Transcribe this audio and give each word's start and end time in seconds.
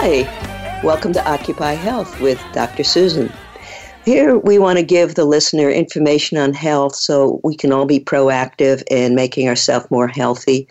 Hi, 0.00 0.80
welcome 0.84 1.12
to 1.14 1.28
Occupy 1.28 1.72
Health 1.72 2.20
with 2.20 2.40
Dr. 2.52 2.84
Susan. 2.84 3.32
Here 4.04 4.38
we 4.38 4.56
want 4.56 4.78
to 4.78 4.84
give 4.84 5.16
the 5.16 5.24
listener 5.24 5.68
information 5.68 6.38
on 6.38 6.54
health 6.54 6.94
so 6.94 7.40
we 7.42 7.56
can 7.56 7.72
all 7.72 7.84
be 7.84 7.98
proactive 7.98 8.84
in 8.92 9.16
making 9.16 9.48
ourselves 9.48 9.90
more 9.90 10.06
healthy. 10.06 10.68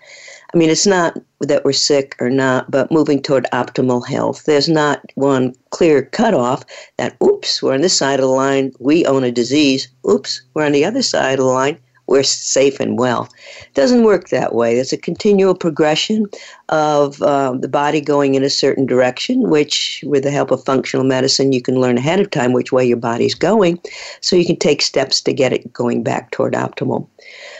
I 0.53 0.57
mean, 0.57 0.69
it's 0.69 0.87
not 0.87 1.17
that 1.41 1.65
we're 1.65 1.73
sick 1.73 2.15
or 2.21 2.29
not, 2.29 2.71
but 2.71 2.89
moving 2.89 3.21
toward 3.21 3.47
optimal 3.51 4.07
health. 4.07 4.45
There's 4.45 4.69
not 4.69 5.01
one 5.15 5.53
clear 5.71 6.03
cutoff 6.03 6.63
that, 6.95 7.17
oops, 7.21 7.61
we're 7.61 7.73
on 7.73 7.81
this 7.81 7.97
side 7.97 8.21
of 8.21 8.27
the 8.27 8.31
line, 8.31 8.71
we 8.79 9.05
own 9.05 9.25
a 9.25 9.31
disease. 9.31 9.89
Oops, 10.09 10.41
we're 10.53 10.65
on 10.65 10.71
the 10.71 10.85
other 10.85 11.01
side 11.01 11.33
of 11.33 11.45
the 11.45 11.51
line, 11.51 11.77
we're 12.07 12.23
safe 12.23 12.79
and 12.79 12.97
well. 12.97 13.29
It 13.61 13.73
doesn't 13.73 14.03
work 14.03 14.29
that 14.29 14.55
way. 14.55 14.75
There's 14.75 14.93
a 14.93 14.97
continual 14.97 15.53
progression 15.53 16.25
of 16.69 17.21
uh, 17.21 17.53
the 17.59 17.67
body 17.67 18.01
going 18.01 18.35
in 18.35 18.43
a 18.43 18.49
certain 18.49 18.85
direction, 18.85 19.49
which, 19.49 20.03
with 20.07 20.23
the 20.23 20.31
help 20.31 20.51
of 20.51 20.63
functional 20.63 21.05
medicine, 21.05 21.51
you 21.51 21.61
can 21.61 21.79
learn 21.79 21.97
ahead 21.97 22.19
of 22.19 22.31
time 22.31 22.53
which 22.53 22.71
way 22.71 22.85
your 22.85 22.97
body's 22.97 23.35
going, 23.35 23.79
so 24.21 24.35
you 24.35 24.45
can 24.45 24.55
take 24.55 24.81
steps 24.81 25.21
to 25.21 25.33
get 25.33 25.53
it 25.53 25.71
going 25.71 26.01
back 26.01 26.31
toward 26.31 26.53
optimal. 26.53 27.07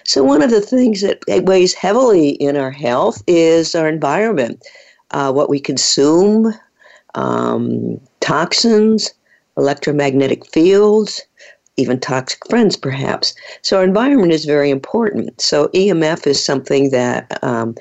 So, 0.06 0.24
one 0.24 0.42
of 0.42 0.50
the 0.50 0.62
things 0.62 1.02
that 1.02 1.20
weighs 1.46 1.74
heavily 1.74 2.30
in 2.32 2.56
our 2.56 2.72
health 2.72 3.22
is 3.28 3.76
our 3.76 3.88
environment, 3.88 4.66
uh, 5.12 5.32
what 5.32 5.50
we 5.50 5.60
consume, 5.60 6.54
um, 7.16 8.00
toxins, 8.22 9.14
electromagnetic 9.58 10.46
fields 10.46 11.22
even 11.78 12.00
toxic 12.00 12.40
friends, 12.50 12.76
perhaps. 12.76 13.36
So 13.62 13.78
our 13.78 13.84
environment 13.84 14.34
is 14.34 14.46
very 14.46 14.72
important. 14.72 15.40
So 15.40 15.68
EMF 15.70 16.26
is 16.26 16.44
something 16.44 16.90
that 16.90 17.40
um, 17.44 17.76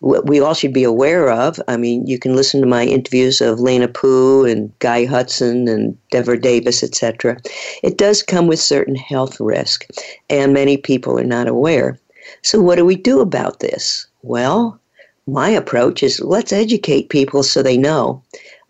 we 0.00 0.40
all 0.40 0.54
should 0.54 0.72
be 0.72 0.84
aware 0.84 1.30
of. 1.30 1.60
I 1.68 1.76
mean, 1.76 2.06
you 2.06 2.18
can 2.18 2.34
listen 2.34 2.60
to 2.60 2.66
my 2.66 2.84
interviews 2.84 3.40
of 3.40 3.60
Lena 3.60 3.88
Pu 3.88 4.46
and 4.46 4.72
Guy 4.78 5.04
Hudson 5.04 5.68
and 5.68 5.98
Devra 6.12 6.40
Davis, 6.40 6.82
etc. 6.82 7.36
It 7.82 7.98
does 7.98 8.22
come 8.22 8.46
with 8.46 8.60
certain 8.60 8.94
health 8.94 9.38
risk, 9.40 9.86
and 10.30 10.54
many 10.54 10.76
people 10.76 11.18
are 11.18 11.24
not 11.24 11.48
aware. 11.48 11.98
So 12.42 12.62
what 12.62 12.76
do 12.76 12.84
we 12.84 12.96
do 12.96 13.20
about 13.20 13.60
this? 13.60 14.06
Well, 14.22 14.80
my 15.26 15.50
approach 15.50 16.02
is 16.02 16.20
let's 16.20 16.52
educate 16.52 17.10
people 17.10 17.42
so 17.42 17.62
they 17.62 17.76
know. 17.76 18.22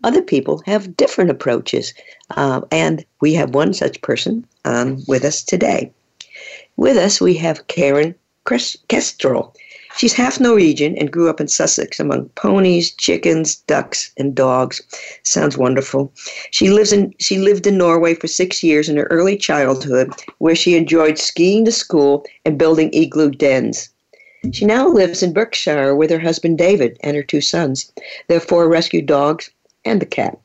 Other 0.03 0.21
people 0.21 0.61
have 0.65 0.97
different 0.97 1.29
approaches, 1.29 1.93
uh, 2.31 2.61
and 2.71 3.05
we 3.21 3.33
have 3.35 3.53
one 3.53 3.73
such 3.73 4.01
person 4.01 4.45
um, 4.65 5.03
with 5.07 5.23
us 5.25 5.43
today. 5.43 5.91
With 6.77 6.97
us, 6.97 7.19
we 7.21 7.35
have 7.35 7.67
Karen 7.67 8.15
Kestrel. 8.87 9.53
She's 9.97 10.13
half 10.13 10.39
Norwegian 10.39 10.97
and 10.97 11.11
grew 11.11 11.29
up 11.29 11.41
in 11.41 11.47
Sussex 11.47 11.99
among 11.99 12.29
ponies, 12.29 12.91
chickens, 12.91 13.57
ducks, 13.67 14.11
and 14.17 14.33
dogs. 14.33 14.81
Sounds 15.23 15.57
wonderful. 15.57 16.11
She 16.51 16.69
lives 16.69 16.93
in 16.93 17.13
she 17.19 17.37
lived 17.37 17.67
in 17.67 17.77
Norway 17.77 18.15
for 18.15 18.27
six 18.27 18.63
years 18.63 18.87
in 18.87 18.95
her 18.97 19.07
early 19.11 19.35
childhood, 19.35 20.13
where 20.37 20.55
she 20.55 20.75
enjoyed 20.75 21.17
skiing 21.19 21.65
to 21.65 21.71
school 21.71 22.25
and 22.45 22.57
building 22.57 22.89
igloo 22.93 23.31
dens. 23.31 23.89
She 24.51 24.65
now 24.65 24.87
lives 24.87 25.21
in 25.21 25.33
Berkshire 25.33 25.95
with 25.95 26.09
her 26.09 26.19
husband 26.19 26.57
David 26.57 26.97
and 27.01 27.15
her 27.15 27.23
two 27.23 27.41
sons. 27.41 27.91
Their 28.27 28.39
four 28.39 28.67
rescue 28.67 29.01
dogs 29.01 29.51
and 29.85 30.01
the 30.01 30.05
cat. 30.05 30.39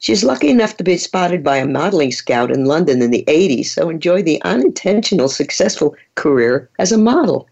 She's 0.00 0.24
lucky 0.24 0.48
enough 0.48 0.78
to 0.78 0.84
be 0.84 0.96
spotted 0.96 1.44
by 1.44 1.58
a 1.58 1.66
modeling 1.66 2.10
scout 2.10 2.50
in 2.50 2.64
London 2.64 3.02
in 3.02 3.10
the 3.10 3.22
80s, 3.28 3.66
so 3.66 3.90
enjoyed 3.90 4.24
the 4.24 4.40
unintentional 4.42 5.28
successful 5.28 5.94
career 6.14 6.70
as 6.78 6.90
a 6.90 6.96
model. 6.96 7.46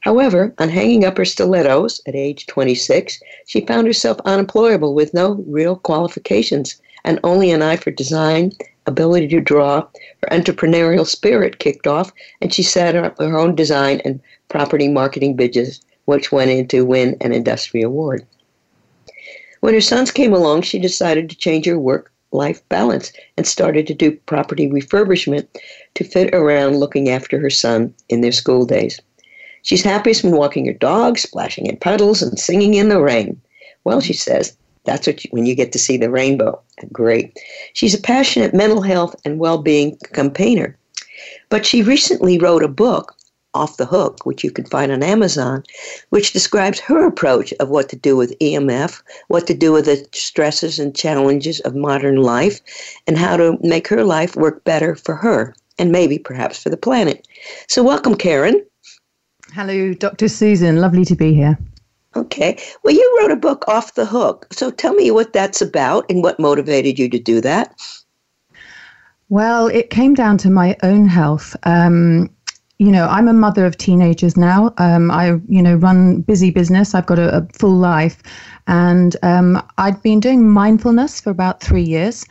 However, 0.00 0.52
on 0.58 0.68
hanging 0.68 1.04
up 1.04 1.16
her 1.16 1.24
stilettos 1.24 2.00
at 2.08 2.16
age 2.16 2.46
26, 2.46 3.20
she 3.46 3.66
found 3.66 3.86
herself 3.86 4.18
unemployable 4.24 4.94
with 4.94 5.14
no 5.14 5.44
real 5.46 5.76
qualifications 5.76 6.80
and 7.04 7.20
only 7.22 7.52
an 7.52 7.62
eye 7.62 7.76
for 7.76 7.92
design, 7.92 8.50
ability 8.86 9.28
to 9.28 9.40
draw. 9.40 9.86
Her 10.22 10.36
entrepreneurial 10.36 11.06
spirit 11.06 11.60
kicked 11.60 11.86
off, 11.86 12.12
and 12.40 12.52
she 12.52 12.64
set 12.64 12.96
up 12.96 13.16
her 13.18 13.38
own 13.38 13.54
design 13.54 14.00
and 14.04 14.20
property 14.48 14.88
marketing 14.88 15.36
business, 15.36 15.80
which 16.06 16.32
went 16.32 16.50
in 16.50 16.66
to 16.66 16.84
win 16.84 17.16
an 17.20 17.32
industry 17.32 17.82
award. 17.82 18.26
When 19.60 19.74
her 19.74 19.80
sons 19.80 20.10
came 20.10 20.32
along, 20.32 20.62
she 20.62 20.78
decided 20.78 21.28
to 21.28 21.36
change 21.36 21.66
her 21.66 21.78
work 21.78 22.12
life 22.30 22.66
balance 22.68 23.12
and 23.36 23.46
started 23.46 23.86
to 23.86 23.94
do 23.94 24.12
property 24.26 24.68
refurbishment 24.68 25.46
to 25.94 26.04
fit 26.04 26.34
around 26.34 26.76
looking 26.76 27.08
after 27.08 27.38
her 27.38 27.50
son 27.50 27.94
in 28.08 28.20
their 28.20 28.32
school 28.32 28.66
days. 28.66 29.00
She's 29.62 29.82
happiest 29.82 30.22
when 30.22 30.36
walking 30.36 30.66
her 30.66 30.72
dog, 30.72 31.18
splashing 31.18 31.66
in 31.66 31.76
puddles, 31.78 32.22
and 32.22 32.38
singing 32.38 32.74
in 32.74 32.88
the 32.88 33.00
rain. 33.00 33.40
Well, 33.84 34.00
she 34.00 34.12
says, 34.12 34.56
that's 34.84 35.06
what 35.06 35.24
you, 35.24 35.30
when 35.32 35.46
you 35.46 35.54
get 35.54 35.72
to 35.72 35.78
see 35.78 35.96
the 35.96 36.10
rainbow. 36.10 36.60
Great. 36.92 37.38
She's 37.72 37.94
a 37.94 38.00
passionate 38.00 38.54
mental 38.54 38.80
health 38.80 39.16
and 39.24 39.38
well 39.38 39.58
being 39.58 39.98
campaigner. 40.12 40.76
But 41.48 41.66
she 41.66 41.82
recently 41.82 42.38
wrote 42.38 42.62
a 42.62 42.68
book 42.68 43.17
off 43.58 43.76
the 43.76 43.86
Hook, 43.86 44.24
which 44.24 44.44
you 44.44 44.50
can 44.50 44.64
find 44.64 44.92
on 44.92 45.02
Amazon, 45.02 45.64
which 46.10 46.32
describes 46.32 46.78
her 46.80 47.06
approach 47.06 47.52
of 47.60 47.68
what 47.68 47.88
to 47.88 47.96
do 47.96 48.16
with 48.16 48.38
EMF, 48.38 49.02
what 49.26 49.46
to 49.48 49.54
do 49.54 49.72
with 49.72 49.86
the 49.86 50.06
stresses 50.14 50.78
and 50.78 50.94
challenges 50.94 51.60
of 51.60 51.74
modern 51.74 52.16
life, 52.16 52.60
and 53.06 53.18
how 53.18 53.36
to 53.36 53.58
make 53.62 53.88
her 53.88 54.04
life 54.04 54.36
work 54.36 54.64
better 54.64 54.94
for 54.94 55.16
her 55.16 55.54
and 55.78 55.92
maybe 55.92 56.18
perhaps 56.18 56.62
for 56.62 56.70
the 56.70 56.76
planet. 56.76 57.26
So, 57.68 57.82
welcome, 57.82 58.14
Karen. 58.14 58.64
Hello, 59.52 59.94
Dr. 59.94 60.28
Susan. 60.28 60.80
Lovely 60.80 61.04
to 61.04 61.14
be 61.14 61.34
here. 61.34 61.58
Okay. 62.16 62.58
Well, 62.82 62.94
you 62.94 63.18
wrote 63.20 63.30
a 63.30 63.36
book, 63.36 63.64
Off 63.68 63.94
the 63.94 64.06
Hook. 64.06 64.46
So, 64.52 64.70
tell 64.70 64.94
me 64.94 65.10
what 65.10 65.32
that's 65.32 65.62
about 65.62 66.04
and 66.10 66.22
what 66.22 66.40
motivated 66.40 66.98
you 66.98 67.08
to 67.08 67.18
do 67.18 67.40
that. 67.40 67.74
Well, 69.30 69.66
it 69.66 69.90
came 69.90 70.14
down 70.14 70.38
to 70.38 70.50
my 70.50 70.76
own 70.82 71.06
health. 71.06 71.54
Um, 71.64 72.30
you 72.78 72.92
know, 72.92 73.08
I'm 73.08 73.26
a 73.26 73.32
mother 73.32 73.66
of 73.66 73.76
teenagers 73.76 74.36
now. 74.36 74.72
Um, 74.78 75.10
I, 75.10 75.40
you 75.48 75.60
know, 75.62 75.74
run 75.74 76.20
busy 76.22 76.50
business. 76.50 76.94
I've 76.94 77.06
got 77.06 77.18
a, 77.18 77.38
a 77.38 77.46
full 77.52 77.74
life, 77.76 78.22
and 78.68 79.16
um, 79.22 79.60
I'd 79.78 80.00
been 80.02 80.20
doing 80.20 80.48
mindfulness 80.48 81.20
for 81.20 81.30
about 81.30 81.60
three 81.60 81.82
years, 81.82 82.24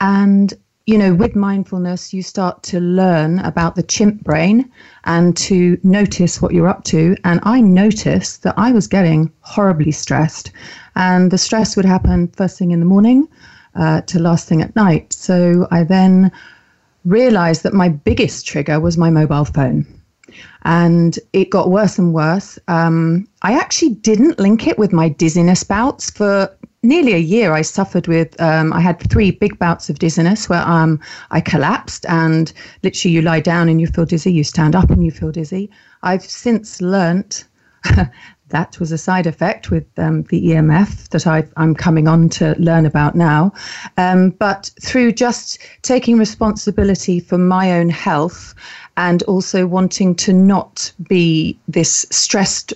and 0.00 0.52
you 0.86 0.98
know, 0.98 1.14
with 1.14 1.34
mindfulness, 1.34 2.12
you 2.12 2.22
start 2.22 2.62
to 2.64 2.78
learn 2.78 3.38
about 3.38 3.74
the 3.74 3.82
chimp 3.82 4.22
brain 4.22 4.70
and 5.04 5.34
to 5.38 5.78
notice 5.82 6.42
what 6.42 6.52
you're 6.52 6.68
up 6.68 6.84
to. 6.84 7.16
And 7.24 7.40
I 7.44 7.62
noticed 7.62 8.42
that 8.42 8.52
I 8.58 8.72
was 8.72 8.86
getting 8.86 9.32
horribly 9.40 9.92
stressed, 9.92 10.52
and 10.96 11.30
the 11.30 11.38
stress 11.38 11.76
would 11.76 11.86
happen 11.86 12.28
first 12.28 12.58
thing 12.58 12.72
in 12.72 12.80
the 12.80 12.86
morning 12.86 13.26
uh, 13.74 14.02
to 14.02 14.18
last 14.18 14.46
thing 14.46 14.60
at 14.60 14.76
night. 14.76 15.14
So 15.14 15.66
I 15.70 15.84
then 15.84 16.30
realized 17.06 17.62
that 17.62 17.72
my 17.72 17.88
biggest 17.88 18.46
trigger 18.46 18.80
was 18.80 18.98
my 18.98 19.08
mobile 19.08 19.46
phone. 19.46 19.86
And 20.64 21.18
it 21.32 21.50
got 21.50 21.70
worse 21.70 21.98
and 21.98 22.14
worse. 22.14 22.58
Um, 22.68 23.28
I 23.42 23.52
actually 23.52 23.90
didn't 23.90 24.38
link 24.38 24.66
it 24.66 24.78
with 24.78 24.92
my 24.92 25.08
dizziness 25.08 25.62
bouts 25.62 26.10
for 26.10 26.50
nearly 26.82 27.14
a 27.14 27.18
year. 27.18 27.52
I 27.52 27.62
suffered 27.62 28.06
with, 28.06 28.40
um, 28.40 28.72
I 28.72 28.80
had 28.80 29.00
three 29.10 29.30
big 29.30 29.58
bouts 29.58 29.90
of 29.90 29.98
dizziness 29.98 30.48
where 30.48 30.66
um, 30.66 31.00
I 31.30 31.40
collapsed 31.40 32.06
and 32.08 32.52
literally 32.82 33.14
you 33.14 33.22
lie 33.22 33.40
down 33.40 33.68
and 33.68 33.80
you 33.80 33.86
feel 33.86 34.04
dizzy, 34.04 34.32
you 34.32 34.44
stand 34.44 34.76
up 34.76 34.90
and 34.90 35.04
you 35.04 35.10
feel 35.10 35.32
dizzy. 35.32 35.70
I've 36.02 36.24
since 36.24 36.80
learnt 36.80 37.44
that 38.48 38.78
was 38.78 38.92
a 38.92 38.98
side 38.98 39.26
effect 39.26 39.70
with 39.70 39.86
um, 39.98 40.22
the 40.24 40.48
EMF 40.48 41.08
that 41.08 41.26
I, 41.26 41.44
am 41.56 41.74
coming 41.74 42.06
on 42.06 42.28
to 42.30 42.54
learn 42.58 42.86
about 42.86 43.14
now. 43.14 43.52
Um, 43.96 44.30
but 44.30 44.70
through 44.80 45.12
just 45.12 45.58
taking 45.82 46.18
responsibility 46.18 47.20
for 47.20 47.38
my 47.38 47.72
own 47.72 47.88
health 47.88 48.54
and 48.96 49.22
also 49.24 49.66
wanting 49.66 50.14
to 50.16 50.32
not 50.32 50.92
be 51.08 51.58
this 51.68 52.06
stressed, 52.10 52.72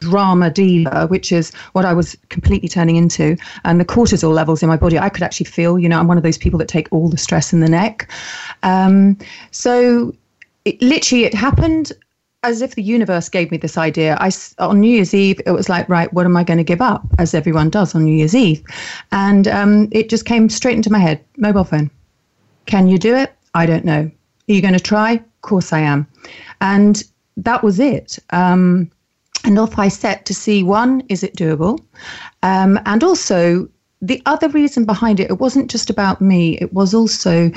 drama 0.00 0.50
dealer, 0.50 1.06
which 1.06 1.32
is 1.32 1.54
what 1.72 1.84
I 1.84 1.92
was 1.92 2.16
completely 2.28 2.68
turning 2.68 2.96
into. 2.96 3.36
And 3.64 3.80
the 3.80 3.84
cortisol 3.84 4.34
levels 4.34 4.62
in 4.62 4.68
my 4.68 4.76
body, 4.76 4.98
I 4.98 5.08
could 5.08 5.22
actually 5.22 5.46
feel, 5.46 5.78
you 5.78 5.88
know, 5.88 5.98
I'm 5.98 6.06
one 6.06 6.18
of 6.18 6.22
those 6.22 6.38
people 6.38 6.58
that 6.58 6.68
take 6.68 6.88
all 6.92 7.08
the 7.08 7.16
stress 7.16 7.52
in 7.52 7.60
the 7.60 7.68
neck. 7.68 8.10
Um, 8.62 9.18
so 9.50 10.14
it, 10.64 10.80
literally, 10.82 11.24
it 11.24 11.34
happened 11.34 11.92
as 12.42 12.62
if 12.62 12.74
the 12.74 12.82
universe 12.82 13.28
gave 13.28 13.50
me 13.50 13.56
this 13.56 13.76
idea. 13.76 14.16
I 14.20 14.30
on 14.58 14.80
New 14.80 14.90
Year's 14.90 15.14
Eve, 15.14 15.40
it 15.46 15.50
was 15.50 15.68
like, 15.68 15.88
right, 15.88 16.12
what 16.12 16.26
am 16.26 16.36
I 16.36 16.44
going 16.44 16.58
to 16.58 16.64
give 16.64 16.80
up, 16.80 17.04
as 17.18 17.34
everyone 17.34 17.70
does 17.70 17.94
on 17.94 18.04
New 18.04 18.14
Year's 18.14 18.34
Eve, 18.34 18.62
and 19.10 19.48
um, 19.48 19.88
it 19.90 20.08
just 20.08 20.26
came 20.26 20.48
straight 20.48 20.76
into 20.76 20.92
my 20.92 20.98
head. 20.98 21.24
Mobile 21.38 21.64
phone. 21.64 21.90
Can 22.66 22.88
you 22.88 22.98
do 22.98 23.16
it? 23.16 23.34
I 23.54 23.66
don't 23.66 23.84
know. 23.84 24.10
Are 24.48 24.52
you 24.52 24.62
going 24.62 24.74
to 24.74 24.80
try? 24.80 25.12
Of 25.12 25.42
course 25.42 25.72
I 25.72 25.80
am, 25.80 26.06
and 26.60 27.02
that 27.36 27.62
was 27.62 27.80
it. 27.80 28.18
Um, 28.30 28.90
and 29.44 29.58
off 29.58 29.78
I 29.78 29.88
set 29.88 30.26
to 30.26 30.34
see 30.34 30.62
one, 30.62 31.02
is 31.08 31.22
it 31.22 31.36
doable, 31.36 31.78
um, 32.42 32.80
and 32.86 33.04
also 33.04 33.68
the 34.02 34.22
other 34.26 34.48
reason 34.50 34.84
behind 34.84 35.20
it, 35.20 35.30
it 35.30 35.40
wasn't 35.40 35.70
just 35.70 35.88
about 35.88 36.20
me. 36.20 36.58
It 36.58 36.72
was 36.72 36.92
also, 36.94 37.50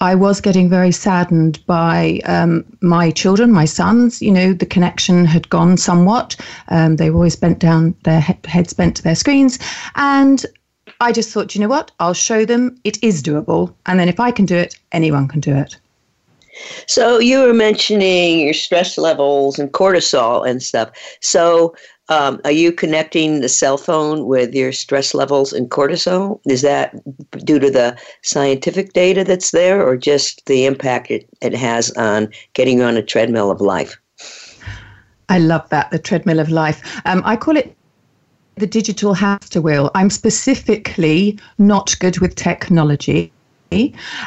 I 0.00 0.14
was 0.14 0.40
getting 0.40 0.68
very 0.68 0.90
saddened 0.90 1.64
by 1.66 2.20
um, 2.24 2.64
my 2.80 3.10
children, 3.10 3.52
my 3.52 3.64
sons. 3.64 4.20
You 4.20 4.32
know, 4.32 4.52
the 4.52 4.66
connection 4.66 5.24
had 5.24 5.48
gone 5.50 5.76
somewhat. 5.76 6.36
Um, 6.68 6.96
they 6.96 7.10
were 7.10 7.16
always 7.16 7.36
bent 7.36 7.60
down, 7.60 7.94
their 8.02 8.20
he- 8.20 8.36
heads 8.44 8.72
bent 8.72 8.96
to 8.96 9.02
their 9.02 9.14
screens. 9.14 9.58
And 9.94 10.44
I 11.00 11.12
just 11.12 11.30
thought, 11.30 11.54
you 11.54 11.60
know 11.60 11.68
what? 11.68 11.92
I'll 12.00 12.14
show 12.14 12.44
them 12.44 12.76
it 12.84 13.02
is 13.02 13.22
doable. 13.22 13.72
And 13.86 13.98
then 13.98 14.08
if 14.08 14.18
I 14.18 14.30
can 14.32 14.46
do 14.46 14.56
it, 14.56 14.76
anyone 14.90 15.28
can 15.28 15.40
do 15.40 15.54
it. 15.54 15.76
So 16.86 17.18
you 17.18 17.40
were 17.40 17.54
mentioning 17.54 18.40
your 18.40 18.54
stress 18.54 18.96
levels 18.96 19.58
and 19.58 19.72
cortisol 19.72 20.48
and 20.48 20.62
stuff. 20.62 20.90
So 21.20 21.74
um, 22.08 22.40
are 22.44 22.52
you 22.52 22.70
connecting 22.70 23.40
the 23.40 23.48
cell 23.48 23.78
phone 23.78 24.26
with 24.26 24.54
your 24.54 24.72
stress 24.72 25.14
levels 25.14 25.52
and 25.52 25.70
cortisol? 25.70 26.40
Is 26.46 26.62
that 26.62 26.94
due 27.44 27.58
to 27.58 27.70
the 27.70 27.98
scientific 28.22 28.92
data 28.92 29.24
that's 29.24 29.52
there, 29.52 29.82
or 29.82 29.96
just 29.96 30.44
the 30.46 30.66
impact 30.66 31.10
it, 31.10 31.28
it 31.40 31.54
has 31.54 31.90
on 31.92 32.28
getting 32.52 32.82
on 32.82 32.96
a 32.96 33.02
treadmill 33.02 33.50
of 33.50 33.60
life? 33.60 33.98
I 35.30 35.38
love 35.38 35.66
that, 35.70 35.90
the 35.90 35.98
treadmill 35.98 36.40
of 36.40 36.50
life. 36.50 37.00
Um, 37.06 37.22
I 37.24 37.36
call 37.36 37.56
it 37.56 37.74
the 38.56 38.66
digital 38.66 39.14
hamster 39.14 39.62
wheel. 39.62 39.90
I'm 39.94 40.10
specifically 40.10 41.38
not 41.58 41.96
good 41.98 42.18
with 42.18 42.36
technology. 42.36 43.32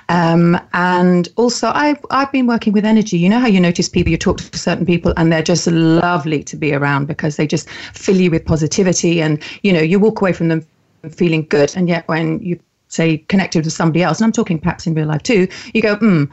Um, 0.09 0.59
and 0.73 1.29
also, 1.35 1.71
I've, 1.73 2.03
I've 2.09 2.31
been 2.31 2.47
working 2.47 2.73
with 2.73 2.85
energy. 2.85 3.17
You 3.17 3.29
know 3.29 3.39
how 3.39 3.47
you 3.47 3.59
notice 3.59 3.89
people, 3.89 4.11
you 4.11 4.17
talk 4.17 4.38
to 4.38 4.57
certain 4.57 4.85
people, 4.85 5.13
and 5.17 5.31
they're 5.31 5.44
just 5.44 5.67
lovely 5.67 6.44
to 6.44 6.55
be 6.55 6.73
around 6.73 7.07
because 7.07 7.35
they 7.35 7.47
just 7.47 7.69
fill 7.94 8.17
you 8.17 8.31
with 8.31 8.45
positivity. 8.45 9.21
And, 9.21 9.41
you 9.63 9.73
know, 9.73 9.81
you 9.81 9.99
walk 9.99 10.21
away 10.21 10.33
from 10.33 10.47
them 10.49 10.65
feeling 11.11 11.45
good. 11.49 11.75
And 11.75 11.88
yet, 11.88 12.07
when 12.07 12.39
you 12.39 12.59
say 12.88 13.17
connected 13.29 13.65
with 13.65 13.73
somebody 13.73 14.03
else, 14.03 14.19
and 14.19 14.25
I'm 14.25 14.31
talking 14.31 14.59
perhaps 14.59 14.88
in 14.88 14.94
real 14.94 15.07
life 15.07 15.23
too, 15.23 15.47
you 15.73 15.81
go, 15.81 15.95
hmm. 15.95 16.25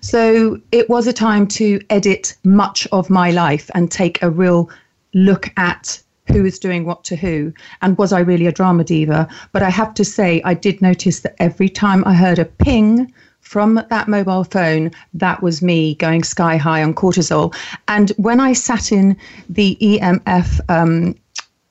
So 0.00 0.60
it 0.70 0.88
was 0.88 1.06
a 1.06 1.12
time 1.12 1.46
to 1.48 1.80
edit 1.90 2.36
much 2.44 2.86
of 2.92 3.10
my 3.10 3.30
life 3.30 3.70
and 3.74 3.90
take 3.90 4.22
a 4.22 4.30
real 4.30 4.70
look 5.14 5.50
at 5.56 6.01
who 6.32 6.44
is 6.44 6.58
doing 6.58 6.84
what 6.84 7.04
to 7.04 7.16
who 7.16 7.52
and 7.80 7.96
was 7.98 8.12
I 8.12 8.20
really 8.20 8.46
a 8.46 8.52
drama 8.52 8.84
diva. 8.84 9.28
But 9.52 9.62
I 9.62 9.70
have 9.70 9.94
to 9.94 10.04
say, 10.04 10.42
I 10.44 10.54
did 10.54 10.80
notice 10.82 11.20
that 11.20 11.36
every 11.38 11.68
time 11.68 12.02
I 12.06 12.14
heard 12.14 12.38
a 12.38 12.44
ping 12.44 13.12
from 13.40 13.82
that 13.90 14.08
mobile 14.08 14.44
phone, 14.44 14.90
that 15.14 15.42
was 15.42 15.62
me 15.62 15.94
going 15.96 16.24
sky 16.24 16.56
high 16.56 16.82
on 16.82 16.94
cortisol. 16.94 17.54
And 17.88 18.10
when 18.16 18.40
I 18.40 18.52
sat 18.52 18.92
in 18.92 19.16
the 19.48 19.76
EMF 19.80 20.60
um, 20.68 21.14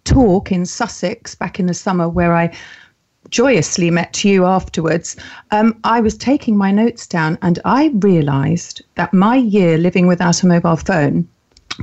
talk 0.04 0.52
in 0.52 0.66
Sussex 0.66 1.36
back 1.36 1.60
in 1.60 1.66
the 1.66 1.74
summer, 1.74 2.08
where 2.08 2.36
I 2.36 2.56
joyously 3.30 3.90
met 3.90 4.24
you 4.24 4.46
afterwards, 4.46 5.16
um, 5.52 5.80
I 5.84 6.02
was 6.02 6.18
taking 6.18 6.58
my 6.58 6.72
notes 6.72 7.08
down 7.08 7.38
and 7.42 7.60
I 7.66 7.92
realized 7.96 8.84
that 8.96 9.14
my 9.14 9.38
year 9.38 9.78
living 9.78 10.06
without 10.08 10.44
a 10.44 10.48
mobile 10.48 10.76
phone 10.76 11.28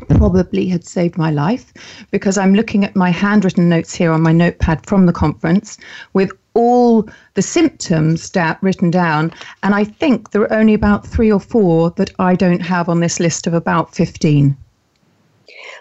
probably 0.08 0.68
had 0.68 0.84
saved 0.84 1.16
my 1.16 1.30
life 1.30 1.72
because 2.10 2.38
I'm 2.38 2.54
looking 2.54 2.84
at 2.84 2.96
my 2.96 3.10
handwritten 3.10 3.68
notes 3.68 3.94
here 3.94 4.12
on 4.12 4.22
my 4.22 4.32
notepad 4.32 4.86
from 4.86 5.06
the 5.06 5.12
conference 5.12 5.78
with 6.12 6.32
all 6.54 7.08
the 7.34 7.42
symptoms 7.42 8.28
da- 8.30 8.56
written 8.62 8.90
down. 8.90 9.32
And 9.62 9.74
I 9.74 9.84
think 9.84 10.30
there 10.30 10.42
are 10.42 10.52
only 10.52 10.74
about 10.74 11.06
three 11.06 11.30
or 11.30 11.40
four 11.40 11.90
that 11.92 12.10
I 12.18 12.34
don't 12.34 12.60
have 12.60 12.88
on 12.88 13.00
this 13.00 13.20
list 13.20 13.46
of 13.46 13.54
about 13.54 13.94
15. 13.94 14.56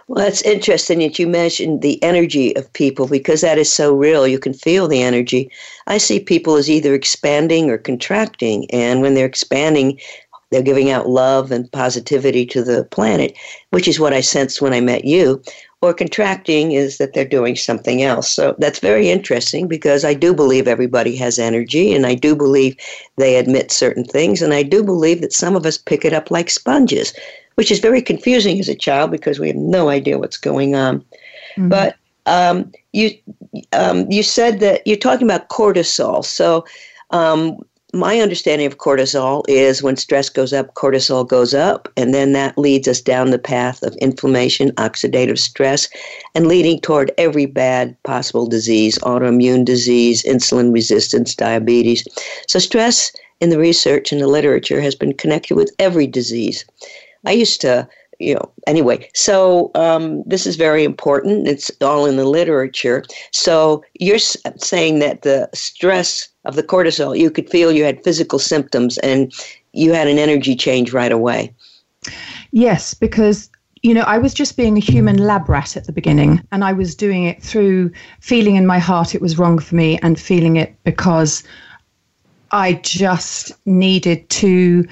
Well, 0.08 0.24
that's 0.24 0.42
interesting 0.44 1.00
that 1.00 1.20
you 1.20 1.28
mentioned 1.28 1.82
the 1.82 2.02
energy 2.02 2.56
of 2.56 2.72
people 2.72 3.08
because 3.08 3.42
that 3.42 3.58
is 3.58 3.72
so 3.72 3.94
real. 3.94 4.26
You 4.26 4.40
can 4.40 4.54
feel 4.54 4.88
the 4.88 5.02
energy. 5.02 5.52
I 5.88 5.98
see 5.98 6.20
people 6.20 6.56
as 6.56 6.70
either 6.70 6.94
expanding 6.94 7.70
or 7.70 7.78
contracting. 7.78 8.70
And 8.72 9.02
when 9.02 9.16
they're 9.16 9.26
expanding, 9.26 10.00
they're 10.50 10.62
giving 10.62 10.90
out 10.90 11.10
love 11.10 11.52
and 11.52 11.72
positivity 11.72 12.46
to 12.46 12.64
the 12.64 12.86
planet, 12.86 13.38
which 13.72 13.88
is 13.88 14.00
what 14.00 14.14
I 14.14 14.22
sensed 14.22 14.62
when 14.62 14.74
I 14.74 14.80
met 14.80 15.06
you. 15.06 15.42
Or 15.82 15.94
contracting 15.94 16.72
is 16.72 16.98
that 16.98 17.14
they're 17.14 17.24
doing 17.24 17.56
something 17.56 18.02
else. 18.02 18.30
So 18.30 18.56
that's 18.58 18.80
very 18.80 19.10
interesting 19.10 19.68
because 19.68 20.04
I 20.04 20.16
do 20.16 20.34
believe 20.34 20.68
everybody 20.68 21.16
has 21.18 21.38
energy 21.38 21.94
and 21.94 22.08
I 22.08 22.16
do 22.16 22.36
believe 22.36 22.76
they 23.18 23.36
admit 23.36 23.72
certain 23.72 24.04
things. 24.04 24.42
And 24.42 24.54
I 24.54 24.64
do 24.64 24.84
believe 24.84 25.22
that 25.22 25.34
some 25.34 25.56
of 25.56 25.68
us 25.68 25.78
pick 25.78 26.04
it 26.04 26.14
up 26.14 26.32
like 26.32 26.50
sponges, 26.50 27.14
which 27.56 27.70
is 27.70 27.80
very 27.80 28.02
confusing 28.02 28.60
as 28.60 28.70
a 28.70 28.76
child 28.76 29.12
because 29.12 29.40
we 29.40 29.48
have 29.48 29.56
no 29.56 29.90
idea 29.90 30.18
what's 30.18 30.38
going 30.38 30.74
on. 30.74 31.02
Mm-hmm. 31.58 31.70
But 31.70 31.96
um, 32.26 32.72
you 32.94 33.12
um, 33.74 34.10
you 34.12 34.24
said 34.24 34.60
that 34.60 34.86
you're 34.86 34.98
talking 34.98 35.28
about 35.28 35.50
cortisol. 35.50 36.26
So 36.26 36.66
um, 37.12 37.60
my 37.94 38.20
understanding 38.20 38.68
of 38.68 38.78
cortisol 38.78 39.44
is 39.48 39.82
when 39.82 39.96
stress 39.96 40.30
goes 40.30 40.52
up, 40.52 40.74
cortisol 40.74 41.26
goes 41.26 41.54
up, 41.54 41.88
and 41.96 42.14
then 42.14 42.34
that 42.34 42.58
leads 42.58 42.88
us 42.88 43.00
down 43.00 43.32
the 43.32 43.40
path 43.40 43.82
of 43.82 43.96
inflammation, 43.98 44.72
oxidative 44.72 45.40
stress, 45.40 45.88
and 46.36 46.48
leading 46.48 46.80
toward 46.80 47.12
every 47.18 47.46
bad 47.46 47.96
possible 48.04 48.46
disease 48.46 48.98
autoimmune 49.00 49.64
disease, 49.64 50.22
insulin 50.24 50.74
resistance, 50.74 51.34
diabetes. 51.34 52.06
So, 52.48 52.60
stress 52.60 53.12
in 53.40 53.52
the 53.52 53.60
research 53.60 54.12
and 54.12 54.20
the 54.20 54.28
literature 54.28 54.82
has 54.82 54.96
been 54.96 55.14
connected 55.14 55.56
with 55.56 55.72
every 55.80 56.08
disease. 56.08 56.66
I 57.26 57.32
used 57.32 57.62
to 57.62 57.88
you 58.20 58.34
know 58.34 58.52
anyway 58.66 59.08
so 59.14 59.70
um, 59.76 60.24
this 60.26 60.48
is 60.48 60.56
very 60.56 60.84
important 60.84 61.48
it's 61.48 61.70
all 61.82 62.08
in 62.08 62.18
the 62.18 62.26
literature 62.26 63.04
so 63.32 63.84
you're 64.00 64.18
saying 64.18 64.98
that 64.98 65.22
the 65.22 65.48
stress 65.54 66.28
of 66.48 66.56
the 66.56 66.64
cortisol, 66.64 67.18
you 67.18 67.30
could 67.30 67.50
feel 67.50 67.72
you 67.72 67.84
had 67.84 68.04
physical 68.04 68.40
symptoms 68.40 68.98
and 69.00 69.34
you 69.74 69.94
had 69.94 70.08
an 70.08 70.18
energy 70.18 70.56
change 70.56 70.94
right 70.94 71.12
away. 71.12 71.54
Yes, 72.52 72.94
because 72.94 73.50
you 73.84 73.94
know, 73.94 74.02
I 74.02 74.18
was 74.18 74.34
just 74.34 74.58
being 74.58 74.76
a 74.76 74.82
human 74.82 75.18
lab 75.18 75.48
rat 75.48 75.78
at 75.78 75.86
the 75.86 75.92
beginning, 75.92 76.42
and 76.52 76.64
I 76.64 76.74
was 76.74 76.96
doing 76.96 77.26
it 77.26 77.44
through 77.44 77.92
feeling 78.20 78.56
in 78.56 78.66
my 78.66 78.80
heart 78.80 79.14
it 79.14 79.22
was 79.22 79.38
wrong 79.38 79.60
for 79.60 79.76
me 79.76 80.00
and 80.02 80.20
feeling 80.20 80.56
it 80.56 80.76
because 80.84 81.44
I 82.52 82.74
just 82.74 83.52
needed 83.66 84.28
to 84.30 84.88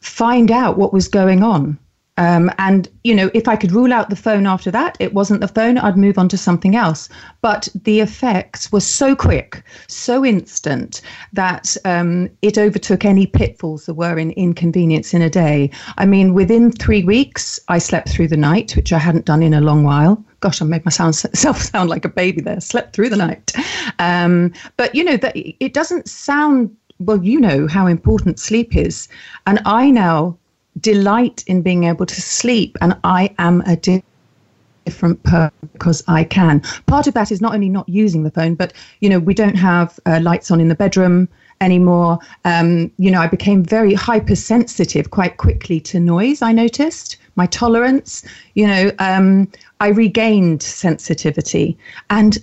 find 0.00 0.50
out 0.50 0.76
what 0.76 0.92
was 0.92 1.08
going 1.08 1.42
on. 1.42 1.78
Um, 2.20 2.50
and, 2.58 2.86
you 3.02 3.14
know, 3.14 3.30
if 3.32 3.48
I 3.48 3.56
could 3.56 3.72
rule 3.72 3.94
out 3.94 4.10
the 4.10 4.16
phone 4.16 4.46
after 4.46 4.70
that, 4.70 4.94
it 5.00 5.14
wasn't 5.14 5.40
the 5.40 5.48
phone, 5.48 5.78
I'd 5.78 5.96
move 5.96 6.18
on 6.18 6.28
to 6.28 6.36
something 6.36 6.76
else. 6.76 7.08
But 7.40 7.68
the 7.74 8.00
effects 8.00 8.70
were 8.70 8.80
so 8.80 9.16
quick, 9.16 9.62
so 9.88 10.22
instant, 10.22 11.00
that 11.32 11.78
um, 11.86 12.28
it 12.42 12.58
overtook 12.58 13.06
any 13.06 13.24
pitfalls 13.24 13.86
there 13.86 13.94
were 13.94 14.18
in 14.18 14.32
inconvenience 14.32 15.14
in 15.14 15.22
a 15.22 15.30
day. 15.30 15.70
I 15.96 16.04
mean, 16.04 16.34
within 16.34 16.70
three 16.70 17.02
weeks, 17.02 17.58
I 17.68 17.78
slept 17.78 18.10
through 18.10 18.28
the 18.28 18.36
night, 18.36 18.76
which 18.76 18.92
I 18.92 18.98
hadn't 18.98 19.24
done 19.24 19.42
in 19.42 19.54
a 19.54 19.62
long 19.62 19.82
while. 19.82 20.22
Gosh, 20.40 20.60
I 20.60 20.66
made 20.66 20.84
myself 20.84 21.14
sound 21.34 21.88
like 21.88 22.04
a 22.04 22.10
baby 22.10 22.42
there, 22.42 22.60
slept 22.60 22.94
through 22.94 23.08
the 23.08 23.16
night. 23.16 23.52
Um, 23.98 24.52
but, 24.76 24.94
you 24.94 25.04
know, 25.04 25.16
that 25.16 25.32
it 25.34 25.72
doesn't 25.72 26.06
sound 26.06 26.76
well, 27.00 27.24
you 27.24 27.40
know 27.40 27.66
how 27.66 27.86
important 27.86 28.38
sleep 28.38 28.76
is. 28.76 29.08
And 29.46 29.58
I 29.64 29.90
now 29.90 30.36
delight 30.80 31.44
in 31.46 31.62
being 31.62 31.84
able 31.84 32.06
to 32.06 32.20
sleep, 32.20 32.76
and 32.80 32.96
I 33.04 33.34
am 33.38 33.62
a 33.62 33.76
different 33.76 35.22
person 35.22 35.52
because 35.72 36.02
I 36.08 36.24
can. 36.24 36.60
Part 36.86 37.06
of 37.06 37.14
that 37.14 37.32
is 37.32 37.40
not 37.40 37.54
only 37.54 37.68
not 37.68 37.88
using 37.88 38.22
the 38.22 38.30
phone, 38.30 38.54
but 38.54 38.72
you 39.00 39.08
know 39.08 39.18
we 39.18 39.34
don't 39.34 39.56
have 39.56 39.98
uh, 40.06 40.20
lights 40.22 40.50
on 40.50 40.60
in 40.60 40.68
the 40.68 40.74
bedroom 40.74 41.28
anymore. 41.60 42.18
Um, 42.44 42.90
you 42.98 43.10
know, 43.10 43.20
I 43.20 43.26
became 43.26 43.62
very 43.62 43.94
hypersensitive 43.94 45.10
quite 45.10 45.36
quickly 45.36 45.80
to 45.80 46.00
noise. 46.00 46.42
I 46.42 46.52
noticed 46.52 47.16
my 47.36 47.46
tolerance. 47.46 48.24
You 48.54 48.66
know, 48.66 48.92
um, 48.98 49.50
I 49.80 49.88
regained 49.88 50.62
sensitivity 50.62 51.76
and 52.08 52.38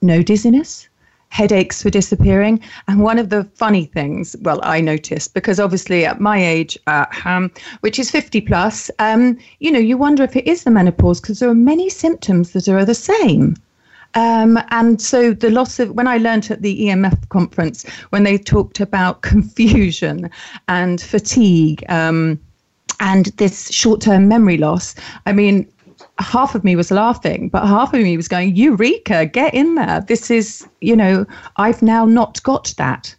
no 0.00 0.22
dizziness 0.22 0.88
headaches 1.32 1.82
were 1.82 1.90
disappearing. 1.90 2.60
And 2.88 3.00
one 3.00 3.18
of 3.18 3.30
the 3.30 3.44
funny 3.54 3.86
things, 3.86 4.36
well, 4.42 4.60
I 4.62 4.82
noticed 4.82 5.32
because 5.32 5.58
obviously 5.58 6.04
at 6.04 6.20
my 6.20 6.36
age, 6.44 6.78
uh, 6.86 7.06
um, 7.24 7.50
which 7.80 7.98
is 7.98 8.10
50 8.10 8.42
plus, 8.42 8.90
um, 8.98 9.38
you 9.58 9.72
know, 9.72 9.78
you 9.78 9.96
wonder 9.96 10.22
if 10.24 10.36
it 10.36 10.46
is 10.46 10.64
the 10.64 10.70
menopause 10.70 11.22
because 11.22 11.38
there 11.38 11.48
are 11.48 11.54
many 11.54 11.88
symptoms 11.88 12.52
that 12.52 12.68
are 12.68 12.84
the 12.84 12.94
same. 12.94 13.56
Um, 14.14 14.58
and 14.68 15.00
so 15.00 15.32
the 15.32 15.48
loss 15.48 15.78
of 15.78 15.92
when 15.92 16.06
I 16.06 16.18
learned 16.18 16.50
at 16.50 16.60
the 16.60 16.82
EMF 16.82 17.30
conference 17.30 17.88
when 18.10 18.24
they 18.24 18.36
talked 18.36 18.78
about 18.78 19.22
confusion 19.22 20.28
and 20.68 21.00
fatigue. 21.00 21.82
Um, 21.88 22.38
and 23.00 23.26
this 23.38 23.72
short-term 23.72 24.28
memory 24.28 24.58
loss. 24.58 24.94
I 25.26 25.32
mean, 25.32 25.66
half 26.18 26.54
of 26.54 26.64
me 26.64 26.76
was 26.76 26.90
laughing, 26.90 27.48
but 27.48 27.66
half 27.66 27.92
of 27.94 28.00
me 28.00 28.16
was 28.16 28.28
going, 28.28 28.54
Eureka, 28.54 29.26
get 29.26 29.54
in 29.54 29.74
there. 29.74 30.04
This 30.06 30.30
is, 30.30 30.66
you 30.80 30.96
know, 30.96 31.26
I've 31.56 31.82
now 31.82 32.04
not 32.04 32.42
got 32.42 32.74
that. 32.78 33.14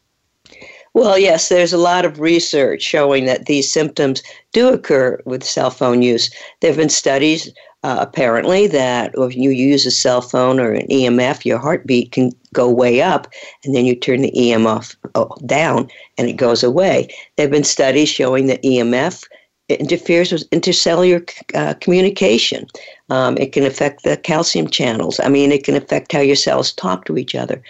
Well, 0.93 1.17
yes, 1.17 1.49
there's 1.49 1.73
a 1.73 1.77
lot 1.77 2.05
of 2.05 2.19
research 2.19 2.83
showing 2.83 3.25
that 3.25 3.47
these 3.47 3.71
symptoms 3.71 4.21
do 4.51 4.69
occur 4.69 5.19
with 5.25 5.43
cell 5.43 5.71
phone 5.71 6.03
use. 6.03 6.29
There 6.61 6.69
have 6.69 6.77
been 6.77 6.89
studies, 6.89 7.51
uh, 7.81 7.97
apparently, 7.99 8.67
that 8.67 9.11
if 9.17 9.35
you 9.35 9.49
use 9.49 9.87
a 9.87 9.91
cell 9.91 10.21
phone 10.21 10.59
or 10.59 10.71
an 10.71 10.87
EMF, 10.89 11.45
your 11.45 11.57
heartbeat 11.57 12.11
can 12.11 12.31
go 12.53 12.69
way 12.69 13.01
up, 13.01 13.27
and 13.65 13.73
then 13.73 13.85
you 13.85 13.95
turn 13.95 14.21
the 14.21 14.31
EMF 14.37 14.95
oh, 15.15 15.35
down 15.47 15.89
and 16.19 16.29
it 16.29 16.33
goes 16.33 16.63
away. 16.63 17.07
There 17.35 17.45
have 17.45 17.51
been 17.51 17.63
studies 17.63 18.09
showing 18.09 18.45
that 18.47 18.61
EMF 18.61 19.25
interferes 19.69 20.31
with 20.31 20.49
intercellular 20.49 21.29
uh, 21.55 21.73
communication. 21.75 22.67
Um, 23.09 23.37
it 23.37 23.53
can 23.53 23.63
affect 23.65 24.03
the 24.03 24.17
calcium 24.17 24.67
channels. 24.67 25.19
I 25.19 25.29
mean, 25.29 25.51
it 25.51 25.63
can 25.63 25.75
affect 25.75 26.11
how 26.11 26.19
your 26.19 26.35
cells 26.35 26.73
talk 26.73 27.05
to 27.05 27.17
each 27.17 27.35
other. 27.35 27.61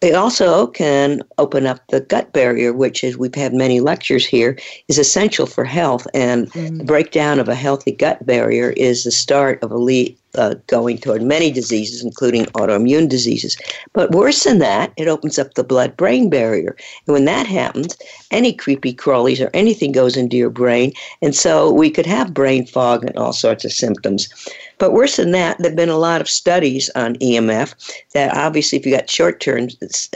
It 0.00 0.14
also 0.14 0.66
can 0.66 1.22
open 1.38 1.66
up 1.66 1.80
the 1.88 2.00
gut 2.00 2.32
barrier, 2.32 2.72
which, 2.72 3.04
as 3.04 3.16
we've 3.16 3.34
had 3.34 3.54
many 3.54 3.80
lectures 3.80 4.26
here, 4.26 4.58
is 4.88 4.98
essential 4.98 5.46
for 5.46 5.64
health. 5.64 6.06
And 6.12 6.50
mm. 6.52 6.78
the 6.78 6.84
breakdown 6.84 7.38
of 7.38 7.48
a 7.48 7.54
healthy 7.54 7.92
gut 7.92 8.24
barrier 8.26 8.70
is 8.70 9.04
the 9.04 9.12
start 9.12 9.62
of 9.62 9.70
a 9.70 9.78
uh, 10.36 10.54
going 10.66 10.98
toward 10.98 11.22
many 11.22 11.50
diseases, 11.50 12.02
including 12.02 12.46
autoimmune 12.46 13.08
diseases. 13.08 13.56
But 13.92 14.12
worse 14.12 14.44
than 14.44 14.58
that, 14.58 14.92
it 14.96 15.08
opens 15.08 15.38
up 15.38 15.54
the 15.54 15.64
blood 15.64 15.96
brain 15.96 16.30
barrier. 16.30 16.76
And 17.06 17.14
when 17.14 17.24
that 17.26 17.46
happens, 17.46 17.96
any 18.30 18.52
creepy 18.52 18.94
crawlies 18.94 19.44
or 19.44 19.50
anything 19.54 19.92
goes 19.92 20.16
into 20.16 20.36
your 20.36 20.50
brain. 20.50 20.92
And 21.20 21.34
so 21.34 21.70
we 21.70 21.90
could 21.90 22.06
have 22.06 22.34
brain 22.34 22.66
fog 22.66 23.04
and 23.04 23.16
all 23.16 23.32
sorts 23.32 23.64
of 23.64 23.72
symptoms. 23.72 24.28
But 24.78 24.92
worse 24.92 25.16
than 25.16 25.32
that, 25.32 25.58
there 25.58 25.70
have 25.70 25.76
been 25.76 25.88
a 25.88 25.98
lot 25.98 26.20
of 26.20 26.28
studies 26.28 26.90
on 26.96 27.16
EMF 27.16 27.74
that 28.14 28.36
obviously, 28.36 28.78
if 28.78 28.86
you 28.86 28.96
got 28.96 29.10
short 29.10 29.40
term 29.40 29.68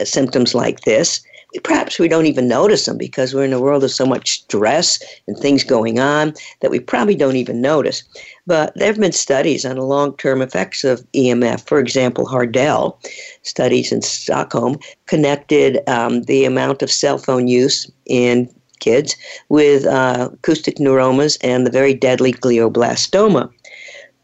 symptoms 0.03 0.53
like 0.53 0.81
this, 0.81 1.21
perhaps 1.63 1.97
we 1.97 2.07
don't 2.07 2.25
even 2.25 2.47
notice 2.47 2.85
them 2.85 2.97
because 2.97 3.33
we're 3.33 3.45
in 3.45 3.53
a 3.53 3.61
world 3.61 3.83
of 3.83 3.91
so 3.91 4.05
much 4.05 4.41
stress 4.41 4.99
and 5.27 5.37
things 5.37 5.63
going 5.63 5.99
on 5.99 6.33
that 6.59 6.71
we 6.71 6.79
probably 6.79 7.15
don't 7.15 7.37
even 7.37 7.61
notice. 7.61 8.03
But 8.45 8.73
there 8.75 8.87
have 8.87 8.99
been 8.99 9.11
studies 9.11 9.65
on 9.65 9.77
the 9.77 9.83
long 9.83 10.15
term 10.17 10.41
effects 10.41 10.83
of 10.83 11.05
EMF. 11.13 11.67
For 11.67 11.79
example, 11.79 12.25
Hardell, 12.25 12.99
studies 13.43 13.91
in 13.91 14.01
Stockholm, 14.01 14.77
connected 15.05 15.79
um, 15.87 16.23
the 16.23 16.45
amount 16.45 16.81
of 16.81 16.91
cell 16.91 17.17
phone 17.17 17.47
use 17.47 17.89
in 18.05 18.49
kids 18.79 19.15
with 19.49 19.85
uh, 19.85 20.29
acoustic 20.33 20.77
neuromas 20.77 21.37
and 21.41 21.65
the 21.65 21.71
very 21.71 21.93
deadly 21.93 22.31
glioblastoma 22.33 23.51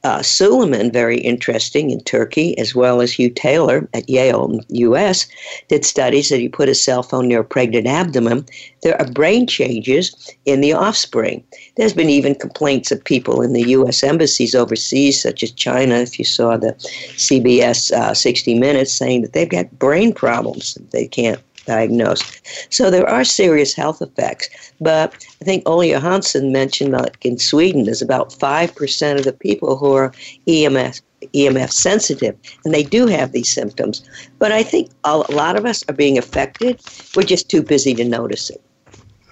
uh, 0.03 0.21
Suleiman, 0.21 0.91
very 0.91 1.17
interesting 1.19 1.89
in 1.89 2.01
Turkey, 2.01 2.57
as 2.57 2.75
well 2.75 2.99
as 2.99 3.13
Hugh 3.13 3.29
Taylor 3.29 3.87
at 3.93 4.09
Yale, 4.09 4.59
U.S., 4.69 5.27
did 5.69 5.85
studies 5.85 6.29
that 6.29 6.39
he 6.39 6.49
put 6.49 6.67
a 6.67 6.75
cell 6.75 7.03
phone 7.03 7.29
near 7.29 7.39
a 7.39 7.45
pregnant 7.45 7.87
abdomen. 7.87 8.45
There 8.81 8.99
are 8.99 9.09
brain 9.09 9.47
changes 9.47 10.31
in 10.45 10.59
the 10.59 10.73
offspring. 10.73 11.43
There's 11.77 11.93
been 11.93 12.09
even 12.09 12.35
complaints 12.35 12.91
of 12.91 13.03
people 13.03 13.41
in 13.41 13.53
the 13.53 13.69
U.S. 13.69 14.03
embassies 14.03 14.53
overseas, 14.53 15.21
such 15.21 15.41
as 15.41 15.51
China, 15.51 15.95
if 15.95 16.19
you 16.19 16.25
saw 16.25 16.57
the 16.57 16.73
CBS 17.15 17.91
uh, 17.91 18.13
60 18.13 18.59
Minutes, 18.59 18.91
saying 18.91 19.21
that 19.21 19.33
they've 19.33 19.49
got 19.49 19.79
brain 19.79 20.13
problems. 20.13 20.77
They 20.91 21.07
can't 21.07 21.39
diagnosed. 21.65 22.41
So 22.69 22.89
there 22.89 23.09
are 23.09 23.23
serious 23.23 23.73
health 23.73 24.01
effects. 24.01 24.49
But 24.79 25.13
I 25.41 25.45
think 25.45 25.67
Olle 25.67 25.85
Johansson 25.85 26.51
mentioned 26.51 26.91
like 26.91 27.25
in 27.25 27.37
Sweden, 27.37 27.85
there's 27.85 28.01
about 28.01 28.31
5% 28.31 29.17
of 29.17 29.23
the 29.23 29.33
people 29.33 29.77
who 29.77 29.93
are 29.93 30.11
EMF, 30.47 31.01
EMF 31.33 31.71
sensitive, 31.71 32.35
and 32.65 32.73
they 32.73 32.83
do 32.83 33.07
have 33.07 33.31
these 33.31 33.51
symptoms. 33.51 34.07
But 34.39 34.51
I 34.51 34.63
think 34.63 34.91
a 35.03 35.17
lot 35.17 35.55
of 35.55 35.65
us 35.65 35.83
are 35.87 35.93
being 35.93 36.17
affected. 36.17 36.81
We're 37.15 37.23
just 37.23 37.49
too 37.49 37.63
busy 37.63 37.93
to 37.95 38.03
notice 38.03 38.49
it. 38.49 38.61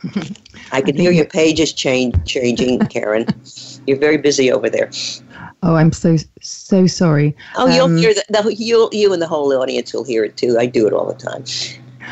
I 0.72 0.82
can 0.82 0.96
hear 0.96 1.12
your 1.12 1.26
pages 1.26 1.74
change, 1.74 2.16
changing, 2.26 2.80
Karen. 2.88 3.28
You're 3.86 4.00
very 4.00 4.18
busy 4.18 4.52
over 4.52 4.70
there. 4.70 4.90
Oh, 5.64 5.76
I'm 5.76 5.92
so 5.92 6.18
so 6.42 6.88
sorry. 6.88 7.36
Oh, 7.56 7.68
you'll 7.68 7.86
um, 7.86 7.98
hear 7.98 8.14
that. 8.14 8.56
You 8.58 8.90
you 8.92 9.14
and 9.14 9.22
the 9.22 9.28
whole 9.28 9.54
audience 9.54 9.94
will 9.94 10.04
hear 10.04 10.24
it 10.24 10.38
too. 10.38 10.58
I 10.58 10.66
do 10.66 10.88
it 10.88 10.94
all 10.94 11.06
the 11.06 11.14
time. 11.14 11.44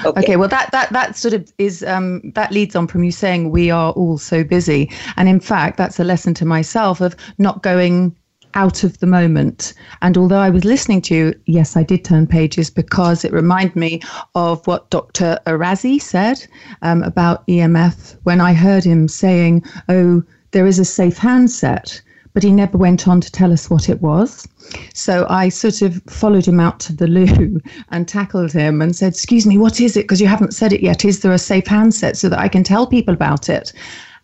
Okay. 0.06 0.20
okay. 0.20 0.36
well 0.36 0.50
that 0.50 0.72
that 0.72 0.92
that 0.92 1.16
sort 1.18 1.34
of 1.34 1.52
is 1.58 1.84
um, 1.84 2.22
that 2.36 2.52
leads 2.52 2.76
on 2.76 2.88
from 2.88 3.04
you 3.04 3.12
saying 3.12 3.52
we 3.52 3.70
are 3.70 3.92
all 3.94 4.18
so 4.18 4.44
busy, 4.44 4.90
and 5.18 5.28
in 5.28 5.40
fact 5.40 5.78
that's 5.78 6.00
a 6.00 6.04
lesson 6.04 6.34
to 6.36 6.46
myself 6.46 7.02
of 7.02 7.16
not 7.38 7.64
going 7.64 8.16
out 8.56 8.84
of 8.84 8.98
the 9.00 9.08
moment. 9.08 9.74
And 10.02 10.18
although 10.18 10.40
I 10.40 10.50
was 10.50 10.66
listening 10.66 11.02
to 11.04 11.16
you, 11.16 11.34
yes, 11.46 11.78
I 11.78 11.84
did 11.84 12.04
turn 12.04 12.26
pages 12.28 12.70
because 12.70 13.24
it 13.24 13.32
reminded 13.32 13.76
me 13.76 14.02
of 14.36 14.66
what 14.66 14.90
Dr. 14.90 15.40
Arazi 15.46 16.02
said 16.02 16.46
um, 16.82 17.04
about 17.04 17.46
EMF 17.48 18.18
when 18.24 18.42
I 18.42 18.54
heard 18.54 18.84
him 18.84 19.08
saying, 19.08 19.64
"Oh, 19.88 20.24
there 20.52 20.68
is 20.68 20.80
a 20.80 20.86
safe 20.86 21.18
handset." 21.18 22.02
But 22.34 22.44
he 22.44 22.52
never 22.52 22.78
went 22.78 23.08
on 23.08 23.22
to 23.22 23.32
tell 23.32 23.52
us 23.52 23.70
what 23.70 23.90
it 23.90 24.02
was. 24.02 24.48
So 24.94 25.26
I 25.30 25.50
sort 25.50 25.82
of 25.82 26.02
followed 26.08 26.48
him 26.48 26.60
out 26.60 26.80
to 26.82 26.94
the 26.94 27.08
loo 27.08 27.60
and 27.90 28.08
tackled 28.08 28.52
him 28.52 28.82
and 28.82 28.96
said, 28.96 29.14
Excuse 29.14 29.46
me, 29.46 29.58
what 29.58 29.82
is 29.82 29.98
it? 29.98 30.04
Because 30.04 30.22
you 30.22 30.28
haven't 30.28 30.54
said 30.54 30.74
it 30.74 30.82
yet. 30.82 31.06
Is 31.06 31.22
there 31.22 31.32
a 31.32 31.40
safe 31.40 31.68
handset 31.68 32.18
so 32.18 32.30
that 32.30 32.40
I 32.40 32.48
can 32.48 32.64
tell 32.64 32.88
people 32.88 33.14
about 33.14 33.50
it? 33.50 33.74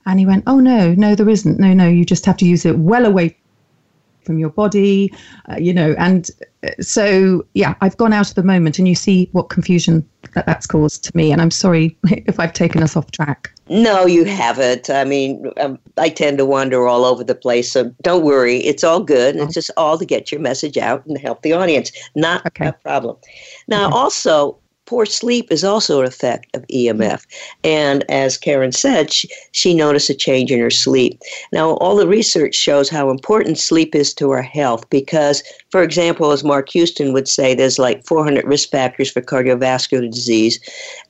And 0.06 0.20
he 0.20 0.26
went, 0.26 0.44
Oh, 0.46 0.60
no, 0.60 0.94
no, 0.94 1.16
there 1.16 1.30
isn't. 1.30 1.60
No, 1.60 1.74
no, 1.74 1.88
you 1.88 2.06
just 2.06 2.26
have 2.26 2.38
to 2.38 2.46
use 2.46 2.66
it 2.66 2.78
well 2.78 3.06
away 3.06 3.38
from 4.26 4.40
your 4.40 4.50
body, 4.50 5.14
uh, 5.50 5.56
you 5.58 5.74
know. 5.74 5.96
And 5.98 6.30
uh, 6.64 6.70
so, 6.82 7.46
yeah, 7.54 7.76
I've 7.82 7.98
gone 7.98 8.14
out 8.14 8.30
of 8.30 8.36
the 8.36 8.44
moment, 8.44 8.80
and 8.80 8.88
you 8.88 8.96
see 8.96 9.30
what 9.32 9.50
confusion 9.50 10.08
that 10.34 10.46
that's 10.46 10.68
caused 10.68 11.04
to 11.06 11.16
me. 11.16 11.32
And 11.32 11.42
I'm 11.42 11.52
sorry 11.52 11.98
if 12.06 12.40
I've 12.40 12.54
taken 12.54 12.84
us 12.84 12.96
off 12.96 13.12
track. 13.12 13.52
No, 13.68 14.06
you 14.06 14.26
haven't. 14.26 14.90
I 14.90 15.04
mean, 15.06 15.52
um, 15.58 15.80
I 15.98 16.10
tend 16.10 16.38
to 16.38 16.46
wander 16.46 16.88
all 16.88 17.06
over 17.06 17.24
the 17.24 17.36
place, 17.36 17.72
so 17.72 17.92
don't 18.02 18.24
worry. 18.24 18.58
It's 18.58 18.84
all 18.84 19.02
good. 19.02 19.36
It's 19.36 19.54
just 19.54 19.72
all 19.76 19.98
to 19.98 20.06
get 20.06 20.32
your 20.32 20.42
message 20.42 20.78
out 20.78 21.06
and 21.06 21.18
help 21.18 21.42
the 21.42 21.54
audience. 21.54 21.92
Not 22.16 22.46
okay. 22.46 22.68
a 22.68 22.74
problem. 22.74 23.18
Now, 23.68 23.88
okay. 23.88 23.96
also, 23.96 24.60
poor 24.86 25.06
sleep 25.06 25.52
is 25.52 25.64
also 25.64 26.02
an 26.02 26.08
effect 26.08 26.56
of 26.56 26.66
EMF. 26.68 27.26
And 27.64 28.04
as 28.10 28.38
Karen 28.38 28.72
said, 28.72 29.12
she, 29.12 29.30
she, 29.52 29.74
noticed 29.74 30.10
a 30.10 30.14
change 30.14 30.52
in 30.52 30.60
her 30.60 30.70
sleep. 30.70 31.20
Now, 31.52 31.72
all 31.78 31.96
the 31.96 32.08
research 32.08 32.56
shows 32.56 32.88
how 32.88 33.10
important 33.10 33.58
sleep 33.58 33.94
is 33.94 34.14
to 34.16 34.32
our 34.32 34.42
health 34.42 34.90
because, 34.90 35.44
for 35.70 35.84
example, 35.84 36.32
as 36.32 36.44
Mark 36.44 36.70
Houston 36.70 37.12
would 37.14 37.28
say, 37.28 37.54
there's 37.54 37.78
like 37.78 38.06
400 38.06 38.46
risk 38.46 38.70
factors 38.70 39.12
for 39.12 39.22
cardiovascular 39.22 40.10
disease. 40.10 40.60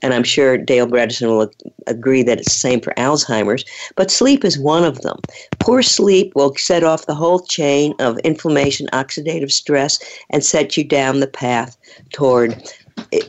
And 0.02 0.12
I'm 0.12 0.24
sure 0.24 0.58
Dale 0.58 0.86
Bredesen 0.86 1.28
will 1.28 1.50
agree 1.86 2.22
that 2.24 2.38
it's 2.38 2.52
the 2.52 2.58
same 2.58 2.80
for 2.80 2.92
Alzheimer's. 2.94 3.64
But 3.94 4.10
sleep 4.10 4.44
is 4.44 4.58
one 4.58 4.84
of 4.84 5.02
them. 5.02 5.20
Poor 5.60 5.82
sleep 5.82 6.32
will 6.34 6.54
set 6.56 6.82
off 6.82 7.06
the 7.06 7.14
whole 7.14 7.40
chain 7.40 7.94
of 8.00 8.18
inflammation, 8.20 8.88
oxidative 8.92 9.52
stress, 9.52 9.98
and 10.30 10.44
set 10.44 10.76
you 10.76 10.82
down 10.82 11.20
the 11.20 11.26
path 11.26 11.76
toward 12.12 12.60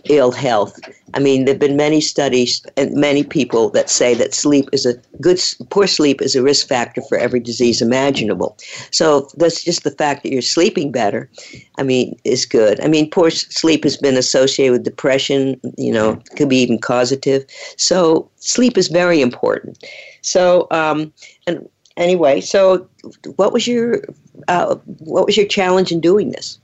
ill 0.10 0.32
health. 0.32 0.80
I 1.14 1.20
mean, 1.20 1.46
there 1.46 1.54
have 1.54 1.60
been 1.60 1.78
many 1.78 2.02
studies 2.02 2.66
and 2.76 2.94
many 2.94 3.24
people 3.24 3.70
that 3.70 3.90
say 3.90 4.14
that 4.16 4.34
sleep 4.34 4.70
is 4.74 4.86
a 4.86 4.96
good, 5.22 5.40
poor 5.70 5.88
sleep 5.88 6.22
is 6.22 6.36
a 6.36 6.44
risk 6.44 6.68
factor 6.68 7.02
for 7.02 7.18
every 7.18 7.40
disease 7.40 7.82
imaginable. 7.82 8.58
So 8.92 9.30
that's 9.38 9.64
just 9.64 9.84
the 9.84 9.92
fact 9.92 10.24
that 10.24 10.32
you're 10.32 10.42
sleeping 10.42 10.92
better. 10.92 11.30
I 11.78 11.84
mean, 11.84 12.20
is 12.24 12.46
good. 12.46 12.80
I 12.82 12.88
mean, 12.88 13.10
poor 13.10 13.30
sleep 13.30 13.84
has 13.84 13.98
been 13.98 14.18
associated 14.18 14.74
with 14.74 14.84
depression. 14.84 15.60
You 15.78 15.94
know, 15.94 16.22
could 16.36 16.50
be 16.50 16.58
even 16.58 16.80
causative. 16.80 17.46
So 17.78 18.30
sleep 18.38 18.78
is 18.78 18.88
very 18.90 19.22
important. 19.22 19.84
So 20.22 20.68
um, 20.72 21.14
and 21.46 21.68
anyway, 21.96 22.42
so 22.42 22.88
what 23.36 23.54
was 23.54 23.68
your 23.68 24.04
uh, 24.48 24.76
what 25.00 25.26
was 25.26 25.36
your 25.36 25.48
challenge 25.48 25.92
in 25.92 26.00
doing 26.00 26.32
this? 26.32 26.60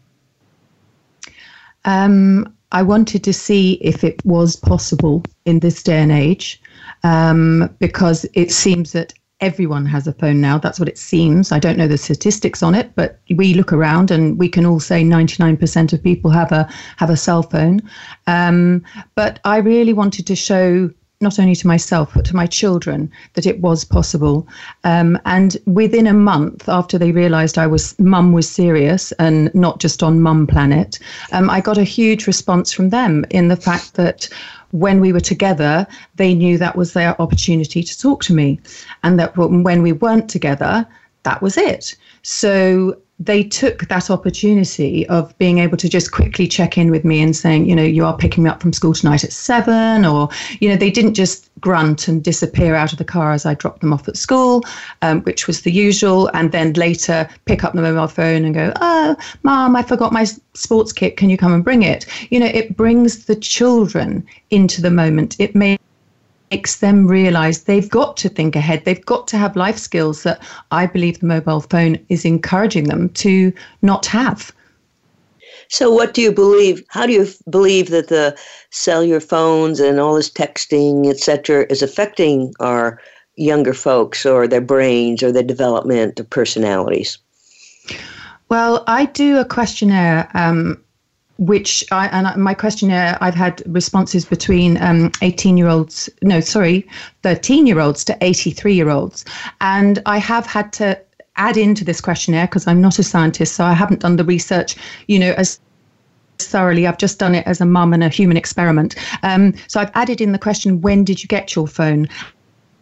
Um, 1.86 2.56
I 2.74 2.82
wanted 2.82 3.24
to 3.24 3.34
see 3.34 3.74
if 3.82 4.04
it 4.04 4.24
was 4.26 4.56
possible 4.56 5.24
in 5.46 5.60
this 5.60 5.84
day 5.84 6.00
and 6.00 6.12
age, 6.12 6.62
um, 7.04 7.70
because 7.80 8.26
it 8.34 8.52
seems 8.52 8.92
that 8.92 9.14
everyone 9.40 9.86
has 9.86 10.08
a 10.08 10.14
phone 10.14 10.42
now. 10.42 10.58
That's 10.58 10.80
what 10.80 10.90
it 10.90 10.98
seems. 10.98 11.52
I 11.52 11.60
don't 11.60 11.78
know 11.78 11.88
the 11.88 11.98
statistics 11.98 12.64
on 12.64 12.74
it, 12.76 12.92
but 12.96 13.20
we 13.36 13.54
look 13.54 13.74
around 13.74 14.10
and 14.10 14.40
we 14.40 14.50
can 14.50 14.66
all 14.66 14.80
say 14.80 15.04
99% 15.04 15.94
of 15.94 16.02
people 16.02 16.32
have 16.32 16.52
a 16.52 16.68
have 16.98 17.10
a 17.10 17.18
cell 17.18 17.44
phone. 17.44 17.82
Um, 18.26 18.84
but 19.16 19.40
I 19.44 19.58
really 19.58 19.94
wanted 19.94 20.26
to 20.28 20.36
show 20.36 20.90
not 21.24 21.40
only 21.40 21.56
to 21.56 21.68
myself 21.68 22.12
but 22.14 22.26
to 22.26 22.36
my 22.36 22.46
children 22.46 23.12
that 23.34 23.46
it 23.46 23.62
was 23.62 23.84
possible. 23.84 24.48
Um, 24.84 25.20
and 25.26 25.58
within 25.66 26.06
a 26.08 26.14
month 26.14 26.70
after 26.70 26.98
they 26.98 27.12
realised 27.12 27.58
I 27.58 27.68
was 27.68 27.98
mum 28.00 28.34
was 28.34 28.50
serious 28.50 29.12
and 29.14 29.54
not 29.56 29.80
just 29.80 30.04
on 30.04 30.22
Mum 30.22 30.46
Planet, 30.46 31.00
um, 31.32 31.50
I 31.50 31.62
got 31.62 31.78
a 31.78 31.84
huge 31.84 32.28
response 32.28 32.72
from 32.72 32.90
them 32.90 33.26
in 33.30 33.48
the 33.48 33.56
fact 33.56 33.96
that 33.96 34.30
when 34.72 35.00
we 35.00 35.14
were 35.14 35.20
together, 35.20 35.86
they 36.16 36.34
knew 36.34 36.58
that 36.58 36.76
was 36.76 36.94
their 36.94 37.20
opportunity 37.22 37.84
to 37.84 38.00
talk 38.00 38.24
to 38.24 38.34
me. 38.34 38.60
And 39.04 39.20
that 39.20 39.38
when 39.38 39.84
we 39.84 39.92
weren't 39.92 40.30
together, 40.30 40.88
that 41.24 41.42
was 41.42 41.58
it. 41.58 41.96
So 42.24 42.98
they 43.20 43.44
took 43.44 43.88
that 43.88 44.10
opportunity 44.10 45.08
of 45.08 45.38
being 45.38 45.60
able 45.60 45.78
to 45.78 45.88
just 45.88 46.12
quickly 46.12 46.48
check 46.48 46.78
in 46.78 46.90
with 46.90 47.06
me 47.06 47.22
and 47.22 47.36
saying, 47.36 47.70
you 47.70 47.76
know, 47.76 47.84
you 47.84 48.04
are 48.04 48.18
picking 48.18 48.44
me 48.44 48.50
up 48.50 48.62
from 48.62 48.74
school 48.74 48.94
tonight 48.94 49.24
at 49.24 49.32
seven, 49.32 50.04
or, 50.04 50.30
you 50.60 50.68
know, 50.68 50.76
they 50.76 50.90
didn't 50.90 51.14
just 51.14 51.50
grunt 51.60 52.08
and 52.08 52.24
disappear 52.24 52.76
out 52.76 52.92
of 52.92 52.98
the 52.98 53.06
car 53.06 53.32
as 53.32 53.46
I 53.46 53.54
dropped 53.54 53.82
them 53.82 53.94
off 53.94 54.08
at 54.08 54.18
school, 54.18 54.64
um, 55.04 55.22
which 55.22 55.48
was 55.48 55.62
the 55.62 55.72
usual, 55.72 56.28
and 56.34 56.52
then 56.52 56.74
later 56.74 57.30
pick 57.46 57.64
up 57.64 57.74
the 57.74 57.82
mobile 57.82 58.08
phone 58.08 58.46
and 58.46 58.54
go, 58.54 58.74
oh, 58.82 59.16
mom, 59.44 59.76
I 59.76 59.84
forgot 59.84 60.12
my 60.12 60.26
sports 60.54 60.92
kit. 60.92 61.16
Can 61.16 61.30
you 61.30 61.38
come 61.38 61.54
and 61.54 61.64
bring 61.64 61.84
it? 61.84 62.06
You 62.32 62.40
know, 62.40 62.48
it 62.48 62.76
brings 62.76 63.26
the 63.26 63.36
children 63.36 64.26
into 64.50 64.82
the 64.82 64.92
moment. 64.92 65.36
It 65.40 65.56
may 65.56 65.78
makes 66.54 66.76
them 66.76 67.08
realize 67.08 67.64
they've 67.64 67.90
got 67.90 68.16
to 68.16 68.30
think 68.30 68.56
ahead. 68.56 68.86
They've 68.86 69.06
got 69.06 69.28
to 69.30 69.38
have 69.38 69.56
life 69.56 69.80
skills 69.80 70.22
that 70.22 70.40
I 70.70 70.86
believe 70.86 71.20
the 71.20 71.26
mobile 71.26 71.62
phone 71.62 71.98
is 72.10 72.26
encouraging 72.26 72.90
them 72.90 73.10
to 73.26 73.52
not 73.82 74.06
have. 74.06 74.52
So, 75.70 75.92
what 75.92 76.14
do 76.14 76.22
you 76.22 76.32
believe? 76.32 76.84
How 76.90 77.08
do 77.08 77.14
you 77.14 77.28
believe 77.50 77.90
that 77.90 78.10
the 78.10 78.38
cellular 78.70 79.20
phones 79.20 79.80
and 79.80 80.00
all 80.00 80.14
this 80.14 80.30
texting, 80.30 81.10
etc., 81.10 81.66
is 81.72 81.82
affecting 81.82 82.54
our 82.60 83.02
younger 83.36 83.74
folks 83.74 84.24
or 84.24 84.48
their 84.48 84.62
brains 84.62 85.24
or 85.24 85.32
their 85.32 85.50
development 85.56 86.20
of 86.20 86.30
personalities? 86.30 87.18
Well, 88.50 88.84
I 88.86 89.06
do 89.06 89.40
a 89.40 89.46
questionnaire 89.46 90.30
um, 90.36 90.83
which 91.38 91.84
I 91.92 92.08
and 92.08 92.42
my 92.42 92.54
questionnaire 92.54 93.18
I've 93.22 93.36
had 93.36 93.64
responses 93.66 94.26
between 94.26 94.82
um, 94.82 95.12
18 95.22 95.58
year 95.58 95.68
olds 95.68 96.10
no 96.22 96.40
sorry 96.40 96.88
13 97.24 97.66
year 97.66 97.80
olds 97.80 98.04
to 98.06 98.18
83 98.22 98.74
year 98.74 98.90
olds 98.90 99.26
and 99.60 100.02
I 100.06 100.20
have 100.20 100.46
had 100.46 100.72
to 100.74 101.00
add 101.36 101.58
into 101.58 101.84
this 101.84 102.00
questionnaire 102.02 102.46
because 102.46 102.68
I'm 102.68 102.82
not 102.82 103.00
a 103.00 103.04
scientist 103.04 103.56
so 103.56 103.66
I 103.66 103.74
haven't 103.74 104.02
done 104.02 104.18
the 104.18 104.24
research 104.24 104.76
you 105.08 105.18
know 105.18 105.34
as 105.38 105.60
thoroughly. 106.40 106.88
I've 106.88 106.98
just 106.98 107.20
done 107.20 107.36
it 107.36 107.46
as 107.48 107.62
a 107.62 107.66
mum 107.66 107.94
and 107.94 108.04
a 108.04 108.10
human 108.10 108.38
experiment. 108.38 108.96
Um, 109.24 109.54
so 109.68 109.80
I've 109.80 109.92
added 109.96 110.22
in 110.22 110.32
the 110.32 110.40
question 110.40 110.82
when 110.82 111.04
did 111.04 111.22
you 111.22 111.28
get 111.28 111.56
your 111.56 111.68
phone? 111.68 112.08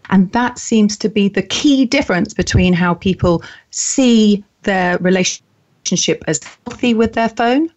And 0.09 0.31
that 0.33 0.59
seems 0.59 0.97
to 0.97 1.09
be 1.09 1.29
the 1.29 1.41
key 1.41 1.85
difference 1.85 2.33
between 2.33 2.73
how 2.73 2.93
people 2.95 3.43
see 3.69 4.43
their 4.63 4.97
relationship 4.97 6.23
as 6.27 6.41
healthy 6.67 6.93
with 6.93 7.13
their 7.13 7.29
phone 7.29 7.69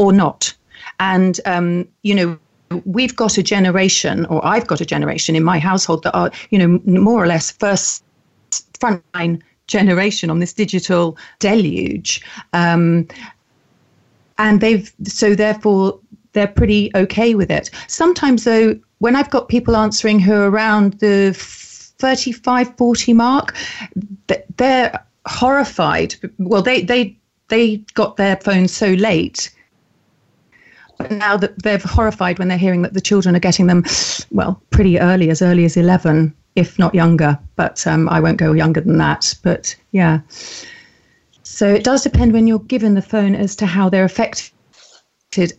or 0.00 0.14
not. 0.14 0.54
And, 0.98 1.40
um, 1.44 1.86
you 2.02 2.14
know, 2.14 2.38
we've 2.86 3.14
got 3.14 3.36
a 3.36 3.42
generation, 3.42 4.24
or 4.26 4.44
I've 4.44 4.66
got 4.66 4.80
a 4.80 4.86
generation 4.86 5.36
in 5.36 5.44
my 5.44 5.58
household 5.58 6.04
that 6.04 6.14
are, 6.16 6.30
you 6.48 6.58
know, 6.58 6.80
more 6.86 7.22
or 7.22 7.26
less 7.26 7.50
first 7.50 8.02
frontline 8.80 9.42
generation 9.66 10.30
on 10.30 10.38
this 10.38 10.54
digital 10.54 11.18
deluge. 11.38 12.22
Um, 12.54 13.08
and 14.38 14.62
they've, 14.62 14.90
so 15.04 15.34
therefore, 15.34 16.00
they're 16.32 16.48
pretty 16.48 16.90
okay 16.94 17.34
with 17.34 17.50
it. 17.50 17.68
Sometimes, 17.86 18.44
though, 18.44 18.78
when 19.00 19.16
I've 19.16 19.30
got 19.30 19.48
people 19.48 19.76
answering 19.76 20.18
who 20.18 20.32
are 20.32 20.48
around 20.48 20.94
the 20.94 21.34
35, 21.36 22.74
40 22.78 23.12
mark, 23.12 23.54
they're 24.56 25.04
horrified. 25.26 26.14
Well, 26.38 26.62
they, 26.62 26.80
they, 26.80 27.18
they 27.48 27.78
got 27.92 28.16
their 28.16 28.36
phones 28.36 28.72
so 28.72 28.92
late 28.92 29.50
now 31.10 31.36
that 31.36 31.62
they're 31.62 31.78
horrified 31.78 32.38
when 32.38 32.48
they're 32.48 32.58
hearing 32.58 32.82
that 32.82 32.94
the 32.94 33.00
children 33.00 33.36
are 33.36 33.40
getting 33.40 33.66
them, 33.66 33.84
well, 34.30 34.62
pretty 34.70 34.98
early, 34.98 35.30
as 35.30 35.42
early 35.42 35.64
as 35.64 35.76
11, 35.76 36.34
if 36.56 36.78
not 36.78 36.94
younger. 36.94 37.38
But 37.56 37.86
um, 37.86 38.08
I 38.08 38.20
won't 38.20 38.38
go 38.38 38.52
younger 38.52 38.80
than 38.80 38.98
that. 38.98 39.34
But 39.42 39.74
yeah. 39.92 40.20
So 41.42 41.68
it 41.68 41.84
does 41.84 42.02
depend 42.02 42.32
when 42.32 42.46
you're 42.46 42.58
given 42.60 42.94
the 42.94 43.02
phone 43.02 43.34
as 43.34 43.54
to 43.56 43.66
how 43.66 43.88
they're 43.88 44.04
affected. 44.04 44.52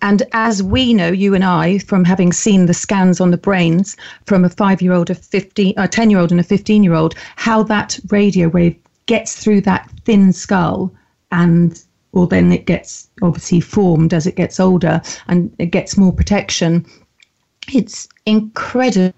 And 0.01 0.23
as 0.33 0.61
we 0.61 0.93
know, 0.93 1.11
you 1.11 1.33
and 1.33 1.43
I, 1.43 1.77
from 1.79 2.03
having 2.03 2.33
seen 2.33 2.65
the 2.65 2.73
scans 2.73 3.21
on 3.21 3.31
the 3.31 3.37
brains 3.37 3.95
from 4.25 4.43
a 4.43 4.49
five 4.49 4.81
year 4.81 4.93
old, 4.93 5.09
a 5.09 5.15
15, 5.15 5.73
a 5.77 5.87
10 5.87 6.09
year 6.09 6.19
old, 6.19 6.31
and 6.31 6.39
a 6.39 6.43
15 6.43 6.83
year 6.83 6.93
old, 6.93 7.15
how 7.35 7.63
that 7.63 7.99
radio 8.09 8.49
wave 8.49 8.75
gets 9.05 9.35
through 9.35 9.61
that 9.61 9.89
thin 10.05 10.33
skull 10.33 10.93
and 11.31 11.83
or 12.13 12.27
then 12.27 12.51
it 12.51 12.65
gets 12.65 13.09
obviously 13.21 13.59
formed 13.59 14.13
as 14.13 14.27
it 14.27 14.35
gets 14.35 14.59
older 14.59 15.01
and 15.27 15.53
it 15.59 15.67
gets 15.67 15.97
more 15.97 16.13
protection. 16.13 16.85
It's 17.73 18.07
incredibly 18.25 19.13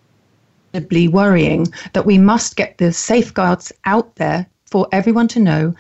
worrying 1.08 1.67
that 1.93 2.06
we 2.06 2.17
must 2.17 2.56
get 2.56 2.77
the 2.77 2.93
safeguards 2.93 3.71
out 3.86 4.15
there 4.15 4.45
for 4.65 4.88
everyone 4.91 5.27
to 5.29 5.39
know 5.39 5.73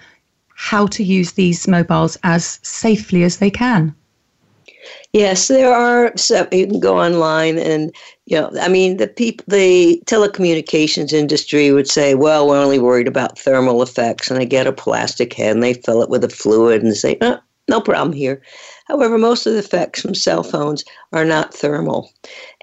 how 0.55 0.87
to 0.87 1.03
use 1.03 1.33
these 1.33 1.67
mobiles 1.67 2.17
as 2.23 2.59
safely 2.63 3.23
as 3.23 3.37
they 3.37 3.49
can. 3.49 3.93
Yes, 5.13 5.47
there 5.47 5.73
are. 5.73 6.11
So 6.17 6.47
you 6.51 6.67
can 6.67 6.79
go 6.79 6.99
online, 6.99 7.57
and 7.57 7.93
you 8.25 8.39
know, 8.39 8.51
I 8.59 8.67
mean, 8.67 8.97
the 8.97 9.07
people, 9.07 9.45
the 9.47 10.01
telecommunications 10.05 11.13
industry 11.13 11.71
would 11.71 11.87
say, 11.87 12.15
"Well, 12.15 12.47
we're 12.47 12.61
only 12.61 12.79
worried 12.79 13.07
about 13.07 13.37
thermal 13.37 13.81
effects," 13.81 14.29
and 14.29 14.39
they 14.39 14.45
get 14.45 14.67
a 14.67 14.71
plastic 14.71 15.33
head 15.33 15.53
and 15.55 15.63
they 15.63 15.73
fill 15.73 16.01
it 16.01 16.09
with 16.09 16.23
a 16.23 16.29
fluid 16.29 16.81
and 16.83 16.95
say, 16.95 17.17
oh, 17.21 17.37
"No 17.67 17.79
problem 17.81 18.13
here." 18.13 18.41
However, 18.87 19.17
most 19.17 19.45
of 19.45 19.53
the 19.53 19.59
effects 19.59 20.01
from 20.01 20.15
cell 20.15 20.43
phones 20.43 20.83
are 21.13 21.25
not 21.25 21.53
thermal, 21.53 22.11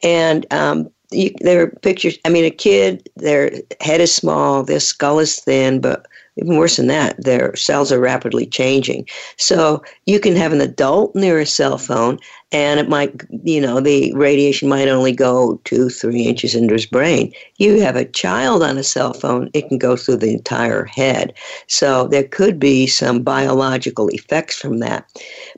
and 0.03 0.47
um, 0.53 0.91
you, 1.13 1.31
there 1.41 1.63
are 1.63 1.71
pictures. 1.83 2.19
I 2.25 2.29
mean, 2.29 2.45
a 2.45 2.51
kid, 2.51 3.09
their 3.17 3.53
head 3.81 4.01
is 4.01 4.15
small, 4.15 4.63
their 4.63 4.81
skull 4.81 5.19
is 5.19 5.39
thin, 5.39 5.81
but 5.81 6.07
even 6.37 6.57
worse 6.57 6.77
than 6.77 6.87
that, 6.87 7.23
their 7.23 7.55
cells 7.57 7.93
are 7.93 8.01
rapidly 8.01 8.47
changing. 8.47 9.07
So 9.37 9.83
you 10.07 10.21
can 10.21 10.37
have 10.37 10.53
an 10.53 10.61
adult 10.61 11.15
near 11.15 11.39
a 11.39 11.47
cell 11.47 11.79
phone, 11.79 12.19
and 12.53 12.81
it 12.81 12.89
might, 12.89 13.23
you 13.45 13.61
know, 13.61 13.81
the 13.81 14.13
radiation 14.15 14.69
might 14.69 14.89
only 14.89 15.13
go 15.13 15.61
two, 15.65 15.89
three 15.89 16.23
inches 16.23 16.55
into 16.55 16.75
his 16.75 16.87
brain. 16.87 17.33
You 17.59 17.81
have 17.81 17.97
a 17.97 18.05
child 18.05 18.63
on 18.63 18.79
a 18.79 18.85
cell 18.85 19.13
phone, 19.13 19.51
it 19.55 19.69
can 19.69 19.79
go 19.79 19.97
through 19.97 20.17
the 20.17 20.33
entire 20.33 20.85
head. 20.85 21.35
So 21.67 22.07
there 22.09 22.25
could 22.25 22.59
be 22.59 22.87
some 22.87 23.23
biological 23.23 24.09
effects 24.09 24.57
from 24.57 24.79
that. 24.79 25.07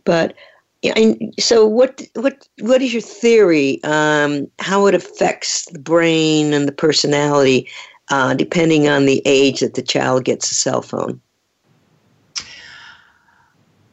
But 0.04 0.34
and 0.82 1.32
so 1.38 1.64
what 1.66 2.02
what 2.14 2.48
what 2.60 2.82
is 2.82 2.92
your 2.92 3.02
theory 3.02 3.80
um, 3.84 4.48
how 4.58 4.86
it 4.86 4.94
affects 4.94 5.66
the 5.70 5.78
brain 5.78 6.52
and 6.52 6.66
the 6.66 6.72
personality 6.72 7.68
uh, 8.10 8.34
depending 8.34 8.88
on 8.88 9.06
the 9.06 9.22
age 9.24 9.60
that 9.60 9.74
the 9.74 9.82
child 9.82 10.24
gets 10.24 10.50
a 10.50 10.54
cell 10.54 10.82
phone? 10.82 11.20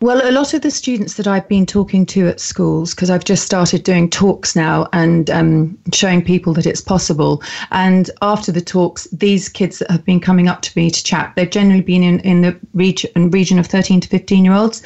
Well, 0.02 0.22
a 0.24 0.32
lot 0.32 0.54
of 0.54 0.62
the 0.62 0.72
students 0.72 1.15
that 1.15 1.28
I've 1.28 1.48
been 1.50 1.65
talking 1.65 2.06
to 2.06 2.28
at 2.28 2.39
schools, 2.39 2.95
because 2.95 3.10
I've 3.10 3.26
just 3.26 3.45
started 3.45 3.84
doing 3.84 4.10
talks 4.10 4.56
now 4.56 4.88
and 4.93 5.30
um, 5.30 5.78
showing 5.93 6.24
people 6.24 6.54
that 6.54 6.65
it's 6.65 6.80
possible. 6.80 7.43
And 7.72 8.10
after 8.22 8.50
the 8.54 8.62
talks, 8.62 9.10
these 9.12 9.50
kids 9.50 9.80
that 9.80 9.91
have 9.91 10.06
been 10.06 10.22
coming 10.22 10.48
up 10.48 10.62
to 10.62 10.78
me 10.78 10.89
to 10.89 11.04
chat, 11.04 11.34
they've 11.36 11.50
generally 11.50 11.82
been 11.82 12.04
in, 12.04 12.22
in 12.22 12.43
the 12.43 12.58
region, 12.74 13.30
region 13.30 13.60
of 13.60 13.67
13 13.67 14.00
to 14.00 14.08
15 14.08 14.45
year 14.45 14.54
olds. 14.54 14.82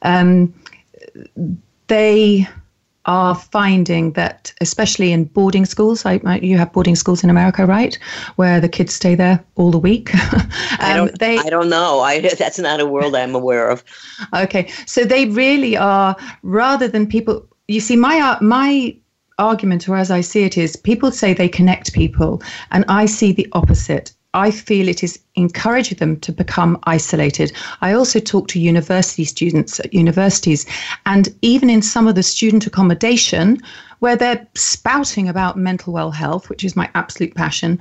Um, 0.00 0.54
they 1.88 2.48
are 3.06 3.34
finding 3.34 4.12
that, 4.12 4.52
especially 4.60 5.12
in 5.12 5.24
boarding 5.24 5.66
schools, 5.66 6.06
I, 6.06 6.20
you 6.42 6.56
have 6.56 6.72
boarding 6.72 6.96
schools 6.96 7.22
in 7.22 7.30
America, 7.30 7.66
right, 7.66 7.98
where 8.36 8.60
the 8.60 8.68
kids 8.68 8.94
stay 8.94 9.14
there 9.14 9.44
all 9.56 9.70
the 9.70 9.78
week. 9.78 10.14
um, 10.32 10.48
I 10.78 10.94
don't. 10.96 11.18
They, 11.18 11.38
I 11.38 11.50
don't 11.50 11.68
know. 11.68 12.00
I 12.00 12.20
that's 12.38 12.58
not 12.58 12.80
a 12.80 12.86
world 12.86 13.14
I'm 13.14 13.34
aware 13.34 13.68
of. 13.68 13.84
Okay, 14.34 14.70
so 14.86 15.04
they 15.04 15.26
really 15.26 15.76
are 15.76 16.16
rather 16.42 16.88
than 16.88 17.06
people. 17.06 17.46
You 17.68 17.80
see, 17.80 17.96
my 17.96 18.18
uh, 18.18 18.38
my 18.40 18.96
argument, 19.38 19.88
or 19.88 19.96
as 19.96 20.10
I 20.10 20.20
see 20.20 20.44
it, 20.44 20.56
is 20.56 20.76
people 20.76 21.10
say 21.10 21.34
they 21.34 21.48
connect 21.48 21.92
people, 21.92 22.42
and 22.70 22.84
I 22.88 23.06
see 23.06 23.32
the 23.32 23.48
opposite. 23.52 24.13
I 24.34 24.50
feel 24.50 24.88
it 24.88 25.02
is 25.02 25.18
encouraging 25.36 25.98
them 25.98 26.18
to 26.20 26.32
become 26.32 26.78
isolated. 26.84 27.52
I 27.80 27.92
also 27.92 28.20
talk 28.20 28.48
to 28.48 28.60
university 28.60 29.24
students 29.24 29.80
at 29.80 29.94
universities, 29.94 30.66
and 31.06 31.28
even 31.40 31.70
in 31.70 31.82
some 31.82 32.08
of 32.08 32.16
the 32.16 32.22
student 32.22 32.66
accommodation, 32.66 33.62
where 34.00 34.16
they're 34.16 34.46
spouting 34.54 35.28
about 35.28 35.56
mental 35.56 35.92
well 35.92 36.10
health, 36.10 36.50
which 36.50 36.64
is 36.64 36.76
my 36.76 36.90
absolute 36.94 37.34
passion, 37.34 37.78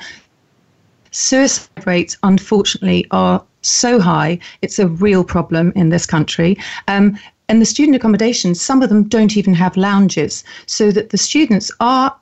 suicide 1.11 1.85
rates, 1.85 2.17
unfortunately, 2.23 3.05
are 3.11 3.43
so 3.61 3.99
high. 3.99 4.39
It's 4.61 4.79
a 4.79 4.87
real 4.87 5.23
problem 5.23 5.73
in 5.75 5.89
this 5.89 6.05
country. 6.05 6.57
Um, 6.87 7.17
and 7.49 7.61
the 7.61 7.65
student 7.65 7.95
accommodation, 7.95 8.55
some 8.55 8.81
of 8.81 8.89
them 8.89 9.03
don't 9.03 9.35
even 9.35 9.53
have 9.53 9.75
lounges, 9.75 10.43
so 10.65 10.91
that 10.91 11.09
the 11.09 11.17
students 11.17 11.71
are 11.79 12.15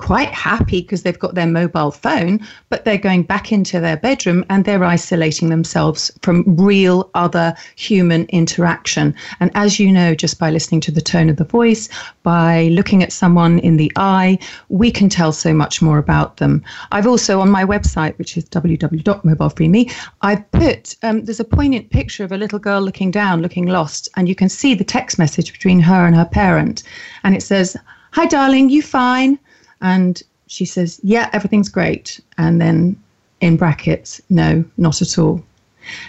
quite 0.00 0.30
happy 0.30 0.80
because 0.80 1.02
they've 1.02 1.18
got 1.18 1.34
their 1.34 1.46
mobile 1.46 1.90
phone, 1.90 2.40
but 2.70 2.84
they're 2.84 2.96
going 2.96 3.22
back 3.22 3.52
into 3.52 3.78
their 3.78 3.98
bedroom 3.98 4.44
and 4.48 4.64
they're 4.64 4.82
isolating 4.82 5.50
themselves 5.50 6.10
from 6.22 6.42
real 6.56 7.10
other 7.14 7.54
human 7.76 8.24
interaction. 8.30 9.14
And 9.40 9.50
as 9.54 9.78
you 9.78 9.92
know, 9.92 10.14
just 10.14 10.38
by 10.38 10.50
listening 10.50 10.80
to 10.82 10.90
the 10.90 11.02
tone 11.02 11.28
of 11.28 11.36
the 11.36 11.44
voice, 11.44 11.90
by 12.22 12.68
looking 12.72 13.02
at 13.02 13.12
someone 13.12 13.58
in 13.58 13.76
the 13.76 13.92
eye, 13.96 14.38
we 14.70 14.90
can 14.90 15.10
tell 15.10 15.32
so 15.32 15.52
much 15.52 15.82
more 15.82 15.98
about 15.98 16.38
them. 16.38 16.64
I've 16.92 17.06
also 17.06 17.40
on 17.40 17.50
my 17.50 17.64
website, 17.64 18.16
which 18.16 18.38
is 18.38 18.44
www.mobilefreeme, 18.46 19.92
I've 20.22 20.50
put 20.52 20.96
um, 21.02 21.26
there's 21.26 21.40
a 21.40 21.44
poignant 21.44 21.90
picture 21.90 22.24
of 22.24 22.32
a 22.32 22.38
little 22.38 22.58
girl 22.58 22.80
looking 22.80 23.10
down, 23.10 23.42
looking 23.42 23.66
lost, 23.66 24.08
and 24.16 24.30
you 24.30 24.34
can 24.34 24.48
see 24.48 24.74
the 24.74 24.82
text 24.82 25.18
message 25.18 25.52
between 25.52 25.80
her 25.80 26.06
and 26.06 26.16
her 26.16 26.24
parent, 26.24 26.82
and 27.22 27.34
it 27.34 27.42
says, 27.42 27.76
"Hi, 28.12 28.24
darling, 28.26 28.70
you 28.70 28.80
fine?" 28.82 29.38
And 29.80 30.22
she 30.46 30.64
says, 30.64 31.00
Yeah, 31.02 31.30
everything's 31.32 31.68
great. 31.68 32.20
And 32.38 32.60
then 32.60 33.00
in 33.40 33.56
brackets, 33.56 34.20
No, 34.30 34.64
not 34.76 35.02
at 35.02 35.18
all. 35.18 35.42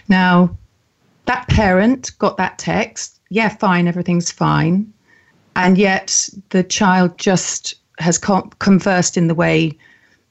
Now, 0.10 0.56
that 1.26 1.48
parent 1.48 2.12
got 2.20 2.38
that 2.38 2.58
text, 2.58 3.20
Yeah, 3.30 3.50
fine, 3.50 3.88
everything's 3.88 4.32
fine. 4.32 4.92
And 5.56 5.78
yet 5.78 6.30
the 6.50 6.64
child 6.64 7.18
just 7.18 7.76
has 8.00 8.18
conversed 8.18 9.18
in 9.18 9.28
the 9.28 9.36
way 9.36 9.78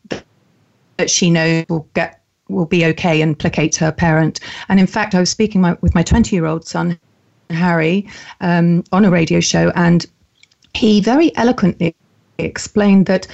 that 0.09 1.11
she 1.11 1.31
knows 1.31 1.65
will 1.69 1.87
get 1.95 2.21
will 2.49 2.67
be 2.67 2.85
okay 2.85 3.23
and 3.23 3.39
placate 3.39 3.77
her 3.77 3.93
parent. 3.93 4.41
And 4.69 4.81
in 4.81 4.87
fact, 4.87 5.15
I 5.15 5.21
was 5.21 5.31
speaking 5.31 5.61
my, 5.61 5.77
with 5.81 5.95
my 5.95 6.03
20 6.03 6.35
year 6.35 6.47
old 6.47 6.67
son, 6.67 6.99
Harry, 7.49 8.09
um, 8.41 8.85
on 8.93 9.05
a 9.05 9.11
radio 9.11 9.41
show, 9.41 9.73
and 9.77 10.05
he 10.75 11.01
very 11.01 11.35
eloquently 11.37 11.95
explained 12.45 13.07
that 13.07 13.27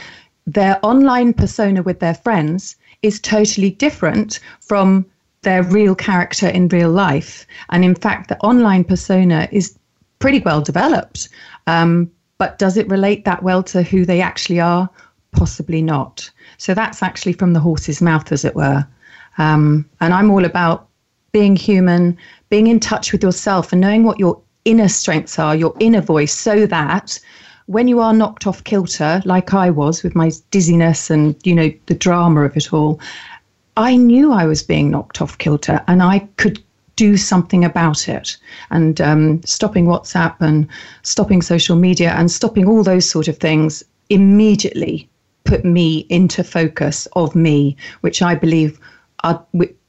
their 0.47 0.79
online 0.83 1.33
persona 1.33 1.83
with 1.83 2.01
their 2.01 2.15
friends 2.15 2.77
is 3.03 3.21
totally 3.21 3.71
different 3.71 4.41
from 4.61 5.05
their 5.43 5.63
real 5.63 5.95
character 5.95 6.49
in 6.49 6.69
real 6.69 6.91
life. 6.91 7.47
And 7.71 7.85
in 7.85 7.95
fact, 7.95 8.29
the 8.29 8.39
online 8.39 8.85
persona 8.85 9.49
is 9.53 9.79
pretty 10.19 10.41
well 10.41 10.61
developed. 10.61 11.29
Um, 11.67 12.11
but 12.39 12.59
does 12.59 12.77
it 12.77 12.89
relate 12.89 13.25
that 13.25 13.43
well 13.43 13.63
to 13.65 13.83
who 13.83 14.05
they 14.05 14.21
actually 14.21 14.61
are? 14.61 14.89
Possibly 15.33 15.83
not. 15.83 16.31
So 16.59 16.75
that's 16.75 17.03
actually 17.03 17.33
from 17.33 17.53
the 17.53 17.61
horse's 17.61 18.01
mouth, 18.01 18.33
as 18.33 18.45
it 18.45 18.55
were. 18.55 18.87
Um, 19.39 19.89
and 20.01 20.15
I'm 20.15 20.31
all 20.31 20.45
about 20.45 20.89
being 21.33 21.57
human, 21.57 22.17
being 22.49 22.67
in 22.67 22.81
touch 22.81 23.13
with 23.13 23.23
yourself, 23.23 23.73
and 23.73 23.81
knowing 23.81 24.05
what 24.05 24.19
your 24.19 24.41
inner 24.65 24.89
strengths 24.89 25.39
are, 25.39 25.55
your 25.55 25.75
inner 25.81 26.01
voice, 26.01 26.33
so 26.33 26.67
that 26.67 27.19
when 27.67 27.89
you 27.89 28.01
are 28.01 28.13
knocked 28.13 28.47
off 28.47 28.63
kilter, 28.65 29.21
like 29.25 29.53
I 29.53 29.71
was 29.71 30.03
with 30.03 30.15
my 30.15 30.31
dizziness 30.51 31.11
and, 31.11 31.37
you 31.45 31.55
know, 31.55 31.73
the 31.87 31.95
drama 31.95 32.43
of 32.43 32.57
it 32.57 32.73
all, 32.73 33.01
I 33.77 33.97
knew 33.97 34.33
I 34.33 34.47
was 34.47 34.63
being 34.63 34.91
knocked 34.91 35.21
off 35.21 35.37
kilter 35.39 35.83
and 35.89 36.03
I 36.03 36.21
could 36.37 36.63
do 36.95 37.17
something 37.17 37.65
about 37.65 38.09
it. 38.09 38.37
And 38.71 39.01
um, 39.01 39.43
stopping 39.43 39.87
WhatsApp 39.87 40.37
and 40.41 40.67
stopping 41.03 41.43
social 41.43 41.77
media 41.77 42.13
and 42.13 42.31
stopping 42.31 42.67
all 42.67 42.83
those 42.83 43.09
sort 43.09 43.29
of 43.29 43.37
things 43.37 43.85
immediately 44.09 45.09
put 45.45 45.65
me 45.65 46.07
into 46.09 46.43
focus 46.43 47.07
of 47.15 47.35
me, 47.35 47.77
which 48.01 48.23
I 48.23 48.35
believe 48.35 48.81
are, 49.25 49.45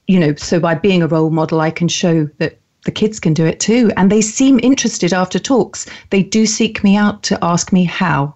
you 0.08 0.20
know, 0.20 0.36
so 0.36 0.60
by 0.60 0.76
being 0.76 1.02
a 1.02 1.08
role 1.08 1.30
model, 1.30 1.62
I 1.62 1.72
can 1.72 1.88
show 1.88 2.26
that 2.40 2.60
the 2.88 2.91
kids 2.91 3.19
can 3.19 3.34
do 3.34 3.45
it 3.45 3.60
too. 3.60 3.91
And 3.97 4.10
they 4.10 4.21
seem 4.21 4.62
interested 4.63 5.12
after 5.13 5.38
talks. 5.38 5.86
They 6.10 6.23
do 6.23 6.45
seek 6.45 6.86
me 6.86 6.95
out 6.95 7.21
to 7.23 7.38
ask 7.43 7.73
me 7.73 7.84
how. 7.84 8.34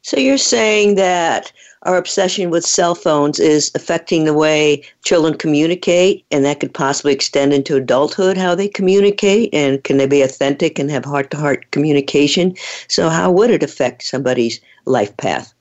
So 0.00 0.18
you're 0.18 0.38
saying 0.38 0.94
that 0.94 1.52
our 1.82 1.98
obsession 1.98 2.48
with 2.48 2.64
cell 2.64 2.94
phones 2.94 3.38
is 3.38 3.70
affecting 3.74 4.24
the 4.24 4.32
way 4.32 4.82
children 5.04 5.34
communicate, 5.34 6.24
and 6.30 6.46
that 6.46 6.60
could 6.60 6.72
possibly 6.72 7.12
extend 7.12 7.52
into 7.52 7.76
adulthood, 7.76 8.38
how 8.38 8.54
they 8.54 8.68
communicate, 8.68 9.50
and 9.52 9.84
can 9.84 9.98
they 9.98 10.06
be 10.06 10.22
authentic 10.22 10.78
and 10.78 10.90
have 10.90 11.04
heart 11.04 11.30
to 11.32 11.36
heart 11.36 11.70
communication? 11.72 12.56
So, 12.88 13.10
how 13.10 13.30
would 13.32 13.50
it 13.50 13.62
affect 13.62 14.02
somebody's 14.04 14.60
life 14.86 15.14
path? 15.18 15.52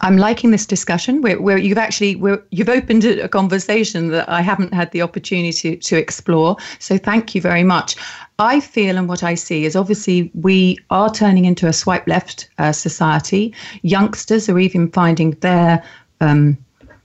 I'm 0.00 0.16
liking 0.16 0.50
this 0.50 0.66
discussion 0.66 1.20
where, 1.20 1.58
you've 1.58 1.78
actually 1.78 2.12
you've 2.50 2.68
opened 2.68 3.04
a 3.04 3.28
conversation 3.28 4.08
that 4.08 4.28
I 4.28 4.40
haven't 4.40 4.72
had 4.72 4.90
the 4.92 5.02
opportunity 5.02 5.52
to, 5.52 5.76
to 5.76 5.96
explore. 5.96 6.56
So 6.78 6.96
thank 6.96 7.34
you 7.34 7.40
very 7.40 7.64
much. 7.64 7.96
I 8.38 8.60
feel 8.60 8.96
and 8.96 9.08
what 9.08 9.22
I 9.22 9.34
see 9.34 9.64
is 9.64 9.76
obviously 9.76 10.30
we 10.34 10.78
are 10.90 11.10
turning 11.10 11.44
into 11.44 11.68
a 11.68 11.72
swipe 11.72 12.06
left 12.06 12.48
uh, 12.58 12.72
society. 12.72 13.54
Youngsters 13.82 14.48
are 14.48 14.58
even 14.58 14.90
finding 14.90 15.32
their 15.40 15.82
um, 16.20 16.56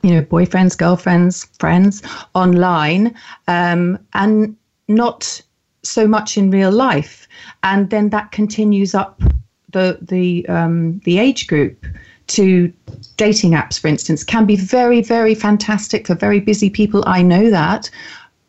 you 0.02 0.12
know 0.12 0.22
boyfriends, 0.22 0.78
girlfriends, 0.78 1.46
friends 1.60 2.02
online, 2.34 3.14
um, 3.48 4.00
and 4.14 4.56
not 4.88 5.42
so 5.84 6.08
much 6.08 6.38
in 6.38 6.50
real 6.50 6.72
life. 6.72 7.28
And 7.64 7.90
then 7.90 8.10
that 8.10 8.32
continues 8.32 8.96
up 8.96 9.22
the 9.72 10.00
the 10.02 10.48
um, 10.48 11.00
the 11.00 11.20
age 11.20 11.48
group 11.48 11.86
to 12.30 12.72
dating 13.18 13.52
apps, 13.52 13.80
for 13.80 13.88
instance, 13.88 14.24
can 14.24 14.46
be 14.46 14.56
very, 14.56 15.02
very 15.02 15.36
fantastic 15.36 16.08
for 16.08 16.16
very 16.16 16.40
busy 16.40 16.70
people. 16.70 17.04
I 17.06 17.22
know 17.22 17.50
that. 17.50 17.90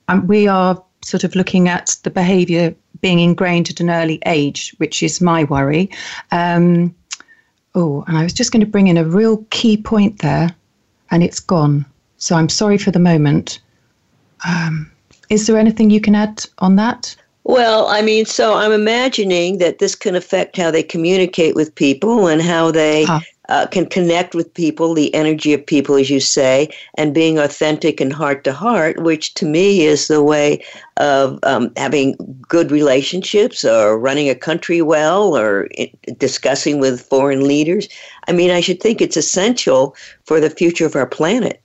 Um, 0.08 0.26
we 0.26 0.46
are 0.46 0.82
sort 1.02 1.24
of 1.24 1.34
looking 1.34 1.68
at 1.68 1.96
the 2.02 2.10
behavior 2.10 2.74
being 3.00 3.20
ingrained 3.20 3.70
at 3.70 3.80
an 3.80 3.90
early 3.90 4.20
age, 4.26 4.74
which 4.78 5.02
is 5.02 5.20
my 5.20 5.44
worry. 5.44 5.90
Um, 6.30 6.94
oh, 7.74 8.04
and 8.06 8.16
I 8.16 8.22
was 8.22 8.32
just 8.32 8.52
going 8.52 8.60
to 8.60 8.70
bring 8.70 8.88
in 8.88 8.96
a 8.96 9.04
real 9.04 9.38
key 9.50 9.76
point 9.76 10.20
there, 10.20 10.54
and 11.10 11.22
it's 11.22 11.40
gone. 11.40 11.86
So 12.18 12.36
I'm 12.36 12.48
sorry 12.48 12.76
for 12.76 12.90
the 12.90 12.98
moment. 12.98 13.60
Um, 14.46 14.90
is 15.30 15.46
there 15.46 15.58
anything 15.58 15.90
you 15.90 16.00
can 16.00 16.14
add 16.14 16.44
on 16.58 16.76
that? 16.76 17.16
Well, 17.44 17.86
I 17.86 18.02
mean, 18.02 18.26
so 18.26 18.54
I'm 18.54 18.72
imagining 18.72 19.58
that 19.58 19.78
this 19.78 19.94
can 19.94 20.14
affect 20.14 20.58
how 20.58 20.70
they 20.70 20.82
communicate 20.82 21.54
with 21.54 21.74
people 21.74 22.28
and 22.28 22.42
how 22.42 22.70
they 22.70 23.04
huh 23.04 23.20
uh, 23.50 23.66
can 23.66 23.84
connect 23.86 24.34
with 24.34 24.54
people, 24.54 24.94
the 24.94 25.12
energy 25.14 25.52
of 25.52 25.66
people, 25.66 25.96
as 25.96 26.08
you 26.08 26.20
say, 26.20 26.68
and 26.94 27.12
being 27.12 27.38
authentic 27.38 28.00
and 28.00 28.12
heart 28.12 28.44
to 28.44 28.52
heart, 28.52 29.02
which 29.02 29.34
to 29.34 29.44
me 29.44 29.82
is 29.82 30.08
the 30.08 30.22
way 30.22 30.64
of 30.96 31.38
um, 31.42 31.70
having 31.76 32.16
good 32.48 32.70
relationships 32.70 33.64
or 33.64 33.98
running 33.98 34.28
a 34.28 34.34
country 34.34 34.80
well 34.80 35.36
or 35.36 35.68
discussing 36.18 36.78
with 36.78 37.02
foreign 37.02 37.46
leaders. 37.46 37.88
I 38.28 38.32
mean, 38.32 38.50
I 38.50 38.60
should 38.60 38.80
think 38.80 39.00
it's 39.00 39.16
essential 39.16 39.96
for 40.24 40.40
the 40.40 40.50
future 40.50 40.86
of 40.86 40.94
our 40.94 41.06
planet. 41.06 41.60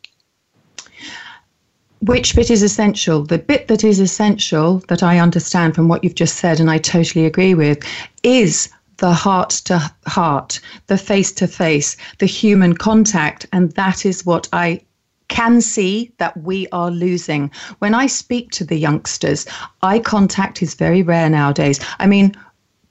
Which 2.02 2.36
bit 2.36 2.52
is 2.52 2.62
essential? 2.62 3.24
The 3.24 3.39
bit 3.39 3.67
that 3.67 3.84
is 3.84 4.00
essential, 4.00 4.80
that 4.89 5.02
I 5.02 5.19
understand 5.19 5.74
from 5.76 5.88
what 5.88 6.04
you've 6.04 6.15
just 6.15 6.38
said, 6.38 6.60
and 6.60 6.69
I 6.69 6.78
totally 6.78 7.26
agree 7.26 7.54
with, 7.56 7.80
is 8.21 8.69
the 8.97 9.13
heart 9.13 9.49
to 9.65 9.91
heart, 10.08 10.60
the 10.88 10.97
face 10.97 11.31
to 11.34 11.47
face, 11.47 11.97
the 12.19 12.25
human 12.25 12.75
contact. 12.75 13.45
And 13.51 13.71
that 13.73 14.05
is 14.05 14.25
what 14.25 14.47
I 14.53 14.81
can 15.27 15.62
see 15.62 16.12
that 16.17 16.38
we 16.38 16.67
are 16.71 16.91
losing. 16.91 17.51
When 17.79 17.93
I 17.93 18.08
speak 18.08 18.51
to 18.51 18.63
the 18.63 18.77
youngsters, 18.77 19.45
eye 19.81 19.99
contact 19.99 20.62
is 20.62 20.75
very 20.75 21.01
rare 21.01 21.29
nowadays. 21.29 21.79
I 21.99 22.08
mean, 22.08 22.36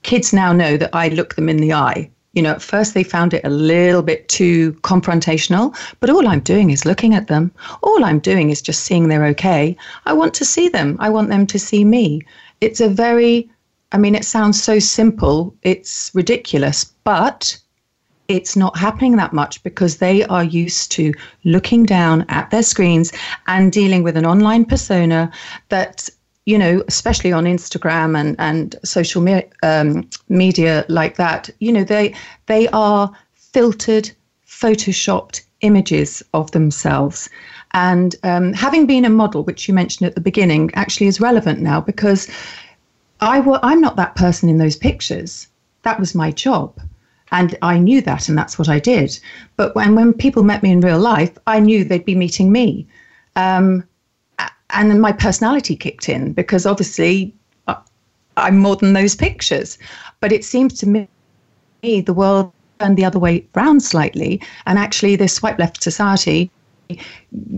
kids 0.03 0.33
now 0.33 0.53
know 0.53 0.77
that 0.77 0.93
I 0.93 1.09
look 1.09 1.35
them 1.35 1.49
in 1.49 1.57
the 1.57 1.73
eye. 1.73 2.09
You 2.33 2.41
know, 2.41 2.51
at 2.51 2.61
first 2.61 2.93
they 2.93 3.03
found 3.03 3.33
it 3.33 3.45
a 3.45 3.49
little 3.49 4.01
bit 4.01 4.27
too 4.27 4.73
confrontational, 4.83 5.73
but 6.01 6.09
all 6.09 6.27
I'm 6.27 6.41
doing 6.41 6.69
is 6.69 6.85
looking 6.85 7.15
at 7.15 7.27
them. 7.27 7.51
All 7.81 8.03
I'm 8.03 8.19
doing 8.19 8.49
is 8.49 8.61
just 8.61 8.83
seeing 8.83 9.07
they're 9.07 9.25
okay. 9.27 9.77
I 10.05 10.11
want 10.11 10.33
to 10.35 10.45
see 10.45 10.67
them. 10.67 10.97
I 10.99 11.09
want 11.09 11.29
them 11.29 11.47
to 11.47 11.57
see 11.57 11.85
me. 11.85 12.21
It's 12.59 12.81
a 12.81 12.89
very 12.89 13.49
I 13.91 13.97
mean, 13.97 14.15
it 14.15 14.25
sounds 14.25 14.61
so 14.61 14.79
simple, 14.79 15.55
it's 15.61 16.11
ridiculous, 16.13 16.85
but 17.03 17.57
it's 18.27 18.55
not 18.55 18.77
happening 18.77 19.15
that 19.17 19.33
much 19.33 19.61
because 19.63 19.97
they 19.97 20.23
are 20.25 20.43
used 20.43 20.91
to 20.93 21.13
looking 21.43 21.85
down 21.85 22.25
at 22.29 22.49
their 22.49 22.63
screens 22.63 23.11
and 23.47 23.71
dealing 23.71 24.03
with 24.03 24.17
an 24.17 24.25
online 24.25 24.65
persona 24.65 25.31
that 25.69 26.09
you 26.45 26.57
know 26.57 26.83
especially 26.87 27.31
on 27.31 27.45
instagram 27.45 28.19
and 28.19 28.35
and 28.39 28.75
social 28.83 29.21
me- 29.21 29.43
um, 29.61 30.09
media 30.27 30.85
like 30.89 31.17
that 31.17 31.51
you 31.59 31.71
know 31.71 31.83
they 31.83 32.15
they 32.47 32.67
are 32.69 33.11
filtered 33.35 34.09
photoshopped 34.47 35.41
images 35.61 36.23
of 36.33 36.51
themselves. 36.51 37.29
And 37.71 38.15
um, 38.23 38.53
having 38.53 38.85
been 38.85 39.05
a 39.05 39.09
model 39.09 39.43
which 39.43 39.67
you 39.67 39.73
mentioned 39.73 40.07
at 40.07 40.15
the 40.15 40.21
beginning 40.21 40.71
actually 40.75 41.07
is 41.07 41.19
relevant 41.19 41.59
now 41.59 41.81
because 41.81 42.29
I 43.25 43.37
w- 43.39 43.59
I'm 43.63 43.81
not 43.81 43.95
that 43.95 44.15
person 44.15 44.49
in 44.49 44.59
those 44.59 44.75
pictures. 44.75 45.47
That 45.81 45.99
was 45.99 46.13
my 46.15 46.31
job. 46.31 46.79
And 47.31 47.57
I 47.61 47.79
knew 47.79 48.01
that, 48.01 48.29
and 48.29 48.37
that's 48.37 48.59
what 48.59 48.69
I 48.69 48.79
did. 48.79 49.19
But 49.57 49.75
when, 49.75 49.95
when 49.95 50.13
people 50.13 50.43
met 50.43 50.61
me 50.61 50.71
in 50.71 50.79
real 50.79 50.99
life, 50.99 51.35
I 51.47 51.59
knew 51.59 51.83
they'd 51.83 52.05
be 52.05 52.15
meeting 52.15 52.51
me. 52.51 52.87
Um, 53.35 53.83
and 54.69 54.91
then 54.91 54.99
my 54.99 55.11
personality 55.11 55.75
kicked 55.75 56.07
in 56.07 56.33
because 56.33 56.65
obviously 56.65 57.33
uh, 57.67 57.75
I'm 58.37 58.59
more 58.59 58.75
than 58.75 58.93
those 58.93 59.15
pictures. 59.15 59.77
But 60.19 60.31
it 60.31 60.45
seems 60.45 60.77
to 60.79 60.87
me 60.87 61.07
the 61.81 62.13
world 62.13 62.51
turned 62.79 62.97
the 62.97 63.05
other 63.05 63.19
way 63.19 63.47
round 63.55 63.81
slightly, 63.81 64.41
and 64.67 64.77
actually, 64.77 65.15
this 65.15 65.33
swipe 65.33 65.57
left 65.57 65.81
society, 65.81 66.51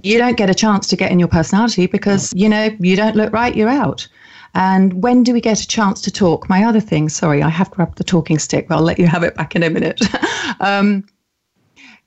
you 0.01 0.17
don't 0.17 0.38
get 0.38 0.49
a 0.49 0.56
chance 0.56 0.88
to 0.88 0.95
get 0.95 1.12
in 1.12 1.19
your 1.19 1.27
personality 1.27 1.88
because 1.88 2.34
you 2.34 2.47
know 2.47 2.69
you 2.80 2.95
don't 2.95 3.15
look 3.15 3.34
right, 3.34 3.56
you're 3.56 3.69
out. 3.69 4.08
And 4.53 5.03
when 5.03 5.23
do 5.23 5.33
we 5.33 5.41
get 5.41 5.62
a 5.62 5.67
chance 5.67 6.01
to 6.01 6.12
talk? 6.12 6.49
My 6.49 6.63
other 6.63 6.79
thing, 6.79 7.10
sorry, 7.10 7.43
I 7.43 7.49
have 7.49 7.71
grabbed 7.71 7.97
the 7.97 8.03
talking 8.03 8.39
stick, 8.39 8.67
but 8.67 8.75
I'll 8.75 8.83
let 8.83 8.99
you 8.99 9.07
have 9.07 9.23
it 9.23 9.36
back 9.36 9.55
in 9.55 9.63
a 9.63 9.69
minute. 9.69 10.01
um, 10.60 11.05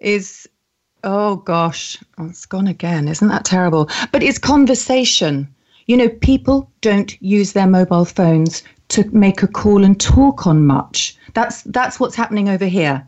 is 0.01 0.49
oh 1.05 1.37
gosh, 1.37 1.99
oh, 2.19 2.27
it's 2.27 2.47
gone 2.47 2.67
again. 2.67 3.09
Isn't 3.09 3.29
that 3.29 3.45
terrible? 3.45 3.89
But 4.13 4.23
it's 4.23 4.39
conversation. 4.39 5.49
You 5.87 5.97
know, 5.97 6.09
people 6.09 6.71
don't 6.81 7.21
use 7.23 7.53
their 7.53 7.67
mobile 7.67 8.05
phones 8.05 8.63
to 8.89 9.09
make 9.11 9.43
a 9.43 9.49
call 9.49 9.85
and 9.85 9.99
talk 10.01 10.47
on 10.47 10.67
much. 10.67 11.17
That's 11.35 11.63
that's 11.63 11.99
what's 12.01 12.17
happening 12.17 12.49
over 12.49 12.67
here. 12.67 13.07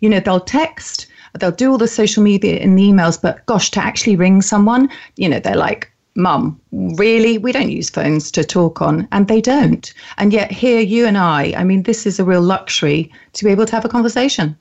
You 0.00 0.08
know, 0.08 0.20
they'll 0.20 0.40
text, 0.40 1.06
they'll 1.38 1.50
do 1.50 1.70
all 1.72 1.78
the 1.78 1.88
social 1.88 2.22
media 2.22 2.60
and 2.60 2.78
the 2.78 2.82
emails, 2.82 3.20
but 3.20 3.44
gosh, 3.46 3.70
to 3.72 3.80
actually 3.80 4.16
ring 4.16 4.42
someone, 4.42 4.90
you 5.16 5.28
know, 5.28 5.40
they're 5.40 5.56
like, 5.56 5.90
Mum, 6.16 6.60
really? 6.72 7.38
We 7.38 7.50
don't 7.50 7.70
use 7.70 7.90
phones 7.90 8.30
to 8.32 8.44
talk 8.44 8.80
on. 8.80 9.08
And 9.10 9.26
they 9.26 9.40
don't. 9.40 9.92
And 10.18 10.32
yet, 10.32 10.52
here, 10.52 10.80
you 10.80 11.06
and 11.06 11.18
I, 11.18 11.54
I 11.56 11.64
mean, 11.64 11.82
this 11.82 12.06
is 12.06 12.20
a 12.20 12.24
real 12.24 12.42
luxury 12.42 13.12
to 13.32 13.44
be 13.44 13.50
able 13.50 13.66
to 13.66 13.72
have 13.72 13.84
a 13.84 13.88
conversation. 13.88 14.56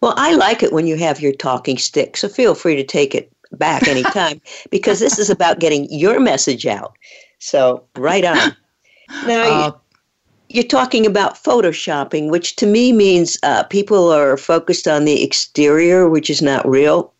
Well, 0.00 0.14
I 0.16 0.34
like 0.34 0.62
it 0.62 0.72
when 0.72 0.86
you 0.86 0.96
have 0.96 1.20
your 1.20 1.32
talking 1.32 1.78
stick, 1.78 2.16
so 2.16 2.28
feel 2.28 2.54
free 2.54 2.76
to 2.76 2.84
take 2.84 3.14
it 3.14 3.32
back 3.52 3.88
anytime 3.88 4.40
because 4.70 5.00
this 5.00 5.18
is 5.18 5.30
about 5.30 5.58
getting 5.58 5.90
your 5.90 6.20
message 6.20 6.66
out. 6.66 6.96
So, 7.38 7.84
right 7.96 8.24
on. 8.24 8.56
Now, 9.26 9.42
uh, 9.50 9.72
you're 10.48 10.64
talking 10.64 11.06
about 11.06 11.42
photoshopping, 11.42 12.30
which 12.30 12.56
to 12.56 12.66
me 12.66 12.92
means 12.92 13.36
uh, 13.42 13.64
people 13.64 14.12
are 14.12 14.36
focused 14.36 14.86
on 14.86 15.04
the 15.04 15.22
exterior, 15.22 16.08
which 16.08 16.30
is 16.30 16.40
not 16.40 16.68
real. 16.68 17.12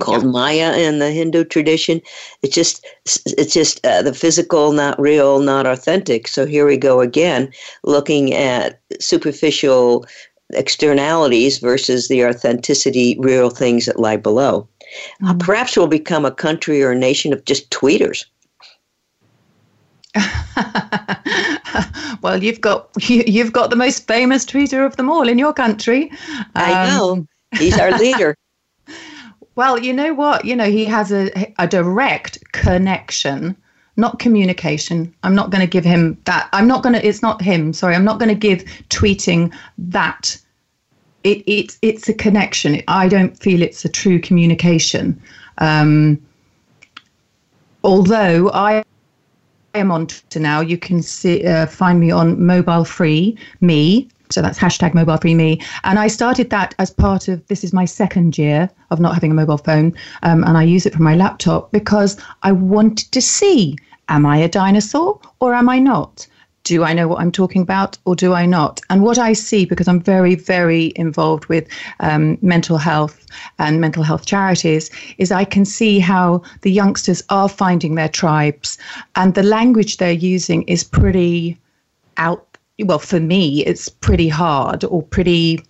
Called 0.00 0.24
yeah. 0.24 0.30
Maya 0.30 0.76
in 0.76 0.98
the 0.98 1.10
Hindu 1.10 1.44
tradition. 1.44 2.00
It's 2.42 2.54
just, 2.54 2.86
it's 3.04 3.52
just 3.52 3.84
uh, 3.86 4.02
the 4.02 4.14
physical, 4.14 4.72
not 4.72 5.00
real, 5.00 5.40
not 5.40 5.66
authentic. 5.66 6.28
So 6.28 6.46
here 6.46 6.66
we 6.66 6.76
go 6.76 7.00
again, 7.00 7.52
looking 7.82 8.34
at 8.34 8.80
superficial 9.00 10.06
externalities 10.52 11.58
versus 11.58 12.08
the 12.08 12.24
authenticity, 12.24 13.16
real 13.18 13.50
things 13.50 13.86
that 13.86 13.98
lie 13.98 14.16
below. 14.16 14.68
Mm-hmm. 15.22 15.28
Uh, 15.28 15.34
perhaps 15.34 15.76
we'll 15.76 15.86
become 15.86 16.24
a 16.24 16.30
country 16.30 16.82
or 16.82 16.92
a 16.92 16.98
nation 16.98 17.32
of 17.32 17.44
just 17.44 17.70
tweeters. 17.70 18.24
well, 22.22 22.42
you've 22.42 22.60
got 22.60 22.88
you, 23.08 23.42
have 23.42 23.52
got 23.52 23.70
the 23.70 23.76
most 23.76 24.06
famous 24.06 24.44
tweeter 24.44 24.86
of 24.86 24.96
them 24.96 25.10
all 25.10 25.28
in 25.28 25.38
your 25.38 25.52
country. 25.52 26.10
I 26.54 26.88
know 26.88 27.12
um, 27.12 27.28
he's 27.58 27.78
our 27.78 27.90
leader. 27.98 28.36
Well, 29.56 29.78
you 29.78 29.92
know 29.92 30.14
what? 30.14 30.44
You 30.44 30.54
know 30.54 30.70
he 30.70 30.84
has 30.84 31.10
a 31.10 31.52
a 31.58 31.66
direct 31.66 32.38
connection, 32.52 33.56
not 33.96 34.18
communication. 34.18 35.12
I'm 35.22 35.34
not 35.34 35.50
going 35.50 35.62
to 35.62 35.66
give 35.66 35.84
him 35.84 36.18
that. 36.24 36.48
I'm 36.52 36.68
not 36.68 36.82
going 36.82 36.94
to. 36.94 37.04
It's 37.04 37.22
not 37.22 37.42
him. 37.42 37.72
Sorry, 37.72 37.94
I'm 37.94 38.04
not 38.04 38.18
going 38.18 38.28
to 38.28 38.34
give 38.34 38.64
tweeting 38.90 39.52
that. 39.78 40.38
It, 41.24 41.42
it 41.46 41.76
it's 41.82 42.08
a 42.08 42.14
connection. 42.14 42.82
I 42.86 43.08
don't 43.08 43.36
feel 43.36 43.62
it's 43.62 43.84
a 43.84 43.88
true 43.88 44.20
communication. 44.20 45.20
Um, 45.58 46.20
although 47.82 48.50
I 48.52 48.84
am 49.76 49.90
on 49.90 50.06
Twitter 50.06 50.40
now. 50.40 50.60
You 50.60 50.78
can 50.78 51.02
see 51.02 51.44
uh, 51.44 51.66
find 51.66 52.00
me 52.00 52.10
on 52.10 52.44
Mobile 52.44 52.84
Free 52.84 53.36
Me. 53.60 54.08
So 54.30 54.42
that's 54.42 54.58
hashtag 54.58 54.94
mobile 54.94 55.16
free 55.16 55.34
me. 55.34 55.60
And 55.84 55.98
I 55.98 56.08
started 56.08 56.50
that 56.50 56.74
as 56.78 56.90
part 56.90 57.28
of 57.28 57.46
this 57.48 57.64
is 57.64 57.72
my 57.72 57.84
second 57.84 58.38
year 58.38 58.70
of 58.90 59.00
not 59.00 59.14
having 59.14 59.30
a 59.30 59.34
mobile 59.34 59.58
phone. 59.58 59.94
Um, 60.22 60.44
and 60.44 60.56
I 60.56 60.62
use 60.62 60.86
it 60.86 60.94
for 60.94 61.02
my 61.02 61.16
laptop 61.16 61.72
because 61.72 62.16
I 62.42 62.52
wanted 62.52 63.12
to 63.12 63.20
see 63.20 63.76
am 64.08 64.24
I 64.24 64.36
a 64.38 64.48
dinosaur 64.48 65.20
or 65.40 65.54
am 65.54 65.68
I 65.68 65.78
not? 65.78 66.26
do 66.66 66.82
I 66.82 66.92
know 66.92 67.06
what 67.06 67.20
I'm 67.20 67.30
talking 67.30 67.62
about 67.62 67.96
or 68.06 68.16
do 68.16 68.32
I 68.32 68.44
not? 68.44 68.80
And 68.90 69.02
what 69.02 69.18
I 69.18 69.34
see, 69.34 69.64
because 69.64 69.86
I'm 69.86 70.00
very, 70.00 70.34
very 70.34 70.92
involved 70.96 71.46
with 71.46 71.68
um, 72.00 72.38
mental 72.42 72.76
health 72.76 73.24
and 73.60 73.80
mental 73.80 74.02
health 74.02 74.26
charities, 74.26 74.90
is 75.18 75.30
I 75.30 75.44
can 75.44 75.64
see 75.64 76.00
how 76.00 76.42
the 76.62 76.72
youngsters 76.72 77.22
are 77.30 77.48
finding 77.48 77.94
their 77.94 78.08
tribes 78.08 78.78
and 79.14 79.34
the 79.34 79.44
language 79.44 79.98
they're 79.98 80.10
using 80.10 80.64
is 80.64 80.82
pretty 80.82 81.56
out. 82.16 82.55
Well, 82.84 82.98
for 82.98 83.20
me, 83.20 83.64
it's 83.64 83.88
pretty 83.88 84.28
hard 84.28 84.84
or 84.84 85.02
pretty 85.02 85.62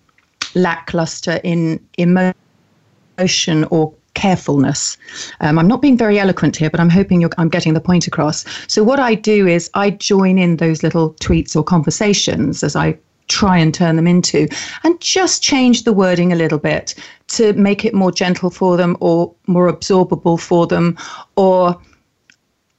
lackluster 0.55 1.39
in 1.43 1.79
emotion 1.97 3.65
or 3.71 3.93
carefulness. 4.13 4.97
Um, 5.39 5.57
I'm 5.57 5.67
not 5.67 5.81
being 5.81 5.97
very 5.97 6.19
eloquent 6.19 6.57
here, 6.57 6.69
but 6.69 6.79
I'm 6.79 6.89
hoping 6.89 7.29
I'm 7.37 7.49
getting 7.49 7.73
the 7.73 7.79
point 7.79 8.07
across. 8.07 8.43
So, 8.67 8.83
what 8.83 8.99
I 8.99 9.15
do 9.15 9.47
is 9.47 9.69
I 9.73 9.91
join 9.91 10.37
in 10.37 10.57
those 10.57 10.83
little 10.83 11.13
tweets 11.13 11.55
or 11.55 11.63
conversations 11.63 12.63
as 12.63 12.75
I 12.75 12.97
try 13.29 13.57
and 13.57 13.73
turn 13.73 13.95
them 13.95 14.07
into, 14.07 14.47
and 14.83 14.99
just 14.99 15.43
change 15.43 15.83
the 15.83 15.93
wording 15.93 16.33
a 16.33 16.35
little 16.35 16.57
bit 16.57 16.95
to 17.27 17.53
make 17.53 17.85
it 17.85 17.93
more 17.93 18.11
gentle 18.11 18.49
for 18.49 18.75
them 18.75 18.97
or 18.99 19.33
more 19.47 19.71
absorbable 19.71 20.39
for 20.39 20.65
them, 20.67 20.97
or 21.35 21.79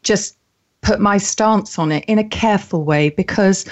just 0.02 0.36
put 0.82 1.00
my 1.00 1.18
stance 1.18 1.78
on 1.78 1.92
it 1.92 2.04
in 2.06 2.18
a 2.18 2.28
careful 2.28 2.84
way 2.84 3.10
because, 3.10 3.64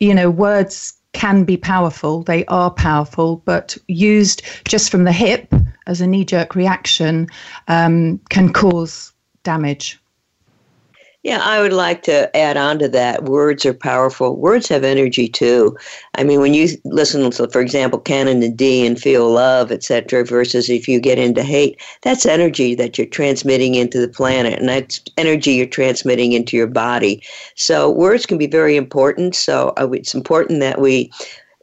you 0.00 0.14
know, 0.14 0.30
words 0.30 0.94
can 1.12 1.44
be 1.44 1.56
powerful, 1.56 2.22
they 2.22 2.44
are 2.46 2.70
powerful, 2.70 3.42
but 3.44 3.76
used 3.88 4.42
just 4.66 4.90
from 4.90 5.04
the 5.04 5.12
hip 5.12 5.52
as 5.86 6.00
a 6.00 6.06
knee 6.06 6.24
jerk 6.24 6.54
reaction 6.54 7.26
um, 7.68 8.18
can 8.30 8.52
cause 8.52 9.12
damage. 9.42 10.00
Yeah, 11.22 11.42
I 11.42 11.60
would 11.60 11.74
like 11.74 12.02
to 12.04 12.34
add 12.34 12.56
on 12.56 12.78
to 12.78 12.88
that. 12.88 13.24
Words 13.24 13.66
are 13.66 13.74
powerful. 13.74 14.36
Words 14.36 14.68
have 14.68 14.84
energy 14.84 15.28
too. 15.28 15.76
I 16.14 16.24
mean, 16.24 16.40
when 16.40 16.54
you 16.54 16.68
listen 16.84 17.30
to, 17.30 17.46
for 17.48 17.60
example, 17.60 17.98
Canon 17.98 18.42
in 18.42 18.56
D 18.56 18.86
and 18.86 18.98
feel 18.98 19.30
love, 19.30 19.70
etc., 19.70 20.24
versus 20.24 20.70
if 20.70 20.88
you 20.88 20.98
get 20.98 21.18
into 21.18 21.42
hate, 21.42 21.78
that's 22.00 22.24
energy 22.24 22.74
that 22.76 22.96
you're 22.96 23.06
transmitting 23.06 23.74
into 23.74 24.00
the 24.00 24.08
planet, 24.08 24.58
and 24.58 24.66
that's 24.66 25.02
energy 25.18 25.52
you're 25.52 25.66
transmitting 25.66 26.32
into 26.32 26.56
your 26.56 26.66
body. 26.66 27.22
So 27.54 27.90
words 27.90 28.24
can 28.24 28.38
be 28.38 28.46
very 28.46 28.76
important. 28.76 29.34
So 29.34 29.74
it's 29.76 30.14
important 30.14 30.60
that 30.60 30.80
we, 30.80 31.12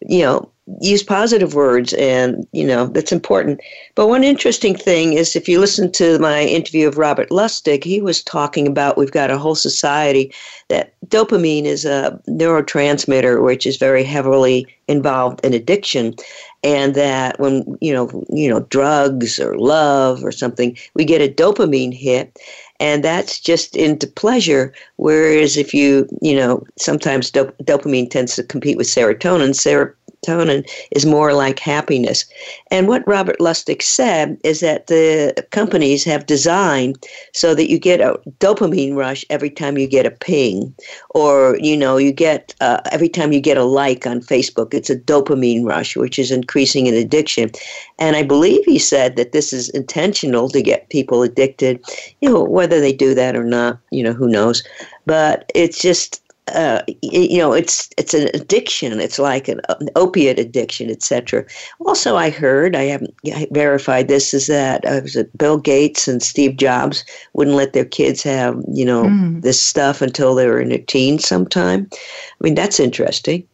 you 0.01 0.21
know, 0.21 0.51
use 0.81 1.01
positive 1.01 1.53
words 1.53 1.93
and 1.93 2.47
you 2.51 2.65
know 2.65 2.87
that's 2.87 3.11
important. 3.11 3.61
But 3.95 4.07
one 4.07 4.23
interesting 4.23 4.75
thing 4.75 5.13
is 5.13 5.35
if 5.35 5.47
you 5.47 5.59
listen 5.59 5.91
to 5.93 6.19
my 6.19 6.43
interview 6.43 6.87
of 6.87 6.97
robert 6.97 7.29
lustig 7.29 7.83
he 7.83 8.01
was 8.01 8.23
talking 8.23 8.67
about 8.67 8.97
we've 8.97 9.11
got 9.11 9.31
a 9.31 9.37
whole 9.37 9.55
society 9.55 10.33
that 10.69 10.93
dopamine 11.07 11.63
is 11.63 11.85
a 11.85 12.19
neurotransmitter 12.27 13.43
which 13.43 13.65
is 13.65 13.77
very 13.77 14.03
heavily 14.03 14.67
involved 14.87 15.43
in 15.43 15.53
addiction. 15.53 16.15
And 16.63 16.95
that 16.95 17.39
when 17.39 17.77
you 17.81 17.93
know 17.93 18.25
you 18.29 18.49
know 18.49 18.61
drugs 18.61 19.39
or 19.39 19.57
love 19.57 20.23
or 20.23 20.31
something 20.31 20.77
we 20.95 21.05
get 21.05 21.21
a 21.21 21.33
dopamine 21.33 21.93
hit. 21.93 22.37
And 22.79 23.03
that's 23.03 23.39
just 23.39 23.75
into 23.75 24.05
pleasure. 24.05 24.73
Whereas 24.97 25.57
if 25.57 25.73
you 25.73 26.07
you 26.21 26.35
know 26.35 26.63
sometimes 26.77 27.31
dop- 27.31 27.57
dopamine 27.63 28.09
tends 28.09 28.35
to 28.35 28.43
compete 28.43 28.77
with 28.77 28.87
serotonin. 28.87 29.55
Ser- 29.55 29.96
serotonin 30.27 30.69
is 30.91 31.05
more 31.05 31.33
like 31.33 31.59
happiness. 31.59 32.25
And 32.71 32.87
what 32.87 33.07
Robert 33.07 33.39
Lustig 33.39 33.81
said 33.81 34.37
is 34.43 34.59
that 34.59 34.87
the 34.87 35.45
companies 35.51 36.03
have 36.03 36.25
designed 36.25 37.03
so 37.33 37.55
that 37.55 37.69
you 37.69 37.79
get 37.79 38.01
a 38.01 38.19
dopamine 38.39 38.95
rush 38.95 39.25
every 39.29 39.49
time 39.49 39.77
you 39.77 39.87
get 39.87 40.05
a 40.05 40.11
ping, 40.11 40.73
or 41.11 41.57
you 41.61 41.77
know 41.77 41.97
you 41.97 42.11
get 42.11 42.53
uh, 42.61 42.81
every 42.91 43.09
time 43.09 43.31
you 43.31 43.39
get 43.39 43.57
a 43.57 43.63
like 43.63 44.05
on 44.05 44.21
Facebook. 44.21 44.73
It's 44.73 44.89
a 44.89 44.99
dopamine 44.99 45.65
rush, 45.65 45.95
which 45.95 46.19
is 46.19 46.31
increasing 46.31 46.87
in 46.87 46.93
addiction. 46.93 47.51
And 47.99 48.15
I 48.15 48.23
believe 48.23 48.63
he 48.65 48.79
said 48.79 49.15
that 49.15 49.31
this 49.31 49.53
is 49.53 49.69
intentional 49.69 50.49
to 50.49 50.61
get 50.61 50.89
people 50.89 51.23
addicted. 51.23 51.83
You 52.21 52.29
know 52.29 52.43
whether 52.43 52.79
they 52.79 52.93
do 52.93 53.13
that 53.15 53.35
or 53.35 53.43
not, 53.43 53.79
you 53.91 54.03
know 54.03 54.13
who 54.13 54.27
knows. 54.27 54.63
But 55.05 55.49
it's 55.55 55.79
just 55.79 56.21
uh, 56.53 56.81
you 57.01 57.37
know, 57.37 57.53
it's 57.53 57.89
it's 57.97 58.13
an 58.13 58.29
addiction. 58.33 58.99
It's 58.99 59.19
like 59.19 59.47
an, 59.47 59.61
an 59.79 59.89
opiate 59.95 60.39
addiction, 60.39 60.89
etc. 60.89 61.45
Also, 61.79 62.15
I 62.15 62.29
heard 62.29 62.75
I 62.75 62.83
haven't 62.83 63.13
verified 63.51 64.07
this 64.07 64.33
is 64.33 64.47
that 64.47 64.85
uh, 64.85 65.01
was 65.03 65.15
it 65.15 65.35
Bill 65.37 65.57
Gates 65.57 66.07
and 66.07 66.21
Steve 66.21 66.57
Jobs 66.57 67.03
wouldn't 67.33 67.57
let 67.57 67.73
their 67.73 67.85
kids 67.85 68.23
have 68.23 68.61
you 68.71 68.85
know 68.85 69.03
mm. 69.03 69.41
this 69.41 69.61
stuff 69.61 70.01
until 70.01 70.35
they 70.35 70.47
were 70.47 70.61
in 70.61 70.69
their 70.69 70.77
teens. 70.79 71.27
Sometime, 71.27 71.89
I 71.93 72.43
mean 72.43 72.55
that's 72.55 72.79
interesting. 72.79 73.47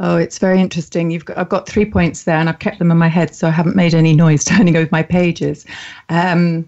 Oh, 0.00 0.16
it's 0.16 0.38
very 0.38 0.60
interesting. 0.60 1.10
You've 1.10 1.24
got, 1.24 1.38
I've 1.38 1.48
got 1.48 1.68
three 1.68 1.84
points 1.84 2.24
there, 2.24 2.36
and 2.36 2.48
I've 2.48 2.60
kept 2.60 2.78
them 2.78 2.92
in 2.92 2.98
my 2.98 3.08
head, 3.08 3.34
so 3.34 3.48
I 3.48 3.50
haven't 3.50 3.74
made 3.74 3.94
any 3.94 4.14
noise 4.14 4.44
turning 4.44 4.76
over 4.76 4.88
my 4.92 5.02
pages. 5.02 5.64
Um, 6.08 6.66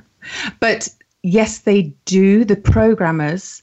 but 0.60 0.88
yes, 1.22 1.60
they 1.60 1.94
do. 2.04 2.44
The 2.44 2.56
programmers 2.56 3.61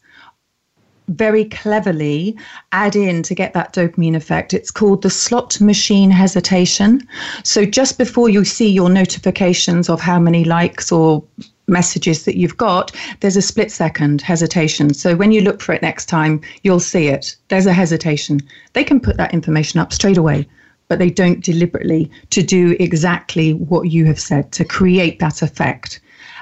very 1.09 1.45
cleverly 1.45 2.37
add 2.71 2.95
in 2.95 3.23
to 3.23 3.35
get 3.35 3.53
that 3.53 3.73
dopamine 3.73 4.15
effect. 4.15 4.53
It's 4.53 4.71
called 4.71 5.01
the 5.01 5.09
slot 5.09 5.59
machine 5.59 6.11
hesitation. 6.11 7.07
So 7.43 7.65
just 7.65 7.97
before 7.97 8.29
you 8.29 8.45
see 8.45 8.69
your 8.69 8.89
notifications 8.89 9.89
of 9.89 9.99
how 9.99 10.19
many 10.19 10.43
likes 10.43 10.91
or 10.91 11.23
messages 11.67 12.25
that 12.25 12.37
you've 12.37 12.57
got, 12.57 12.91
there's 13.19 13.37
a 13.37 13.41
split 13.41 13.71
second 13.71 14.21
hesitation. 14.21 14.93
So 14.93 15.15
when 15.15 15.31
you 15.31 15.41
look 15.41 15.61
for 15.61 15.73
it 15.73 15.81
next 15.81 16.07
time, 16.07 16.41
you'll 16.63 16.79
see 16.79 17.07
it. 17.07 17.35
There's 17.49 17.67
a 17.67 17.73
hesitation. 17.73 18.39
They 18.73 18.83
can 18.83 18.99
put 18.99 19.17
that 19.17 19.33
information 19.33 19.79
up 19.79 19.93
straight 19.93 20.17
away, 20.17 20.47
but 20.87 20.99
they 20.99 21.09
don't 21.09 21.43
deliberately 21.43 22.09
to 22.31 22.41
do 22.41 22.75
exactly 22.79 23.53
what 23.53 23.89
you 23.89 24.05
have 24.05 24.19
said 24.19 24.51
to 24.53 24.65
create 24.65 25.19
that 25.19 25.41
effect. 25.41 26.01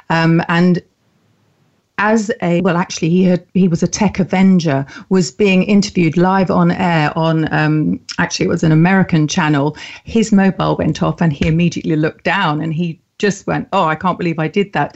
Um, 0.10 0.41
and 0.47 0.82
as 1.97 2.31
a 2.41 2.62
well 2.62 2.77
actually 2.77 3.10
he 3.10 3.23
had 3.23 3.45
he 3.53 3.67
was 3.67 3.81
a 3.81 3.88
tech 3.88 4.19
avenger 4.19 4.86
was 5.10 5.31
being 5.31 5.63
interviewed 5.63 6.15
live 6.15 6.51
on 6.51 6.71
air 6.71 7.12
on 7.17 7.51
um, 7.51 7.99
actually 8.19 8.45
it 8.45 8.49
was 8.49 8.63
an 8.63 8.71
american 8.71 9.27
channel. 9.27 9.75
His 10.03 10.31
mobile 10.31 10.75
went 10.77 11.01
off 11.01 11.21
and 11.21 11.33
he 11.33 11.47
immediately 11.47 11.95
looked 11.95 12.23
down 12.23 12.62
and 12.62 12.73
he 12.73 12.99
just 13.17 13.47
went 13.47 13.67
oh 13.73 13.86
i 13.86 13.95
can't 13.95 14.17
believe 14.17 14.39
i 14.39 14.47
did 14.47 14.73
that. 14.73 14.95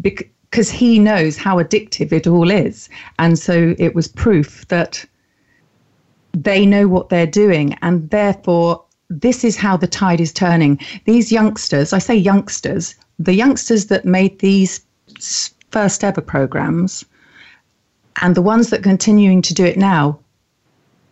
Because 0.00 0.70
he 0.70 0.98
knows 0.98 1.36
how 1.36 1.58
addictive 1.58 2.12
it 2.12 2.26
all 2.26 2.50
is. 2.50 2.88
And 3.18 3.38
so 3.38 3.74
it 3.78 3.94
was 3.94 4.08
proof 4.08 4.66
that 4.68 5.04
they 6.32 6.66
know 6.66 6.88
what 6.88 7.08
they're 7.08 7.26
doing. 7.26 7.76
And 7.82 8.10
therefore 8.10 8.84
this 9.08 9.44
is 9.44 9.56
how 9.56 9.76
the 9.76 9.86
tide 9.86 10.20
is 10.20 10.32
turning. 10.32 10.80
These 11.04 11.30
youngsters 11.30 11.92
i 11.92 11.98
say 11.98 12.16
youngsters 12.16 12.96
the 13.18 13.34
youngsters 13.34 13.86
that 13.86 14.04
made 14.04 14.40
these 14.40 14.80
first 15.72 16.04
ever 16.04 16.20
programs 16.20 17.04
and 18.20 18.34
the 18.34 18.42
ones 18.42 18.70
that 18.70 18.80
are 18.80 18.90
continuing 18.90 19.42
to 19.42 19.54
do 19.54 19.64
it 19.64 19.76
now 19.76 20.18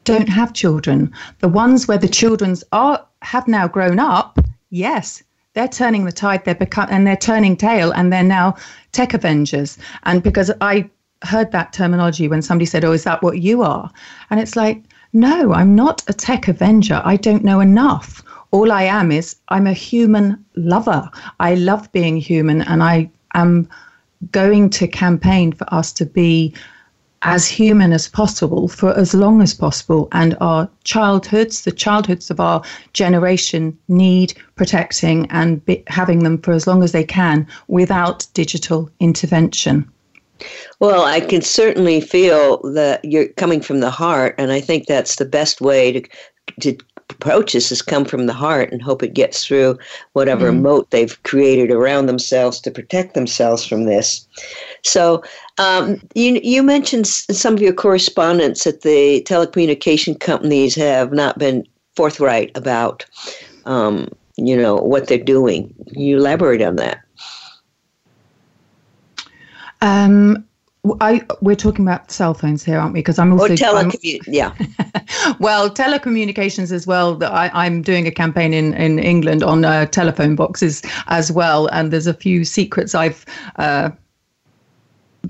don't 0.04 0.28
have 0.28 0.52
children. 0.52 1.12
The 1.40 1.48
ones 1.48 1.88
where 1.88 1.98
the 1.98 2.08
children's 2.08 2.64
are 2.72 3.04
have 3.22 3.48
now 3.48 3.68
grown 3.68 3.98
up, 3.98 4.38
yes, 4.70 5.22
they're 5.54 5.68
turning 5.68 6.04
the 6.04 6.12
tide, 6.12 6.44
they're 6.44 6.54
become 6.54 6.88
and 6.90 7.06
they're 7.06 7.16
turning 7.16 7.56
tail 7.56 7.92
and 7.92 8.12
they're 8.12 8.22
now 8.22 8.56
tech 8.92 9.14
avengers. 9.14 9.78
And 10.04 10.22
because 10.22 10.50
I 10.60 10.88
heard 11.22 11.52
that 11.52 11.72
terminology 11.72 12.28
when 12.28 12.42
somebody 12.42 12.66
said, 12.66 12.84
Oh, 12.84 12.92
is 12.92 13.04
that 13.04 13.22
what 13.22 13.40
you 13.40 13.62
are? 13.62 13.90
And 14.30 14.40
it's 14.40 14.56
like, 14.56 14.82
no, 15.12 15.52
I'm 15.52 15.74
not 15.74 16.02
a 16.08 16.12
tech 16.12 16.48
avenger. 16.48 17.02
I 17.04 17.16
don't 17.16 17.44
know 17.44 17.60
enough. 17.60 18.22
All 18.52 18.72
I 18.72 18.84
am 18.84 19.10
is 19.12 19.36
I'm 19.48 19.66
a 19.66 19.72
human 19.72 20.44
lover. 20.54 21.10
I 21.40 21.54
love 21.56 21.90
being 21.92 22.16
human 22.16 22.62
and 22.62 22.82
I 22.82 23.10
am 23.34 23.68
going 24.32 24.70
to 24.70 24.86
campaign 24.86 25.52
for 25.52 25.72
us 25.72 25.92
to 25.92 26.06
be 26.06 26.54
as 27.22 27.46
human 27.46 27.92
as 27.92 28.08
possible 28.08 28.68
for 28.68 28.96
as 28.96 29.12
long 29.12 29.42
as 29.42 29.52
possible. 29.52 30.08
And 30.12 30.36
our 30.40 30.68
childhoods, 30.84 31.64
the 31.64 31.72
childhoods 31.72 32.30
of 32.30 32.40
our 32.40 32.62
generation, 32.92 33.76
need 33.88 34.34
protecting 34.56 35.26
and 35.30 35.64
be, 35.64 35.82
having 35.86 36.22
them 36.22 36.38
for 36.38 36.52
as 36.52 36.66
long 36.66 36.82
as 36.82 36.92
they 36.92 37.04
can 37.04 37.46
without 37.68 38.26
digital 38.32 38.90
intervention. 39.00 39.90
Well, 40.78 41.04
I 41.04 41.20
can 41.20 41.42
certainly 41.42 42.00
feel 42.00 42.58
that 42.72 43.04
you're 43.04 43.28
coming 43.28 43.60
from 43.60 43.80
the 43.80 43.90
heart, 43.90 44.34
and 44.38 44.50
I 44.50 44.60
think 44.60 44.86
that's 44.86 45.16
the 45.16 45.26
best 45.26 45.60
way 45.60 45.92
to 45.92 46.08
to 46.60 46.76
approach 47.10 47.52
has 47.52 47.82
come 47.82 48.04
from 48.04 48.26
the 48.26 48.32
heart 48.32 48.72
and 48.72 48.82
hope 48.82 49.02
it 49.02 49.14
gets 49.14 49.44
through 49.44 49.78
whatever 50.12 50.50
mm. 50.50 50.60
moat 50.60 50.90
they've 50.90 51.22
created 51.24 51.70
around 51.70 52.06
themselves 52.06 52.60
to 52.60 52.70
protect 52.70 53.14
themselves 53.14 53.64
from 53.66 53.84
this. 53.84 54.26
So 54.82 55.22
um, 55.58 56.00
you 56.14 56.40
you 56.42 56.62
mentioned 56.62 57.06
some 57.06 57.54
of 57.54 57.62
your 57.62 57.72
correspondents 57.72 58.64
that 58.64 58.82
the 58.82 59.22
telecommunication 59.28 60.18
companies 60.18 60.74
have 60.74 61.12
not 61.12 61.38
been 61.38 61.66
forthright 61.96 62.50
about, 62.56 63.04
um, 63.66 64.08
you 64.36 64.56
know, 64.56 64.76
what 64.76 65.06
they're 65.06 65.18
doing. 65.18 65.74
Can 65.88 66.00
you 66.00 66.16
elaborate 66.18 66.62
on 66.62 66.76
that? 66.76 67.00
Um, 69.82 70.44
I, 71.00 71.20
we're 71.42 71.56
talking 71.56 71.84
about 71.84 72.10
cell 72.10 72.32
phones 72.32 72.64
here, 72.64 72.78
aren't 72.78 72.94
we? 72.94 73.00
Because 73.00 73.18
I'm 73.18 73.32
also 73.32 73.52
or 73.52 73.56
telecommu- 73.56 74.22
yeah. 74.26 74.54
well, 75.38 75.68
telecommunications 75.68 76.72
as 76.72 76.86
well. 76.86 77.22
I, 77.22 77.66
am 77.66 77.82
doing 77.82 78.06
a 78.06 78.10
campaign 78.10 78.54
in 78.54 78.72
in 78.74 78.98
England 78.98 79.42
on 79.42 79.64
uh, 79.64 79.86
telephone 79.86 80.36
boxes 80.36 80.82
as 81.08 81.30
well, 81.30 81.66
and 81.66 81.92
there's 81.92 82.06
a 82.06 82.14
few 82.14 82.44
secrets 82.44 82.94
I've. 82.94 83.24
Uh, 83.56 83.90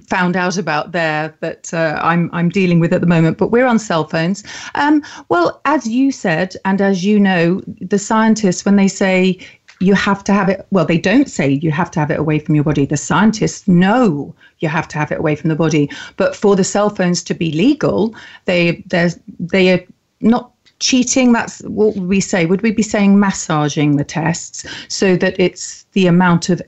found 0.07 0.37
out 0.37 0.57
about 0.57 0.93
there 0.93 1.35
that 1.41 1.75
uh, 1.75 1.99
I'm 2.03 2.31
I'm 2.33 2.49
dealing 2.49 2.79
with 2.79 2.93
at 2.93 3.01
the 3.01 3.07
moment. 3.07 3.39
But 3.39 3.49
we're 3.49 3.67
on 3.67 3.79
cell 3.79 4.07
phones. 4.07 4.45
Um, 4.77 5.03
well, 5.29 5.61
as 5.65 5.89
you 5.89 6.13
said, 6.13 6.55
and 6.65 6.81
as 6.81 7.05
you 7.05 7.19
know, 7.19 7.61
the 7.81 7.99
scientists 7.99 8.65
when 8.65 8.77
they 8.77 8.89
say 8.89 9.39
you 9.81 9.95
have 9.95 10.23
to 10.25 10.33
have 10.33 10.49
it. 10.49 10.67
Well, 10.71 10.85
they 10.85 10.99
don't 10.99 11.29
say 11.29 11.49
you 11.49 11.71
have 11.71 11.91
to 11.93 12.01
have 12.01 12.11
it 12.11 12.19
away 12.19 12.39
from 12.39 12.55
your 12.55 12.65
body. 12.65 12.85
The 12.85 12.99
scientists 12.99 13.67
know 13.67 14.35
you 14.59 14.69
have 14.69 14.87
to 14.89 14.99
have 14.99 15.11
it 15.11 15.19
away 15.19 15.35
from 15.35 15.49
the 15.49 15.57
body. 15.57 15.91
But 16.17 16.37
for 16.37 16.55
the 16.55 16.65
cell 16.65 16.91
phones 16.91 17.23
to 17.25 17.35
be 17.35 17.51
legal, 17.53 18.15
they 18.45 18.85
they 18.87 19.11
they 19.39 19.73
are 19.73 19.85
not 20.21 20.53
cheating. 20.81 21.33
That's 21.33 21.63
what 21.63 21.97
would 21.97 22.09
we 22.09 22.21
say? 22.21 22.47
Would 22.47 22.63
we 22.63 22.73
be 22.73 22.83
saying 22.83 23.19
massaging 23.19 23.97
the 23.97 24.05
tests 24.05 24.67
so 24.89 25.17
that 25.17 25.39
it's 25.41 25.87
the 25.93 26.07
amount 26.07 26.51
of 26.51 26.61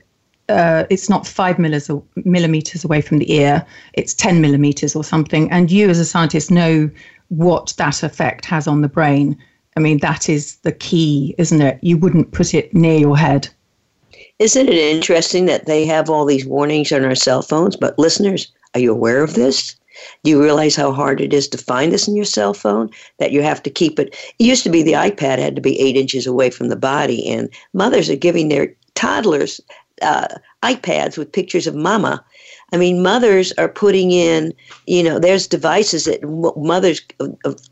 uh, 0.49 0.85
it's 0.89 1.09
not 1.09 1.25
five 1.25 1.57
millimeters 1.59 2.83
away 2.83 3.01
from 3.01 3.17
the 3.19 3.31
ear, 3.33 3.65
it's 3.93 4.13
10 4.13 4.41
millimeters 4.41 4.95
or 4.95 5.03
something. 5.03 5.49
And 5.51 5.71
you, 5.71 5.89
as 5.89 5.99
a 5.99 6.05
scientist, 6.05 6.51
know 6.51 6.89
what 7.29 7.73
that 7.77 8.03
effect 8.03 8.45
has 8.45 8.67
on 8.67 8.81
the 8.81 8.89
brain. 8.89 9.37
I 9.75 9.79
mean, 9.79 9.99
that 9.99 10.29
is 10.29 10.57
the 10.57 10.71
key, 10.71 11.35
isn't 11.37 11.61
it? 11.61 11.79
You 11.81 11.97
wouldn't 11.97 12.31
put 12.31 12.53
it 12.53 12.73
near 12.73 12.97
your 12.99 13.17
head. 13.17 13.49
Isn't 14.39 14.67
it 14.67 14.75
interesting 14.75 15.45
that 15.45 15.65
they 15.65 15.85
have 15.85 16.09
all 16.09 16.25
these 16.25 16.45
warnings 16.45 16.91
on 16.91 17.05
our 17.05 17.15
cell 17.15 17.41
phones? 17.41 17.75
But 17.75 17.97
listeners, 17.97 18.51
are 18.73 18.79
you 18.79 18.91
aware 18.91 19.23
of 19.23 19.35
this? 19.35 19.75
Do 20.23 20.31
you 20.31 20.41
realize 20.41 20.75
how 20.75 20.91
hard 20.91 21.21
it 21.21 21.33
is 21.33 21.47
to 21.49 21.57
find 21.57 21.91
this 21.91 22.07
in 22.07 22.15
your 22.15 22.25
cell 22.25 22.53
phone? 22.53 22.89
That 23.19 23.31
you 23.31 23.41
have 23.43 23.61
to 23.63 23.69
keep 23.69 23.99
it. 23.99 24.15
It 24.39 24.43
used 24.43 24.63
to 24.63 24.69
be 24.69 24.81
the 24.81 24.93
iPad 24.93 25.37
had 25.37 25.55
to 25.55 25.61
be 25.61 25.79
eight 25.79 25.95
inches 25.95 26.25
away 26.25 26.49
from 26.49 26.69
the 26.69 26.75
body, 26.75 27.27
and 27.29 27.49
mothers 27.73 28.09
are 28.09 28.15
giving 28.15 28.49
their 28.49 28.73
toddlers 28.95 29.61
uh, 30.01 30.27
iPads 30.63 31.17
with 31.17 31.31
pictures 31.31 31.67
of 31.67 31.75
mama 31.75 32.23
I 32.73 32.77
mean, 32.77 33.03
mothers 33.03 33.53
are 33.59 33.69
putting 33.69 34.11
in, 34.11 34.51
you 34.87 35.03
know, 35.03 35.19
there's 35.19 35.45
devices 35.45 36.05
that 36.05 36.23
mothers, 36.57 37.01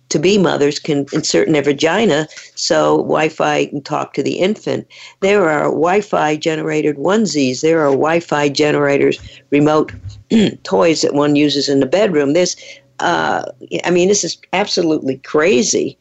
to 0.10 0.20
be 0.20 0.38
mothers, 0.38 0.78
can 0.78 1.08
insert 1.12 1.48
in 1.48 1.54
their 1.54 1.64
vagina 1.64 2.28
so 2.54 2.98
Wi 2.98 3.30
Fi 3.30 3.66
can 3.66 3.82
talk 3.82 4.14
to 4.14 4.22
the 4.24 4.38
infant. 4.38 4.88
There 5.22 5.50
are 5.50 5.64
Wi 5.64 6.02
Fi 6.02 6.36
generated 6.38 6.98
onesies, 6.98 7.62
there 7.62 7.82
are 7.82 7.90
Wi 7.90 8.20
Fi 8.20 8.48
generators, 8.48 9.20
remote 9.50 9.92
toys 10.64 11.02
that 11.02 11.16
one 11.16 11.36
uses 11.36 11.68
in 11.68 11.80
the 11.80 11.88
bedroom. 11.88 12.34
This, 12.34 12.56
uh, 13.00 13.44
I 13.84 13.90
mean, 13.90 14.08
this 14.08 14.24
is 14.24 14.38
absolutely 14.54 15.18
crazy. 15.18 15.98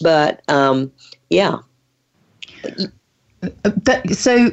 But 0.00 0.42
um, 0.48 0.90
yeah. 1.28 1.58
Uh, 2.64 4.02
so 4.12 4.50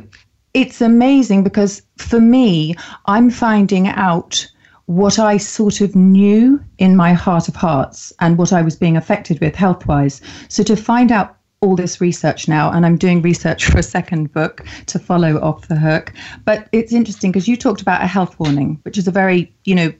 it's 0.53 0.81
amazing 0.81 1.43
because 1.43 1.81
for 1.97 2.19
me, 2.19 2.75
I'm 3.05 3.29
finding 3.29 3.87
out 3.87 4.47
what 4.85 5.19
I 5.19 5.37
sort 5.37 5.81
of 5.81 5.95
knew 5.95 6.63
in 6.77 6.95
my 6.95 7.13
heart 7.13 7.47
of 7.47 7.55
hearts 7.55 8.13
and 8.19 8.37
what 8.37 8.53
I 8.53 8.61
was 8.61 8.75
being 8.75 8.95
affected 8.95 9.39
with 9.41 9.53
health 9.55 9.85
wise. 9.85 10.21
So 10.47 10.63
to 10.63 10.75
find 10.77 11.11
out 11.11 11.37
all 11.61 11.75
this 11.75 11.99
research 11.99 12.47
now, 12.47 12.71
and 12.71 12.85
I'm 12.85 12.97
doing 12.97 13.21
research 13.21 13.65
for 13.65 13.79
a 13.79 13.83
second 13.83 14.31
book 14.31 14.65
to 14.87 14.99
follow 14.99 15.41
off 15.41 15.67
the 15.67 15.75
hook. 15.75 16.13
But 16.45 16.69
it's 16.71 16.93
interesting 16.93 17.31
because 17.31 17.47
you 17.47 17.57
talked 17.57 17.81
about 17.81 18.03
a 18.03 18.07
health 18.07 18.39
warning, 18.39 18.79
which 18.83 18.97
is 18.97 19.07
a 19.07 19.11
very, 19.11 19.53
you 19.65 19.75
know, 19.75 19.91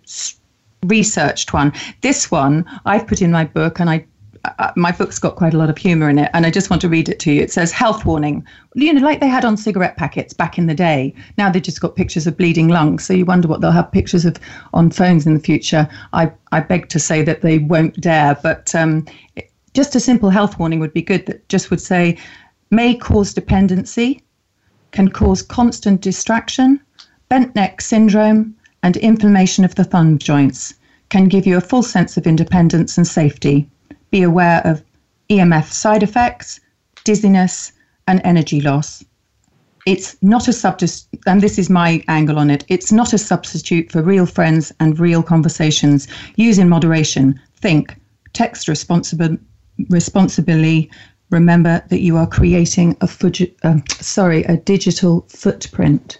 researched 0.86 1.54
one. 1.54 1.74
This 2.02 2.30
one 2.30 2.66
I've 2.86 3.08
put 3.08 3.22
in 3.22 3.32
my 3.32 3.46
book 3.46 3.80
and 3.80 3.90
I 3.90 4.06
uh, 4.60 4.72
my 4.76 4.92
book's 4.92 5.20
got 5.20 5.36
quite 5.36 5.54
a 5.54 5.58
lot 5.58 5.70
of 5.70 5.78
humor 5.78 6.10
in 6.10 6.20
it, 6.20 6.30
and 6.34 6.46
I 6.46 6.52
just 6.52 6.70
want 6.70 6.82
to 6.84 6.90
read 6.90 7.10
it 7.10 7.20
to 7.20 7.32
you. 7.32 7.42
It 7.42 7.52
says, 7.52 7.72
Health 7.72 8.06
warning. 8.06 8.46
You 8.76 8.94
know, 8.94 9.02
like 9.02 9.20
they 9.20 9.28
had 9.28 9.46
on 9.46 9.58
cigarette 9.58 9.98
packets 9.98 10.34
back 10.34 10.58
in 10.58 10.68
the 10.68 10.74
day. 10.74 11.14
Now 11.38 11.50
they've 11.50 11.62
just 11.62 11.82
got 11.82 11.96
pictures 11.96 12.28
of 12.28 12.38
bleeding 12.38 12.68
lungs. 12.68 13.06
So 13.06 13.14
you 13.14 13.26
wonder 13.26 13.48
what 13.48 13.62
they'll 13.62 13.72
have 13.72 13.92
pictures 13.92 14.26
of 14.26 14.38
on 14.74 14.92
phones 14.92 15.26
in 15.26 15.34
the 15.34 15.40
future. 15.40 15.88
I, 16.14 16.32
I 16.52 16.60
beg 16.60 16.90
to 16.90 17.00
say 17.00 17.24
that 17.24 17.42
they 17.42 17.60
won't 17.60 18.00
dare, 18.00 18.38
but 18.42 18.74
um, 18.76 19.06
just 19.74 19.96
a 19.96 20.00
simple 20.00 20.30
health 20.30 20.60
warning 20.60 20.80
would 20.80 20.94
be 20.94 21.02
good 21.02 21.26
that 21.26 21.48
just 21.50 21.70
would 21.70 21.82
say, 21.82 22.18
may 22.72 22.96
cause 22.96 23.34
dependency, 23.34 24.24
can 24.92 25.10
cause 25.10 25.42
constant 25.42 26.02
distraction, 26.02 26.80
bent 27.30 27.56
neck 27.56 27.82
syndrome, 27.82 28.56
and 28.84 28.98
inflammation 28.98 29.66
of 29.66 29.76
the 29.76 29.84
thumb 29.84 30.18
joints, 30.18 30.74
can 31.10 31.28
give 31.28 31.46
you 31.48 31.58
a 31.58 31.62
full 31.62 31.84
sense 31.84 32.18
of 32.18 32.28
independence 32.28 32.98
and 32.98 33.08
safety 33.08 33.68
be 34.10 34.24
aware 34.24 34.62
of 34.66 34.84
EMF 35.30 35.72
side 35.72 36.04
effects, 36.04 36.60
dizziness, 37.04 37.72
and 38.08 38.22
energy 38.24 38.62
loss. 38.62 39.04
it's 39.86 40.18
not 40.22 40.50
a 40.50 40.54
substitute, 40.54 41.22
and 41.26 41.40
this 41.40 41.58
is 41.58 41.70
my 41.70 42.04
angle 42.10 42.38
on 42.38 42.50
it. 42.50 42.66
It's 42.68 42.92
not 42.92 43.14
a 43.14 43.18
substitute 43.18 43.90
for 43.90 44.02
real 44.02 44.26
friends 44.26 44.74
and 44.82 45.00
real 45.00 45.24
conversations. 45.24 46.08
Use 46.36 46.58
in 46.58 46.68
moderation. 46.68 47.40
Think. 47.62 47.96
Text 48.34 48.68
responsibly. 48.68 49.40
Remember 51.30 51.84
that 51.90 52.02
you 52.02 52.18
are 52.18 52.28
creating 52.28 52.98
a 53.00 53.10
uh, 53.64 53.78
sorry 54.02 54.44
a 54.44 54.58
digital 54.58 55.26
footprint. 55.30 56.20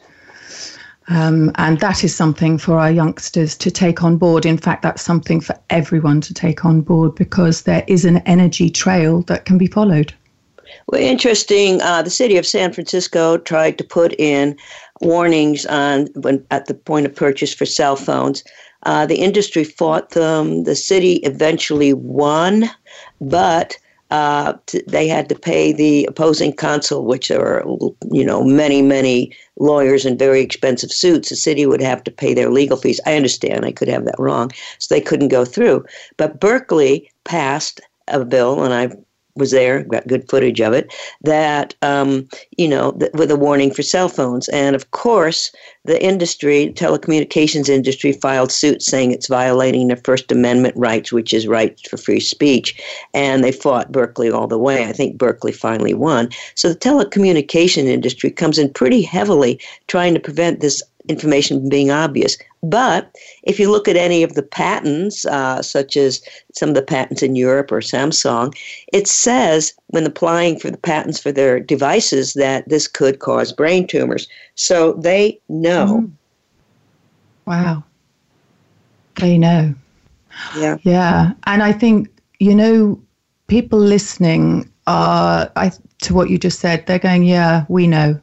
Um, 1.10 1.52
and 1.56 1.80
that 1.80 2.04
is 2.04 2.14
something 2.14 2.58
for 2.58 2.80
our 2.80 2.92
youngsters 2.92 3.56
to 3.58 3.72
take 3.72 4.04
on 4.04 4.18
board. 4.18 4.46
In 4.46 4.58
fact, 4.58 4.82
that's 4.82 5.02
something 5.02 5.40
for 5.40 5.56
everyone 5.70 6.20
to 6.22 6.34
take 6.34 6.66
on 6.66 6.82
board 6.82 7.16
because 7.16 7.62
there 7.64 7.86
is 7.88 8.04
an 8.04 8.18
energy 8.20 8.70
trail 8.70 9.22
that 9.24 9.46
can 9.46 9.58
be 9.58 9.68
followed. 9.68 10.14
Well, 10.88 11.02
interesting. 11.02 11.82
Uh, 11.82 12.02
the 12.02 12.10
city 12.10 12.36
of 12.38 12.46
San 12.46 12.74
Francisco 12.74 13.38
tried 13.38 13.78
to 13.78 13.84
put 13.86 14.14
in 14.20 14.58
warnings 15.02 15.66
on 15.66 16.08
when 16.16 16.46
at 16.52 16.66
the 16.66 16.74
point 16.74 17.06
of 17.06 17.16
purchase 17.16 17.54
for 17.54 17.66
cell 17.66 17.96
phones. 17.96 18.44
Uh, 18.84 19.06
the 19.06 19.16
industry 19.16 19.64
fought 19.64 20.12
them. 20.12 20.64
The 20.64 20.76
city 20.76 21.16
eventually 21.24 21.94
won, 21.94 22.70
but 23.22 23.78
uh, 24.10 24.54
t- 24.68 24.84
they 24.88 25.08
had 25.08 25.28
to 25.30 25.36
pay 25.36 25.74
the 25.74 26.06
opposing 26.06 26.54
counsel, 26.54 27.06
which 27.06 27.30
are 27.30 27.64
you 28.12 28.26
know 28.26 28.44
many 28.44 28.82
many 28.82 29.36
lawyers 29.58 30.06
and 30.06 30.18
very 30.18 30.42
expensive 30.42 30.92
suits. 30.92 31.30
The 31.30 31.36
city 31.36 31.66
would 31.66 31.82
have 31.82 32.04
to 32.06 32.12
pay 32.12 32.34
their 32.34 32.50
legal 32.50 32.78
fees. 32.78 33.02
I 33.06 33.16
understand. 33.16 33.66
I 33.66 33.72
could 33.72 33.88
have 33.88 34.06
that 34.06 34.20
wrong, 34.20 34.52
so 34.80 34.94
they 34.94 35.02
couldn't 35.02 35.30
go 35.30 35.46
through. 35.46 35.86
But 36.18 36.40
Berkeley 36.40 37.12
passed 37.24 37.82
a 38.08 38.24
bill, 38.24 38.64
and 38.64 38.74
I 38.74 38.96
was 39.38 39.52
there, 39.52 39.84
got 39.84 40.08
good 40.08 40.28
footage 40.30 40.60
of 40.62 40.74
it, 40.74 40.94
that, 41.22 41.74
um, 41.82 42.28
you 42.58 42.68
know, 42.68 42.92
th- 42.94 43.12
with 43.14 43.32
a 43.32 43.36
warning 43.36 43.72
for 43.72 43.84
cell 43.84 44.10
phones. 44.10 44.50
And 44.50 44.76
of 44.76 44.92
course, 44.92 45.52
the 45.86 46.04
industry, 46.04 46.74
telecommunications 46.76 47.70
industry, 47.70 48.12
filed 48.12 48.52
suit 48.52 48.82
saying 48.82 49.12
it's 49.12 49.28
violating 49.28 49.88
their 49.88 49.98
First 50.04 50.32
Amendment 50.32 50.76
rights, 50.78 51.12
which 51.12 51.34
is 51.34 51.48
rights 51.48 51.88
for 51.88 51.98
free 51.98 52.20
speech. 52.20 52.80
And 53.14 53.44
they 53.44 53.52
fought 53.52 53.92
Berkeley 53.92 54.30
all 54.30 54.48
the 54.48 54.58
way. 54.58 54.86
I 54.86 54.92
think 54.92 55.18
Berkeley 55.18 55.54
finally 55.54 55.94
won. 55.94 56.30
So 56.56 56.70
the 56.70 56.76
telecommunication 56.76 57.86
industry 57.86 58.32
comes 58.32 58.58
in 58.58 58.74
pretty 58.74 59.02
heavily 59.02 59.60
trying 59.88 60.14
to 60.14 60.20
prevent 60.20 60.60
this 60.60 60.84
information 61.10 61.70
being 61.70 61.92
obvious. 61.92 62.38
But 62.64 63.16
if 63.44 63.60
you 63.60 63.72
look 63.72 63.88
at 63.88 63.96
any 63.96 64.24
of 64.24 64.34
the 64.34 64.44
patents, 64.44 65.26
uh, 65.26 65.62
such 65.62 65.96
as 65.96 66.22
some 66.54 66.70
of 66.70 66.76
the 66.76 66.82
patents 66.82 67.24
in 67.24 67.36
Europe 67.36 67.72
or 67.72 67.80
Samsung, 67.80 68.54
it 68.94 69.08
says 69.08 69.74
when 69.88 70.06
applying 70.06 70.60
for 70.60 70.72
the 70.72 70.78
patents 70.78 71.20
for 71.20 71.32
their 71.32 71.60
devices 71.60 72.34
that 72.34 72.68
this 72.68 72.88
could 72.88 73.20
cause 73.20 73.54
brain 73.54 73.88
tumors. 73.88 74.28
So 74.56 74.94
they 74.94 75.40
know. 75.50 76.04
Mm. 76.04 76.12
Wow. 77.46 77.84
They 79.16 79.38
know. 79.38 79.74
Yeah. 80.58 80.78
Yeah. 80.84 81.32
And 81.46 81.64
I 81.64 81.72
think, 81.72 82.10
you 82.40 82.54
know, 82.54 83.02
people 83.48 83.80
listening 83.80 84.70
are, 84.86 85.50
I, 85.56 85.72
to 86.00 86.14
what 86.14 86.30
you 86.30 86.38
just 86.38 86.60
said, 86.60 86.86
they're 86.86 87.00
going, 87.00 87.24
yeah, 87.24 87.66
we 87.70 87.88
know. 87.88 88.20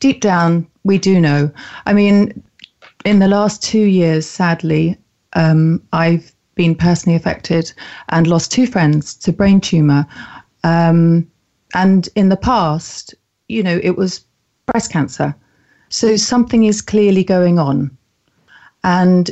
Deep 0.00 0.20
down, 0.20 0.66
we 0.84 0.98
do 0.98 1.20
know. 1.20 1.50
I 1.86 1.92
mean, 1.92 2.42
in 3.04 3.18
the 3.18 3.28
last 3.28 3.62
two 3.62 3.84
years, 3.84 4.26
sadly, 4.26 4.96
um, 5.34 5.82
I've 5.92 6.32
been 6.54 6.74
personally 6.74 7.16
affected 7.16 7.72
and 8.10 8.26
lost 8.26 8.52
two 8.52 8.66
friends 8.66 9.14
to 9.14 9.32
brain 9.32 9.60
tumor. 9.60 10.06
Um, 10.64 11.26
and 11.74 12.08
in 12.14 12.28
the 12.28 12.36
past, 12.36 13.14
you 13.48 13.62
know, 13.62 13.80
it 13.82 13.96
was 13.96 14.24
breast 14.66 14.92
cancer. 14.92 15.34
So 15.88 16.16
something 16.16 16.64
is 16.64 16.82
clearly 16.82 17.24
going 17.24 17.58
on. 17.58 17.96
And 18.84 19.30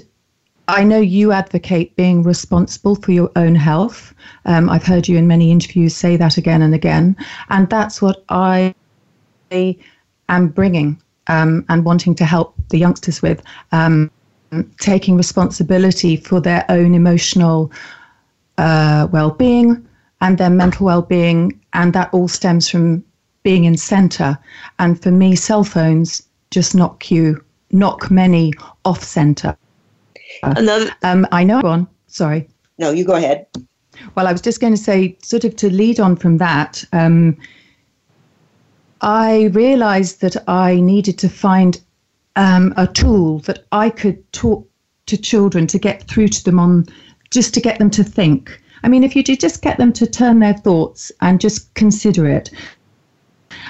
I 0.69 0.85
know 0.85 1.01
you 1.01 1.33
advocate 1.33 1.97
being 1.97 2.23
responsible 2.23 2.95
for 2.95 3.13
your 3.13 3.31
own 3.35 3.57
health. 3.57 4.15
Um, 4.45 4.71
I've 4.71 4.85
heard 4.85 5.09
you 5.09 5.17
in 5.19 5.27
many 5.27 5.51
interviews 5.51 5.97
say 5.97 6.17
that 6.17 6.37
again 6.37 6.63
and 6.63 6.75
again. 6.75 7.17
And 7.49 7.69
that's 7.69 8.01
what 8.01 8.25
I 8.29 8.75
am 9.51 10.49
bringing 10.49 11.01
um, 11.31 11.65
and 11.69 11.85
wanting 11.85 12.15
to 12.17 12.25
help 12.25 12.55
the 12.69 12.79
youngsters 12.79 13.23
with, 13.23 13.43
um, 13.73 14.11
taking 14.81 15.17
responsibility 15.17 16.17
for 16.17 16.41
their 16.41 16.65
own 16.69 16.95
emotional 16.95 17.71
uh, 18.59 19.07
well 19.13 19.31
being 19.31 19.87
and 20.21 20.39
their 20.39 20.51
mental 20.51 20.87
well 20.87 21.03
being. 21.03 21.59
And 21.73 21.93
that 21.93 22.13
all 22.13 22.29
stems 22.29 22.69
from 22.69 23.05
being 23.45 23.65
in 23.65 23.77
center. 23.77 24.37
And 24.81 25.01
for 25.01 25.13
me, 25.13 25.37
cell 25.37 25.65
phones 25.65 26.23
just 26.51 26.75
knock 26.75 27.11
you, 27.11 27.43
knock 27.71 28.11
many 28.11 28.53
off 28.85 29.03
center. 29.03 29.57
Another, 30.43 30.91
um, 31.05 31.27
I 31.31 31.45
know. 31.45 31.63
Go 31.63 31.69
on. 31.69 31.87
Sorry. 32.09 32.49
No, 32.79 32.91
you 32.91 33.05
go 33.05 33.15
ahead. 33.15 33.47
Well, 34.17 34.27
I 34.27 34.33
was 34.33 34.41
just 34.41 34.61
going 34.61 34.75
to 34.75 34.83
say, 34.83 35.17
sort 35.23 35.45
of 35.45 35.55
to 35.57 35.71
lead 35.71 36.01
on 36.01 36.17
from 36.17 36.39
that, 36.39 36.83
um, 36.93 37.37
I 39.01 39.45
realized 39.53 40.21
that 40.21 40.37
I 40.49 40.81
needed 40.81 41.19
to 41.19 41.29
find 41.29 41.81
um, 42.37 42.75
a 42.77 42.87
tool 42.87 43.41
that 43.41 43.65
I 43.73 43.91
could 43.91 44.31
talk 44.33 44.69
to 45.07 45.17
children 45.17 45.67
to 45.69 45.79
get 45.79 46.07
through 46.09 46.29
to 46.29 46.45
them 46.45 46.59
on 46.59 46.87
just 47.31 47.55
to 47.55 47.61
get 47.61 47.79
them 47.79 47.91
to 47.91 48.05
think. 48.05 48.61
I 48.83 48.89
mean, 48.89 49.05
if 49.05 49.15
you 49.15 49.23
just 49.23 49.63
get 49.63 49.79
them 49.79 49.93
to 49.95 50.07
turn 50.07 50.39
their 50.39 50.55
thoughts 50.55 51.13
and 51.21 51.41
just 51.41 51.73
consider 51.75 52.27
it. 52.29 52.51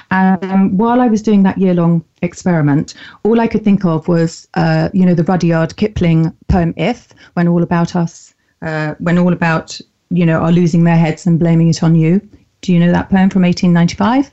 And 0.09 0.43
um, 0.43 0.77
while 0.77 1.01
I 1.01 1.07
was 1.07 1.21
doing 1.21 1.43
that 1.43 1.57
year 1.57 1.73
long 1.73 2.03
experiment, 2.21 2.93
all 3.23 3.39
I 3.39 3.47
could 3.47 3.63
think 3.63 3.85
of 3.85 4.07
was, 4.07 4.47
uh, 4.53 4.89
you 4.93 5.05
know, 5.05 5.13
the 5.13 5.23
Rudyard 5.23 5.75
Kipling 5.77 6.33
poem 6.47 6.73
If, 6.77 7.09
when 7.33 7.47
all 7.47 7.63
about 7.63 7.95
us, 7.95 8.33
uh, 8.61 8.95
when 8.99 9.17
all 9.17 9.33
about, 9.33 9.79
you 10.09 10.25
know, 10.25 10.39
are 10.39 10.51
losing 10.51 10.83
their 10.83 10.97
heads 10.97 11.25
and 11.25 11.39
blaming 11.39 11.69
it 11.69 11.83
on 11.83 11.95
you. 11.95 12.21
Do 12.61 12.73
you 12.73 12.79
know 12.79 12.91
that 12.91 13.09
poem 13.09 13.29
from 13.29 13.41
1895? 13.43 14.31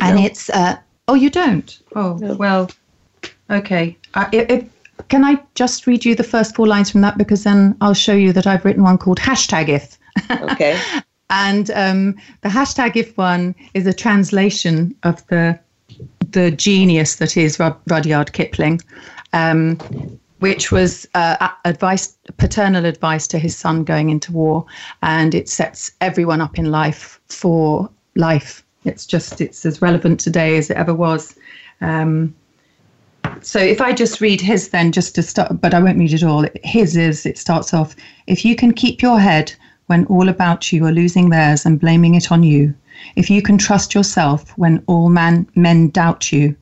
And 0.00 0.16
no. 0.16 0.24
it's 0.24 0.50
uh, 0.50 0.76
oh 1.08 1.14
you 1.14 1.30
don't? 1.30 1.80
Oh 1.94 2.14
no. 2.20 2.34
well 2.34 2.70
okay. 3.50 3.96
Uh, 4.14 4.28
it, 4.32 4.50
it, 4.50 4.70
can 5.08 5.24
i 5.24 5.42
just 5.54 5.86
read 5.86 6.04
you 6.04 6.14
the 6.14 6.24
first 6.24 6.54
four 6.54 6.66
lines 6.66 6.90
from 6.90 7.00
that? 7.02 7.18
Because 7.18 7.44
then 7.44 7.76
i'll 7.80 7.94
show 7.94 8.14
you 8.14 8.32
that 8.32 8.46
i've 8.46 8.64
written 8.64 8.82
one 8.82 8.98
called 8.98 9.18
hashtag 9.18 9.68
if. 9.68 9.98
Okay. 10.30 10.80
And 11.34 11.70
um, 11.70 12.16
the 12.42 12.50
hashtag 12.50 12.94
if 12.94 13.16
one 13.16 13.54
is 13.72 13.86
a 13.86 13.94
translation 13.94 14.94
of 15.02 15.26
the 15.28 15.58
the 16.32 16.50
genius 16.50 17.16
that 17.16 17.38
is 17.38 17.58
rudyard 17.86 18.34
kipling 18.34 18.82
um, 19.32 19.78
which 20.38 20.72
was 20.72 21.06
uh, 21.14 21.48
advice, 21.64 22.16
paternal 22.36 22.84
advice 22.84 23.28
to 23.28 23.38
his 23.38 23.56
son 23.56 23.84
going 23.84 24.10
into 24.10 24.32
war, 24.32 24.66
and 25.02 25.36
it 25.36 25.48
sets 25.48 25.92
everyone 26.00 26.40
up 26.40 26.58
in 26.58 26.70
life 26.70 27.20
for 27.28 27.88
life 28.16 28.61
it's 28.84 29.06
just 29.06 29.40
it's 29.40 29.64
as 29.64 29.82
relevant 29.82 30.20
today 30.20 30.56
as 30.56 30.70
it 30.70 30.76
ever 30.76 30.94
was. 30.94 31.36
Um, 31.80 32.34
so 33.40 33.58
if 33.58 33.80
I 33.80 33.92
just 33.92 34.20
read 34.20 34.40
his 34.40 34.68
then 34.68 34.92
just 34.92 35.14
to 35.14 35.22
start, 35.22 35.60
but 35.60 35.74
I 35.74 35.80
won't 35.80 35.98
read 35.98 36.12
it 36.12 36.22
all. 36.22 36.46
His 36.64 36.96
is 36.96 37.26
it 37.26 37.38
starts 37.38 37.72
off: 37.72 37.94
if 38.26 38.44
you 38.44 38.56
can 38.56 38.72
keep 38.72 39.02
your 39.02 39.20
head 39.20 39.52
when 39.86 40.04
all 40.06 40.28
about 40.28 40.72
you 40.72 40.84
are 40.86 40.92
losing 40.92 41.30
theirs 41.30 41.64
and 41.66 41.80
blaming 41.80 42.14
it 42.14 42.32
on 42.32 42.42
you, 42.42 42.74
if 43.16 43.30
you 43.30 43.42
can 43.42 43.58
trust 43.58 43.94
yourself 43.94 44.56
when 44.56 44.82
all 44.86 45.08
man 45.08 45.46
men 45.54 45.88
doubt 45.88 46.32
you, 46.32 46.56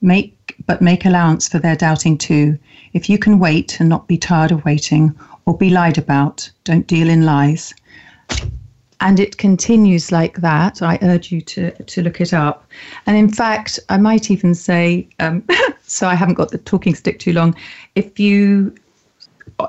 make 0.00 0.32
but 0.66 0.80
make 0.80 1.04
allowance 1.04 1.48
for 1.48 1.58
their 1.58 1.76
doubting 1.76 2.16
too. 2.16 2.58
If 2.92 3.10
you 3.10 3.18
can 3.18 3.38
wait 3.38 3.78
and 3.80 3.88
not 3.88 4.08
be 4.08 4.16
tired 4.16 4.52
of 4.52 4.64
waiting 4.64 5.14
or 5.44 5.56
be 5.56 5.70
lied 5.70 5.98
about, 5.98 6.50
don't 6.64 6.86
deal 6.86 7.10
in 7.10 7.26
lies 7.26 7.74
and 9.00 9.20
it 9.20 9.36
continues 9.36 10.10
like 10.10 10.40
that. 10.40 10.82
I 10.82 10.98
urge 11.02 11.30
you 11.30 11.40
to, 11.42 11.70
to 11.70 12.02
look 12.02 12.20
it 12.20 12.32
up. 12.32 12.66
And 13.06 13.16
in 13.16 13.28
fact, 13.28 13.78
I 13.88 13.98
might 13.98 14.30
even 14.30 14.54
say, 14.54 15.08
um, 15.20 15.44
so 15.82 16.08
I 16.08 16.14
haven't 16.14 16.34
got 16.34 16.50
the 16.50 16.58
talking 16.58 16.94
stick 16.94 17.18
too 17.18 17.32
long, 17.32 17.54
if 17.94 18.18
you, 18.18 18.74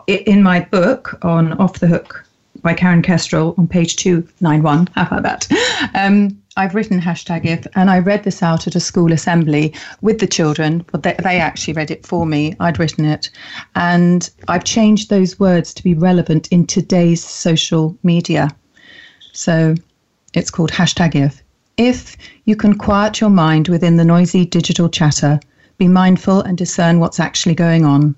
in 0.07 0.43
my 0.43 0.61
book 0.61 1.17
on 1.23 1.53
Off 1.53 1.79
the 1.79 1.87
Hook 1.87 2.23
by 2.61 2.73
Karen 2.73 3.01
Kestrel 3.01 3.53
on 3.57 3.67
page 3.67 3.97
291, 3.97 4.87
how 4.95 5.03
about 5.03 5.23
that? 5.23 5.47
Um, 5.93 6.41
I've 6.55 6.73
written 6.73 6.99
hashtag 6.99 7.45
if, 7.45 7.67
and 7.75 7.91
I 7.91 7.99
read 7.99 8.23
this 8.23 8.41
out 8.41 8.65
at 8.65 8.75
a 8.75 8.79
school 8.79 9.13
assembly 9.13 9.75
with 10.01 10.19
the 10.19 10.25
children, 10.25 10.83
but 10.91 11.03
they, 11.03 11.15
they 11.21 11.39
actually 11.39 11.75
read 11.75 11.91
it 11.91 12.05
for 12.05 12.25
me. 12.25 12.55
I'd 12.59 12.79
written 12.79 13.05
it. 13.05 13.29
And 13.75 14.27
I've 14.47 14.63
changed 14.63 15.09
those 15.09 15.39
words 15.39 15.71
to 15.75 15.83
be 15.83 15.93
relevant 15.93 16.47
in 16.47 16.65
today's 16.65 17.23
social 17.23 17.95
media. 18.01 18.49
So 19.39 19.75
it's 20.33 20.49
called 20.49 20.71
hashtag 20.71 21.13
if. 21.13 21.43
If 21.77 22.17
you 22.45 22.55
can 22.55 22.73
quiet 22.73 23.21
your 23.21 23.29
mind 23.29 23.67
within 23.67 23.95
the 23.95 24.03
noisy 24.03 24.45
digital 24.45 24.89
chatter, 24.89 25.39
be 25.77 25.87
mindful 25.87 26.41
and 26.41 26.57
discern 26.57 26.99
what's 26.99 27.19
actually 27.19 27.53
going 27.53 27.85
on. 27.85 28.15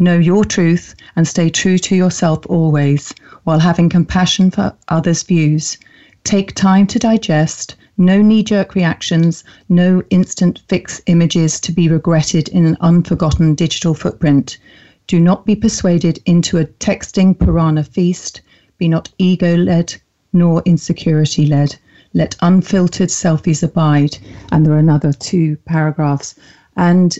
Know 0.00 0.18
your 0.18 0.44
truth 0.44 0.96
and 1.14 1.28
stay 1.28 1.50
true 1.50 1.78
to 1.78 1.94
yourself 1.94 2.44
always 2.48 3.14
while 3.44 3.60
having 3.60 3.88
compassion 3.88 4.50
for 4.50 4.74
others' 4.88 5.22
views. 5.22 5.78
Take 6.24 6.52
time 6.56 6.88
to 6.88 6.98
digest, 6.98 7.76
No 7.96 8.20
knee 8.20 8.42
jerk 8.42 8.74
reactions, 8.74 9.44
no 9.68 10.02
instant 10.10 10.62
fix 10.68 11.00
images 11.06 11.60
to 11.60 11.70
be 11.70 11.88
regretted 11.88 12.48
in 12.48 12.66
an 12.66 12.76
unforgotten 12.80 13.54
digital 13.54 13.94
footprint. 13.94 14.58
Do 15.06 15.20
not 15.20 15.46
be 15.46 15.54
persuaded 15.54 16.18
into 16.26 16.58
a 16.58 16.64
texting 16.64 17.38
piranha 17.38 17.84
feast. 17.84 18.40
Be 18.78 18.88
not 18.88 19.10
ego 19.16 19.56
led 19.56 19.94
nor 20.32 20.62
insecurity 20.64 21.46
led. 21.46 21.76
Let 22.14 22.36
unfiltered 22.40 23.08
selfies 23.08 23.62
abide. 23.62 24.18
And 24.52 24.64
there 24.64 24.72
are 24.72 24.78
another 24.78 25.12
two 25.12 25.56
paragraphs. 25.66 26.34
And 26.76 27.18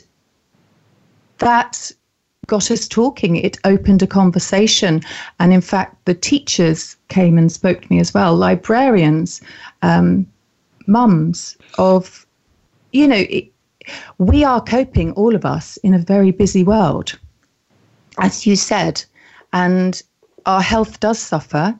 that 1.38 1.92
got 2.46 2.70
us 2.70 2.88
talking. 2.88 3.36
It 3.36 3.58
opened 3.64 4.02
a 4.02 4.06
conversation. 4.06 5.02
And 5.40 5.52
in 5.52 5.60
fact, 5.60 6.04
the 6.04 6.14
teachers 6.14 6.96
came 7.08 7.38
and 7.38 7.50
spoke 7.50 7.82
to 7.82 7.92
me 7.92 8.00
as 8.00 8.14
well, 8.14 8.34
librarians, 8.36 9.40
um, 9.82 10.26
mums 10.86 11.56
of, 11.78 12.26
you 12.92 13.06
know, 13.06 13.24
it, 13.28 13.50
we 14.18 14.44
are 14.44 14.60
coping, 14.60 15.12
all 15.12 15.34
of 15.34 15.44
us, 15.44 15.76
in 15.78 15.94
a 15.94 15.98
very 15.98 16.30
busy 16.30 16.64
world, 16.64 17.18
as 18.18 18.46
you 18.46 18.56
said, 18.56 19.04
and 19.52 20.02
our 20.44 20.62
health 20.62 21.00
does 21.00 21.18
suffer. 21.18 21.78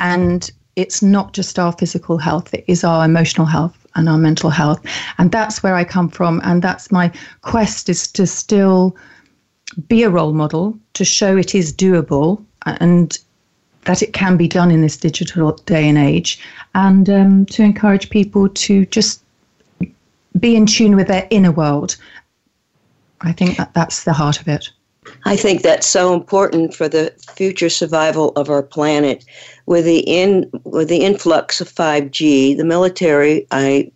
And 0.00 0.50
it's 0.76 1.02
not 1.02 1.32
just 1.32 1.58
our 1.58 1.72
physical 1.72 2.18
health, 2.18 2.52
it 2.54 2.64
is 2.66 2.84
our 2.84 3.04
emotional 3.04 3.46
health 3.46 3.76
and 3.94 4.08
our 4.08 4.18
mental 4.18 4.50
health. 4.50 4.80
And 5.18 5.30
that's 5.30 5.62
where 5.62 5.74
I 5.74 5.84
come 5.84 6.08
from. 6.08 6.40
And 6.44 6.62
that's 6.62 6.90
my 6.90 7.12
quest 7.42 7.88
is 7.88 8.10
to 8.12 8.26
still 8.26 8.96
be 9.88 10.02
a 10.02 10.10
role 10.10 10.32
model, 10.32 10.78
to 10.94 11.04
show 11.04 11.36
it 11.36 11.54
is 11.54 11.72
doable 11.72 12.44
and 12.66 13.18
that 13.84 14.02
it 14.02 14.12
can 14.12 14.36
be 14.36 14.48
done 14.48 14.70
in 14.70 14.82
this 14.82 14.96
digital 14.96 15.52
day 15.52 15.88
and 15.88 15.96
age, 15.96 16.38
and 16.74 17.08
um, 17.08 17.46
to 17.46 17.62
encourage 17.62 18.10
people 18.10 18.48
to 18.50 18.84
just 18.86 19.22
be 20.38 20.54
in 20.54 20.66
tune 20.66 20.96
with 20.96 21.08
their 21.08 21.26
inner 21.30 21.50
world. 21.50 21.96
I 23.22 23.32
think 23.32 23.56
that 23.56 23.74
that's 23.74 24.04
the 24.04 24.12
heart 24.12 24.40
of 24.40 24.48
it. 24.48 24.70
I 25.24 25.36
think 25.36 25.62
that's 25.62 25.86
so 25.86 26.12
important 26.14 26.74
for 26.74 26.88
the 26.88 27.12
future 27.34 27.70
survival 27.70 28.30
of 28.36 28.50
our 28.50 28.62
planet. 28.62 29.24
With 29.66 29.84
the 29.84 30.00
in 30.00 30.50
with 30.64 30.88
the 30.88 31.04
influx 31.04 31.60
of 31.60 31.72
5G, 31.72 32.56
the 32.56 32.64
military, 32.64 33.46
I 33.50 33.90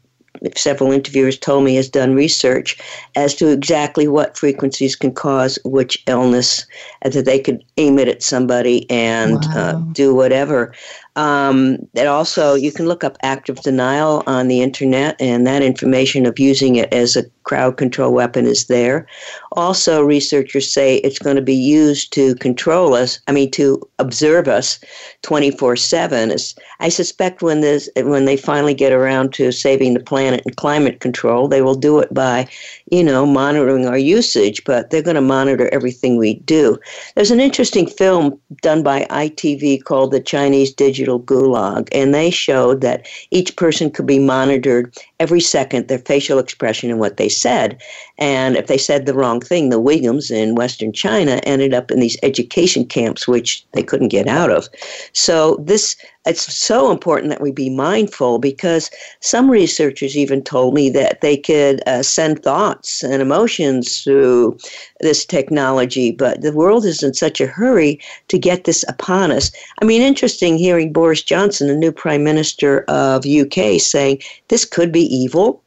several 0.56 0.92
interviewers 0.92 1.38
told 1.38 1.64
me 1.64 1.76
has 1.76 1.88
done 1.88 2.14
research 2.14 2.76
as 3.14 3.34
to 3.34 3.48
exactly 3.48 4.08
what 4.08 4.36
frequencies 4.36 4.96
can 4.96 5.12
cause 5.12 5.58
which 5.64 6.02
illness, 6.06 6.66
and 7.02 7.12
that 7.12 7.24
they 7.24 7.38
could 7.38 7.64
aim 7.76 7.98
it 7.98 8.08
at 8.08 8.22
somebody 8.22 8.88
and 8.90 9.44
uh, 9.44 9.48
wow. 9.54 9.60
uh, 9.60 9.72
do 9.92 10.14
whatever. 10.14 10.74
Um, 11.16 11.78
and 11.94 12.08
also, 12.08 12.54
you 12.54 12.72
can 12.72 12.86
look 12.86 13.04
up 13.04 13.16
active 13.22 13.60
denial 13.62 14.22
on 14.26 14.48
the 14.48 14.60
internet, 14.60 15.20
and 15.20 15.46
that 15.46 15.62
information 15.62 16.26
of 16.26 16.38
using 16.38 16.76
it 16.76 16.92
as 16.92 17.16
a 17.16 17.24
crowd 17.44 17.76
control 17.76 18.12
weapon 18.12 18.46
is 18.46 18.66
there. 18.66 19.06
Also, 19.52 20.02
researchers 20.02 20.70
say 20.70 20.96
it's 20.96 21.18
going 21.18 21.36
to 21.36 21.42
be 21.42 21.54
used 21.54 22.12
to 22.14 22.34
control 22.36 22.94
us, 22.94 23.20
I 23.28 23.32
mean, 23.32 23.50
to 23.52 23.80
observe 23.98 24.48
us 24.48 24.80
24 25.22 25.76
7. 25.76 26.34
I 26.80 26.88
suspect 26.88 27.42
when, 27.42 27.60
this, 27.60 27.88
when 27.96 28.24
they 28.24 28.36
finally 28.36 28.74
get 28.74 28.92
around 28.92 29.32
to 29.34 29.52
saving 29.52 29.94
the 29.94 30.00
planet 30.00 30.42
and 30.44 30.56
climate 30.56 31.00
control, 31.00 31.48
they 31.48 31.62
will 31.62 31.74
do 31.74 31.98
it 32.00 32.12
by, 32.12 32.48
you 32.90 33.04
know, 33.04 33.24
monitoring 33.24 33.86
our 33.86 33.98
usage, 33.98 34.64
but 34.64 34.90
they're 34.90 35.02
going 35.02 35.14
to 35.14 35.20
monitor 35.20 35.68
everything 35.72 36.16
we 36.16 36.34
do. 36.34 36.78
There's 37.14 37.30
an 37.30 37.40
interesting 37.40 37.86
film 37.86 38.38
done 38.62 38.82
by 38.82 39.04
ITV 39.10 39.84
called 39.84 40.10
The 40.10 40.20
Chinese 40.20 40.72
Digital 40.72 41.20
Gulag, 41.20 41.88
and 41.92 42.12
they 42.12 42.30
showed 42.30 42.80
that 42.80 43.06
each 43.30 43.56
person 43.56 43.90
could 43.90 44.06
be 44.06 44.18
monitored 44.18 44.96
every 45.24 45.40
second, 45.40 45.88
their 45.88 45.98
facial 45.98 46.38
expression 46.38 46.90
and 46.90 47.00
what 47.00 47.16
they 47.16 47.30
said. 47.30 47.80
And 48.18 48.56
if 48.56 48.68
they 48.68 48.78
said 48.78 49.06
the 49.06 49.14
wrong 49.14 49.40
thing, 49.40 49.68
the 49.70 49.80
Uyghurs 49.80 50.30
in 50.30 50.54
Western 50.54 50.92
China 50.92 51.40
ended 51.44 51.74
up 51.74 51.90
in 51.90 51.98
these 51.98 52.16
education 52.22 52.86
camps, 52.86 53.26
which 53.26 53.66
they 53.72 53.82
couldn't 53.82 54.08
get 54.08 54.28
out 54.28 54.50
of. 54.50 54.68
So 55.12 55.56
this 55.56 55.96
it's 56.26 56.54
so 56.54 56.90
important 56.90 57.28
that 57.30 57.42
we 57.42 57.52
be 57.52 57.68
mindful 57.68 58.38
because 58.38 58.90
some 59.20 59.50
researchers 59.50 60.16
even 60.16 60.42
told 60.42 60.72
me 60.72 60.88
that 60.90 61.20
they 61.20 61.36
could 61.36 61.82
uh, 61.86 62.02
send 62.02 62.42
thoughts 62.42 63.02
and 63.02 63.20
emotions 63.20 64.02
through 64.02 64.56
this 65.00 65.26
technology, 65.26 66.12
but 66.12 66.40
the 66.40 66.52
world 66.52 66.86
is 66.86 67.02
in 67.02 67.12
such 67.12 67.42
a 67.42 67.46
hurry 67.46 68.00
to 68.28 68.38
get 68.38 68.64
this 68.64 68.84
upon 68.88 69.32
us. 69.32 69.50
I 69.82 69.84
mean, 69.84 70.00
interesting 70.00 70.56
hearing 70.56 70.94
Boris 70.94 71.22
Johnson, 71.22 71.66
the 71.66 71.74
new 71.74 71.92
Prime 71.92 72.24
Minister 72.24 72.84
of 72.84 73.26
UK, 73.26 73.78
saying 73.78 74.22
this 74.48 74.64
could 74.64 74.92
be 74.92 75.02
evil. 75.14 75.62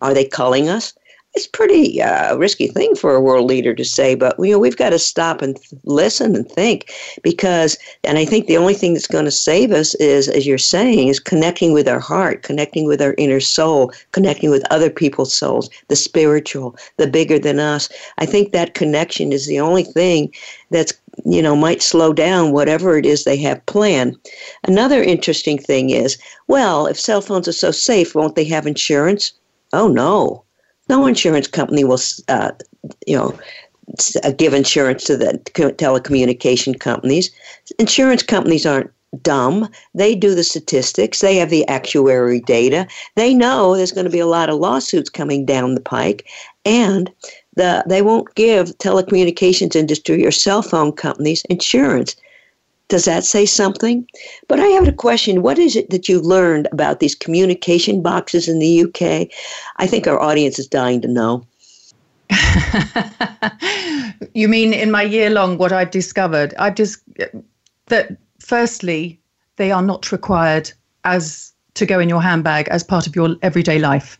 Are 0.00 0.14
they 0.14 0.24
culling 0.24 0.70
us? 0.70 0.94
It's 1.34 1.46
pretty 1.46 2.02
uh, 2.02 2.34
risky 2.36 2.66
thing 2.66 2.96
for 2.96 3.14
a 3.14 3.20
world 3.20 3.48
leader 3.48 3.72
to 3.72 3.84
say, 3.84 4.16
but 4.16 4.36
you 4.40 4.50
know 4.50 4.58
we've 4.58 4.76
got 4.76 4.90
to 4.90 4.98
stop 4.98 5.42
and 5.42 5.54
th- 5.56 5.80
listen 5.84 6.34
and 6.34 6.50
think 6.50 6.92
because, 7.22 7.78
and 8.02 8.18
I 8.18 8.24
think 8.24 8.46
the 8.46 8.56
only 8.56 8.74
thing 8.74 8.94
that's 8.94 9.06
going 9.06 9.26
to 9.26 9.30
save 9.30 9.70
us 9.70 9.94
is, 9.96 10.28
as 10.28 10.44
you're 10.44 10.58
saying, 10.58 11.06
is 11.06 11.20
connecting 11.20 11.72
with 11.72 11.86
our 11.86 12.00
heart, 12.00 12.42
connecting 12.42 12.84
with 12.84 13.00
our 13.00 13.14
inner 13.16 13.38
soul, 13.38 13.92
connecting 14.10 14.50
with 14.50 14.66
other 14.72 14.90
people's 14.90 15.32
souls, 15.32 15.70
the 15.86 15.94
spiritual, 15.94 16.76
the 16.96 17.06
bigger 17.06 17.38
than 17.38 17.60
us. 17.60 17.88
I 18.18 18.26
think 18.26 18.50
that 18.50 18.74
connection 18.74 19.32
is 19.32 19.46
the 19.46 19.60
only 19.60 19.84
thing 19.84 20.34
that's 20.70 20.92
you 21.24 21.42
know 21.42 21.54
might 21.54 21.80
slow 21.80 22.12
down 22.12 22.50
whatever 22.50 22.98
it 22.98 23.06
is 23.06 23.22
they 23.22 23.36
have 23.36 23.64
planned. 23.66 24.16
Another 24.64 25.00
interesting 25.00 25.58
thing 25.58 25.90
is, 25.90 26.18
well, 26.48 26.88
if 26.88 26.98
cell 26.98 27.20
phones 27.20 27.46
are 27.46 27.52
so 27.52 27.70
safe, 27.70 28.16
won't 28.16 28.34
they 28.34 28.44
have 28.44 28.66
insurance? 28.66 29.32
Oh 29.72 29.86
no 29.86 30.42
no 30.90 31.06
insurance 31.06 31.46
company 31.46 31.84
will, 31.84 32.00
uh, 32.28 32.50
you 33.06 33.16
know, 33.16 33.38
uh, 34.22 34.32
give 34.32 34.52
insurance 34.52 35.04
to 35.04 35.16
the 35.16 35.40
telecommunication 35.54 36.78
companies. 36.78 37.30
Insurance 37.78 38.22
companies 38.22 38.66
aren't 38.66 38.90
dumb. 39.22 39.68
They 39.94 40.14
do 40.14 40.34
the 40.34 40.44
statistics. 40.44 41.20
They 41.20 41.36
have 41.36 41.50
the 41.50 41.66
actuary 41.66 42.40
data. 42.40 42.86
They 43.16 43.34
know 43.34 43.74
there's 43.74 43.92
going 43.92 44.04
to 44.04 44.10
be 44.10 44.20
a 44.20 44.26
lot 44.26 44.48
of 44.48 44.60
lawsuits 44.60 45.10
coming 45.10 45.44
down 45.44 45.74
the 45.74 45.80
pike, 45.80 46.26
and 46.64 47.10
the 47.56 47.82
they 47.88 48.02
won't 48.02 48.34
give 48.34 48.76
telecommunications 48.78 49.74
industry 49.74 50.24
or 50.24 50.30
cell 50.30 50.62
phone 50.62 50.92
companies 50.92 51.42
insurance. 51.50 52.14
Does 52.90 53.04
that 53.04 53.24
say 53.24 53.46
something? 53.46 54.06
But 54.48 54.58
I 54.58 54.66
have 54.66 54.88
a 54.88 54.92
question. 54.92 55.42
What 55.42 55.58
is 55.58 55.76
it 55.76 55.90
that 55.90 56.08
you've 56.08 56.26
learned 56.26 56.66
about 56.72 56.98
these 56.98 57.14
communication 57.14 58.02
boxes 58.02 58.48
in 58.48 58.58
the 58.58 58.82
UK? 58.82 59.28
I 59.76 59.86
think 59.86 60.06
our 60.06 60.20
audience 60.20 60.58
is 60.58 60.66
dying 60.66 61.00
to 61.02 61.08
know. 61.08 61.46
you 64.34 64.48
mean 64.48 64.72
in 64.72 64.90
my 64.90 65.02
year 65.02 65.30
long 65.30 65.56
what 65.56 65.72
I've 65.72 65.92
discovered? 65.92 66.52
I've 66.58 66.74
just 66.74 67.00
that 67.86 68.16
firstly, 68.40 69.20
they 69.56 69.70
are 69.70 69.82
not 69.82 70.10
required 70.10 70.72
as 71.04 71.52
to 71.74 71.86
go 71.86 72.00
in 72.00 72.08
your 72.08 72.22
handbag 72.22 72.68
as 72.68 72.82
part 72.82 73.06
of 73.06 73.14
your 73.14 73.36
everyday 73.42 73.78
life. 73.78 74.18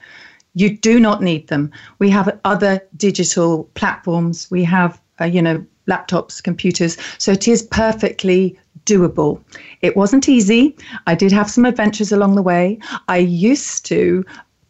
You 0.55 0.77
do 0.77 1.01
not 1.01 1.23
need 1.23 1.49
them. 1.49 1.73
We 1.99 2.11
have 2.11 2.39
other 2.45 2.81
digital 2.97 3.65
platforms. 3.75 4.49
We 4.51 4.63
have, 4.65 5.01
uh, 5.21 5.25
you 5.25 5.43
know, 5.43 5.65
laptops, 5.91 6.43
computers. 6.43 6.97
So 7.19 7.33
it 7.33 7.49
is 7.49 7.63
perfectly 7.63 8.59
doable. 8.87 9.43
It 9.83 9.97
wasn't 9.97 10.29
easy. 10.29 10.77
I 11.07 11.15
did 11.15 11.33
have 11.33 11.51
some 11.51 11.65
adventures 11.65 12.13
along 12.13 12.35
the 12.35 12.43
way. 12.43 12.79
I 13.09 13.19
used 13.19 13.85
to 13.87 14.25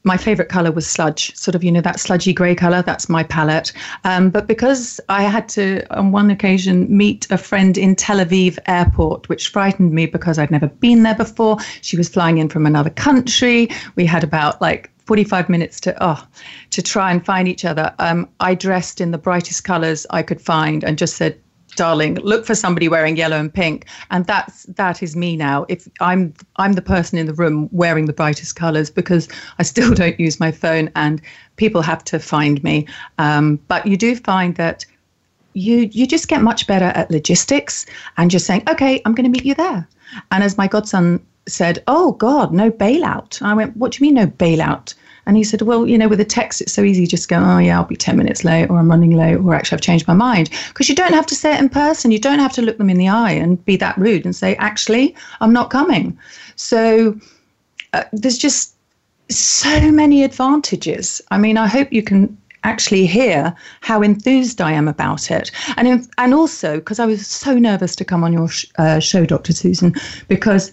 my 0.05 0.17
favorite 0.17 0.49
color 0.49 0.73
was 0.73 0.87
sludge, 0.87 1.37
sort 1.37 1.55
of, 1.55 1.63
you 1.63 1.71
know, 1.71 1.83
that 1.83 2.01
sludgy 2.01 2.33
gray 2.33 2.55
color. 2.55 2.83
That's 2.83 3.09
my 3.09 3.23
palette. 3.23 3.73
Um, 4.05 4.31
but 4.31 4.47
because 4.47 4.99
I 5.09 5.25
had 5.25 5.49
to, 5.51 5.85
on 5.95 6.11
one 6.11 6.31
occasion, 6.31 6.87
meet 6.95 7.31
a 7.31 7.37
friend 7.37 7.77
in 7.77 7.97
Tel 7.97 8.19
Aviv 8.19 8.59
airport, 8.67 9.29
which 9.29 9.49
frightened 9.49 9.93
me 9.93 10.07
because 10.07 10.39
I'd 10.39 10.51
never 10.51 10.69
been 10.69 11.03
there 11.03 11.15
before. 11.15 11.59
She 11.83 11.97
was 11.99 12.09
flying 12.09 12.39
in 12.39 12.49
from 12.49 12.65
another 12.65 12.91
country. 12.91 13.69
We 13.95 14.07
had 14.07 14.25
about 14.25 14.61
like 14.63 14.91
45 15.11 15.49
minutes 15.49 15.81
to 15.81 15.97
oh 16.01 16.25
to 16.71 16.81
try 16.81 17.11
and 17.11 17.27
find 17.27 17.49
each 17.49 17.65
other. 17.65 17.93
Um, 17.99 18.29
I 18.39 18.55
dressed 18.55 19.01
in 19.01 19.11
the 19.11 19.19
brightest 19.19 19.65
colors 19.65 20.07
I 20.11 20.23
could 20.23 20.41
find 20.41 20.85
and 20.85 20.97
just 20.97 21.17
said, 21.17 21.37
"Darling, 21.75 22.15
look 22.23 22.47
for 22.47 22.55
somebody 22.55 22.89
wearing 22.89 23.17
yellow 23.17 23.37
and 23.37 23.53
pink." 23.53 23.87
And 24.13 24.25
that's 24.27 24.63
that 24.77 25.03
is 25.03 25.17
me 25.17 25.37
now. 25.37 25.67
If 25.69 25.89
I'm 25.99 26.33
I'm 26.59 26.75
the 26.75 26.83
person 26.95 27.19
in 27.19 27.27
the 27.27 27.33
room 27.33 27.69
wearing 27.73 28.07
the 28.07 28.13
brightest 28.13 28.55
colors 28.55 28.89
because 28.89 29.29
I 29.59 29.65
still 29.65 29.93
don't 30.03 30.21
use 30.21 30.39
my 30.39 30.53
phone 30.53 30.93
and 30.95 31.21
people 31.57 31.83
have 31.83 32.05
to 32.05 32.21
find 32.21 32.63
me. 32.63 32.87
Um, 33.19 33.59
but 33.67 33.85
you 33.87 33.97
do 33.97 34.15
find 34.15 34.55
that 34.55 34.87
you 35.55 35.91
you 35.91 36.07
just 36.07 36.29
get 36.29 36.41
much 36.41 36.69
better 36.69 36.93
at 36.95 37.11
logistics 37.11 37.85
and 38.17 38.31
just 38.31 38.47
saying, 38.47 38.63
"Okay, 38.71 39.03
I'm 39.05 39.15
going 39.17 39.29
to 39.33 39.37
meet 39.37 39.45
you 39.45 39.57
there." 39.57 39.89
And 40.31 40.45
as 40.45 40.57
my 40.57 40.69
godson 40.69 41.27
said, 41.51 41.83
Oh 41.87 42.13
God, 42.13 42.53
no 42.53 42.71
bailout. 42.71 43.43
I 43.43 43.55
went, 43.55 43.77
What 43.77 43.93
do 43.93 43.99
you 43.99 44.09
mean 44.09 44.15
no 44.15 44.27
bailout? 44.27 44.95
And 45.27 45.37
he 45.37 45.45
said, 45.45 45.63
Well, 45.63 45.87
you 45.87 45.99
know, 45.99 46.09
with 46.09 46.21
a 46.21 46.25
text, 46.25 46.61
it's 46.61 46.73
so 46.73 46.83
easy 46.83 47.07
just 47.07 47.29
go, 47.29 47.39
Oh, 47.39 47.59
yeah, 47.59 47.79
I'll 47.79 47.85
be 47.85 47.97
10 47.97 48.17
minutes 48.17 48.45
late, 48.45 48.69
or 48.71 48.79
I'm 48.79 48.91
running 48.91 49.13
late, 49.13 49.37
or 49.37 49.55
actually, 49.55 49.77
I've 49.77 49.83
changed 49.83 50.09
my 50.09 50.15
mind. 50.15 50.51
Because 50.69 50.89
you 50.89 50.95
don't 50.95 51.15
have 51.15 51.27
to 51.27 51.35
say 51.35 51.55
it 51.55 51.61
in 51.61 51.69
person. 51.69 52.11
You 52.11 52.19
don't 52.19 52.39
have 52.39 52.53
to 52.55 52.63
look 52.63 52.79
them 52.79 52.91
in 52.91 52.97
the 52.97 53.09
eye 53.09 53.33
and 53.33 53.63
be 53.65 53.77
that 53.77 53.97
rude 53.99 54.25
and 54.25 54.35
say, 54.35 54.57
Actually, 54.57 55.15
I'm 55.41 55.53
not 55.53 55.71
coming. 55.71 56.19
So 56.57 57.19
uh, 57.93 58.05
there's 58.13 58.39
just 58.39 58.75
so 59.29 59.91
many 59.91 60.25
advantages. 60.25 61.21
I 61.31 61.39
mean, 61.39 61.57
I 61.57 61.67
hope 61.67 61.93
you 61.93 62.03
can 62.03 62.37
actually 62.65 63.07
hear 63.07 63.55
how 63.81 64.03
enthused 64.03 64.61
I 64.61 64.73
am 64.73 64.89
about 64.89 65.31
it. 65.31 65.51
And, 65.77 65.89
in, 65.89 66.07
and 66.19 66.35
also, 66.35 66.77
because 66.77 66.99
I 66.99 67.07
was 67.07 67.27
so 67.27 67.59
nervous 67.59 67.97
to 67.97 68.05
come 68.05 68.25
on 68.25 68.33
your 68.33 68.49
sh- 68.49 68.67
uh, 68.79 68.99
show, 69.01 69.25
Dr. 69.25 69.53
Susan, 69.53 69.95
because, 70.29 70.73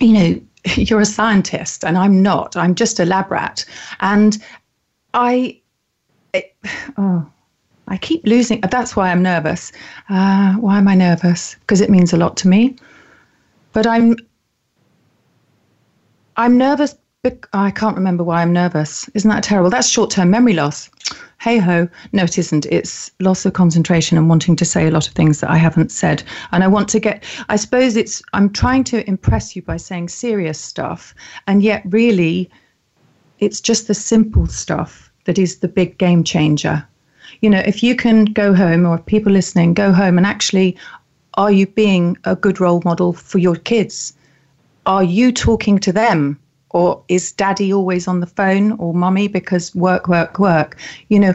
you 0.00 0.12
know, 0.12 0.40
you're 0.76 1.00
a 1.00 1.06
scientist 1.06 1.84
and 1.84 1.98
I'm 1.98 2.22
not. 2.22 2.56
I'm 2.56 2.74
just 2.74 3.00
a 3.00 3.04
lab 3.04 3.30
rat. 3.30 3.64
And 4.00 4.38
I, 5.14 5.60
it, 6.32 6.56
oh, 6.96 7.26
I 7.88 7.96
keep 7.98 8.26
losing. 8.26 8.60
That's 8.60 8.96
why 8.96 9.10
I'm 9.10 9.22
nervous. 9.22 9.72
Uh, 10.08 10.54
why 10.54 10.78
am 10.78 10.88
I 10.88 10.94
nervous? 10.94 11.56
Because 11.60 11.80
it 11.80 11.90
means 11.90 12.12
a 12.12 12.16
lot 12.16 12.36
to 12.38 12.48
me. 12.48 12.76
But 13.72 13.86
I'm, 13.86 14.16
I'm 16.36 16.56
nervous 16.56 16.94
I 17.52 17.70
can't 17.70 17.94
remember 17.94 18.24
why 18.24 18.42
I'm 18.42 18.52
nervous. 18.52 19.08
Isn't 19.14 19.30
that 19.30 19.44
terrible? 19.44 19.70
That's 19.70 19.88
short 19.88 20.10
term 20.10 20.30
memory 20.30 20.54
loss. 20.54 20.90
Hey 21.40 21.58
ho. 21.58 21.88
No, 22.10 22.24
it 22.24 22.36
isn't. 22.36 22.66
It's 22.66 23.12
loss 23.20 23.46
of 23.46 23.52
concentration 23.52 24.18
and 24.18 24.28
wanting 24.28 24.56
to 24.56 24.64
say 24.64 24.88
a 24.88 24.90
lot 24.90 25.06
of 25.06 25.14
things 25.14 25.38
that 25.38 25.48
I 25.48 25.56
haven't 25.56 25.92
said. 25.92 26.24
And 26.50 26.64
I 26.64 26.66
want 26.66 26.88
to 26.88 26.98
get, 26.98 27.22
I 27.48 27.54
suppose 27.54 27.94
it's, 27.94 28.24
I'm 28.32 28.50
trying 28.50 28.82
to 28.84 29.08
impress 29.08 29.54
you 29.54 29.62
by 29.62 29.76
saying 29.76 30.08
serious 30.08 30.58
stuff. 30.58 31.14
And 31.46 31.62
yet, 31.62 31.84
really, 31.90 32.50
it's 33.38 33.60
just 33.60 33.86
the 33.86 33.94
simple 33.94 34.48
stuff 34.48 35.08
that 35.22 35.38
is 35.38 35.58
the 35.58 35.68
big 35.68 35.98
game 35.98 36.24
changer. 36.24 36.84
You 37.40 37.50
know, 37.50 37.62
if 37.64 37.84
you 37.84 37.94
can 37.94 38.24
go 38.24 38.52
home 38.52 38.84
or 38.84 38.98
people 38.98 39.30
listening 39.30 39.74
go 39.74 39.92
home 39.92 40.18
and 40.18 40.26
actually, 40.26 40.76
are 41.34 41.52
you 41.52 41.68
being 41.68 42.16
a 42.24 42.34
good 42.34 42.58
role 42.58 42.82
model 42.84 43.12
for 43.12 43.38
your 43.38 43.54
kids? 43.54 44.12
Are 44.86 45.04
you 45.04 45.30
talking 45.30 45.78
to 45.78 45.92
them? 45.92 46.40
Or 46.72 47.02
is 47.08 47.32
daddy 47.32 47.72
always 47.72 48.08
on 48.08 48.20
the 48.20 48.26
phone 48.26 48.72
or 48.72 48.94
mummy 48.94 49.28
because 49.28 49.74
work, 49.74 50.08
work, 50.08 50.38
work? 50.38 50.78
You 51.08 51.20
know, 51.20 51.34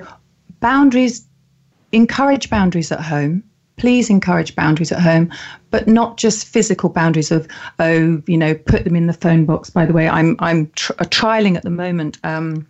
boundaries, 0.60 1.26
encourage 1.92 2.50
boundaries 2.50 2.92
at 2.92 3.02
home. 3.02 3.44
Please 3.78 4.10
encourage 4.10 4.56
boundaries 4.56 4.92
at 4.92 5.00
home, 5.00 5.32
but 5.70 5.88
not 5.88 6.18
just 6.18 6.48
physical 6.48 6.90
boundaries 6.90 7.30
of, 7.32 7.48
oh, 7.80 8.22
you 8.26 8.38
know, 8.38 8.56
put 8.56 8.84
them 8.84 8.96
in 8.96 9.06
the 9.06 9.14
phone 9.14 9.46
box. 9.46 9.70
By 9.70 9.86
the 9.86 9.94
way, 9.94 10.10
I'm 10.10 10.36
I'm 10.40 10.72
tr- 10.72 10.94
trialing 10.94 11.56
at 11.56 11.62
the 11.62 11.70
moment 11.70 12.18
um, 12.24 12.66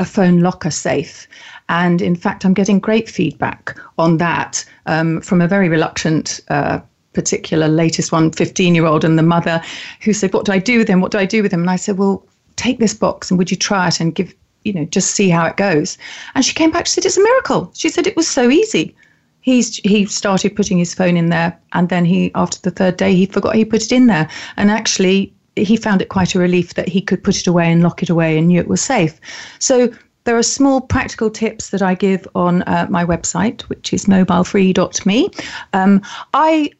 a 0.00 0.04
phone 0.04 0.40
locker 0.40 0.72
safe, 0.72 1.28
and 1.68 2.02
in 2.02 2.16
fact, 2.16 2.44
I'm 2.44 2.54
getting 2.54 2.80
great 2.80 3.08
feedback 3.08 3.78
on 3.98 4.16
that 4.16 4.64
um, 4.86 5.20
from 5.20 5.40
a 5.40 5.46
very 5.46 5.68
reluctant 5.68 6.40
uh, 6.48 6.80
particular 7.12 7.68
latest 7.68 8.12
one, 8.12 8.30
15 8.30 8.74
year 8.74 8.86
old, 8.86 9.04
and 9.04 9.18
the 9.18 9.22
mother 9.22 9.62
who 10.02 10.12
said, 10.12 10.32
What 10.32 10.44
do 10.44 10.52
I 10.52 10.58
do 10.58 10.78
with 10.78 10.88
him? 10.88 11.00
What 11.00 11.12
do 11.12 11.18
I 11.18 11.26
do 11.26 11.42
with 11.42 11.52
him? 11.52 11.60
And 11.60 11.70
I 11.70 11.76
said, 11.76 11.98
Well, 11.98 12.26
take 12.56 12.78
this 12.78 12.94
box 12.94 13.30
and 13.30 13.38
would 13.38 13.50
you 13.50 13.56
try 13.56 13.88
it 13.88 14.00
and 14.00 14.14
give, 14.14 14.34
you 14.64 14.72
know, 14.72 14.84
just 14.86 15.12
see 15.12 15.28
how 15.28 15.46
it 15.46 15.56
goes? 15.56 15.98
And 16.34 16.44
she 16.44 16.54
came 16.54 16.70
back, 16.70 16.86
she 16.86 16.92
said, 16.92 17.06
It's 17.06 17.16
a 17.16 17.22
miracle. 17.22 17.70
She 17.74 17.88
said, 17.88 18.06
It 18.06 18.16
was 18.16 18.28
so 18.28 18.50
easy. 18.50 18.94
He's, 19.40 19.76
he 19.76 20.04
started 20.04 20.56
putting 20.56 20.78
his 20.78 20.94
phone 20.94 21.16
in 21.16 21.30
there, 21.30 21.58
and 21.72 21.88
then 21.88 22.04
he, 22.04 22.30
after 22.34 22.58
the 22.60 22.70
third 22.70 22.96
day, 22.96 23.14
he 23.14 23.24
forgot 23.24 23.54
he 23.54 23.64
put 23.64 23.82
it 23.82 23.92
in 23.92 24.06
there. 24.06 24.28
And 24.56 24.70
actually, 24.70 25.32
he 25.56 25.76
found 25.76 26.02
it 26.02 26.08
quite 26.08 26.34
a 26.34 26.38
relief 26.38 26.74
that 26.74 26.88
he 26.88 27.00
could 27.00 27.22
put 27.22 27.38
it 27.38 27.46
away 27.46 27.70
and 27.72 27.82
lock 27.82 28.02
it 28.02 28.10
away 28.10 28.36
and 28.36 28.48
knew 28.48 28.60
it 28.60 28.68
was 28.68 28.82
safe. 28.82 29.18
So 29.58 29.90
there 30.24 30.36
are 30.36 30.42
small 30.42 30.82
practical 30.82 31.30
tips 31.30 31.70
that 31.70 31.80
I 31.80 31.94
give 31.94 32.28
on 32.34 32.62
uh, 32.62 32.86
my 32.90 33.04
website, 33.04 33.62
which 33.62 33.92
is 33.94 34.04
mobilefree.me. 34.04 35.30
Um, 35.72 36.02
I 36.34 36.70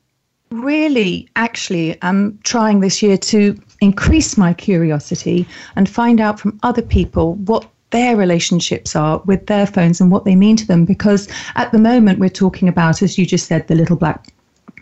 really 0.50 1.28
actually 1.36 2.00
am 2.02 2.38
trying 2.44 2.80
this 2.80 3.02
year 3.02 3.16
to 3.16 3.58
increase 3.80 4.36
my 4.36 4.52
curiosity 4.52 5.46
and 5.76 5.88
find 5.88 6.20
out 6.20 6.40
from 6.40 6.58
other 6.62 6.82
people 6.82 7.34
what 7.34 7.68
their 7.90 8.16
relationships 8.16 8.94
are 8.94 9.18
with 9.24 9.46
their 9.46 9.66
phones 9.66 10.00
and 10.00 10.10
what 10.10 10.24
they 10.24 10.36
mean 10.36 10.56
to 10.56 10.66
them. 10.66 10.84
Because 10.84 11.28
at 11.54 11.72
the 11.72 11.78
moment, 11.78 12.18
we're 12.18 12.28
talking 12.28 12.68
about, 12.68 13.02
as 13.02 13.16
you 13.16 13.24
just 13.24 13.46
said, 13.46 13.66
the 13.66 13.74
little 13.74 13.96
black 13.96 14.26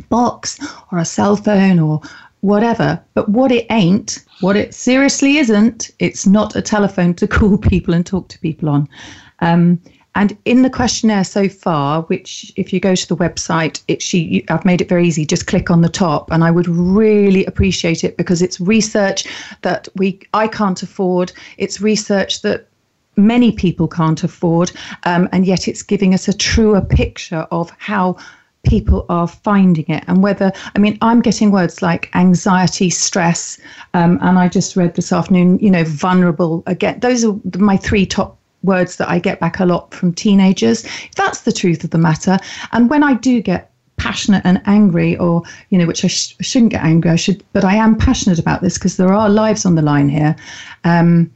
box 0.08 0.58
or 0.90 0.98
a 0.98 1.04
cell 1.04 1.36
phone 1.36 1.78
or 1.78 2.00
whatever. 2.40 3.00
But 3.14 3.28
what 3.28 3.52
it 3.52 3.66
ain't, 3.70 4.24
what 4.40 4.56
it 4.56 4.74
seriously 4.74 5.38
isn't, 5.38 5.90
it's 5.98 6.26
not 6.26 6.56
a 6.56 6.62
telephone 6.62 7.14
to 7.14 7.26
call 7.36 7.58
people 7.58 7.94
and 7.94 8.04
talk 8.04 8.28
to 8.28 8.38
people 8.38 8.68
on. 8.68 8.88
Um, 9.40 9.80
and 10.16 10.36
in 10.46 10.62
the 10.62 10.70
questionnaire 10.70 11.24
so 11.24 11.46
far, 11.46 12.02
which 12.04 12.50
if 12.56 12.72
you 12.72 12.80
go 12.80 12.94
to 12.94 13.06
the 13.06 13.16
website, 13.16 13.82
it, 13.86 14.00
she, 14.00 14.44
I've 14.48 14.64
made 14.64 14.80
it 14.80 14.88
very 14.88 15.06
easy. 15.06 15.26
Just 15.26 15.46
click 15.46 15.70
on 15.70 15.82
the 15.82 15.90
top, 15.90 16.32
and 16.32 16.42
I 16.42 16.50
would 16.50 16.66
really 16.66 17.44
appreciate 17.44 18.02
it 18.02 18.16
because 18.16 18.40
it's 18.40 18.58
research 18.58 19.26
that 19.60 19.88
we 19.94 20.18
I 20.32 20.48
can't 20.48 20.82
afford. 20.82 21.32
It's 21.58 21.82
research 21.82 22.40
that 22.40 22.66
many 23.16 23.52
people 23.52 23.88
can't 23.88 24.24
afford, 24.24 24.72
um, 25.04 25.28
and 25.32 25.46
yet 25.46 25.68
it's 25.68 25.82
giving 25.82 26.14
us 26.14 26.28
a 26.28 26.32
truer 26.32 26.80
picture 26.80 27.46
of 27.50 27.70
how 27.78 28.16
people 28.62 29.04
are 29.10 29.28
finding 29.28 29.84
it 29.86 30.02
and 30.08 30.24
whether 30.24 30.50
i 30.74 30.78
mean 30.80 30.98
i'm 31.00 31.20
getting 31.20 31.52
words 31.52 31.82
like 31.82 32.10
anxiety 32.16 32.90
stress 32.90 33.60
um, 33.94 34.18
and 34.22 34.40
i 34.40 34.48
just 34.48 34.74
read 34.74 34.92
this 34.96 35.12
afternoon 35.12 35.56
you 35.60 35.70
know 35.70 35.84
vulnerable 35.84 36.64
again 36.66 36.98
those 36.98 37.24
are 37.24 37.32
my 37.58 37.76
three 37.76 38.04
top 38.04 38.36
words 38.66 38.96
that 38.96 39.08
I 39.08 39.18
get 39.18 39.40
back 39.40 39.60
a 39.60 39.64
lot 39.64 39.94
from 39.94 40.12
teenagers. 40.12 40.86
That's 41.16 41.42
the 41.42 41.52
truth 41.52 41.84
of 41.84 41.90
the 41.90 41.98
matter. 41.98 42.38
And 42.72 42.90
when 42.90 43.02
I 43.02 43.14
do 43.14 43.40
get 43.40 43.72
passionate 43.96 44.42
and 44.44 44.60
angry 44.66 45.16
or 45.16 45.42
you 45.70 45.78
know 45.78 45.86
which 45.86 46.04
i 46.04 46.08
sh- 46.08 46.36
shouldn't 46.40 46.70
get 46.70 46.84
angry 46.84 47.10
i 47.10 47.16
should 47.16 47.42
but 47.52 47.64
i 47.64 47.74
am 47.74 47.96
passionate 47.96 48.38
about 48.38 48.60
this 48.60 48.74
because 48.74 48.96
there 48.96 49.12
are 49.12 49.28
lives 49.28 49.64
on 49.64 49.74
the 49.74 49.82
line 49.82 50.08
here. 50.08 50.36
Um, 50.84 51.32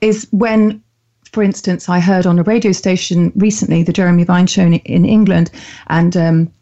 is 0.00 0.26
when 0.32 0.82
for 1.30 1.42
instance 1.42 1.88
i 1.88 2.00
heard 2.00 2.26
on 2.26 2.38
a 2.38 2.42
radio 2.42 2.72
station 2.72 3.32
recently 3.36 3.82
the 3.82 3.92
jeremy 3.92 4.24
vine 4.24 4.46
show 4.46 4.62
in, 4.62 4.74
in 4.74 5.04
england 5.04 5.50
and 5.88 6.16
um, 6.16 6.52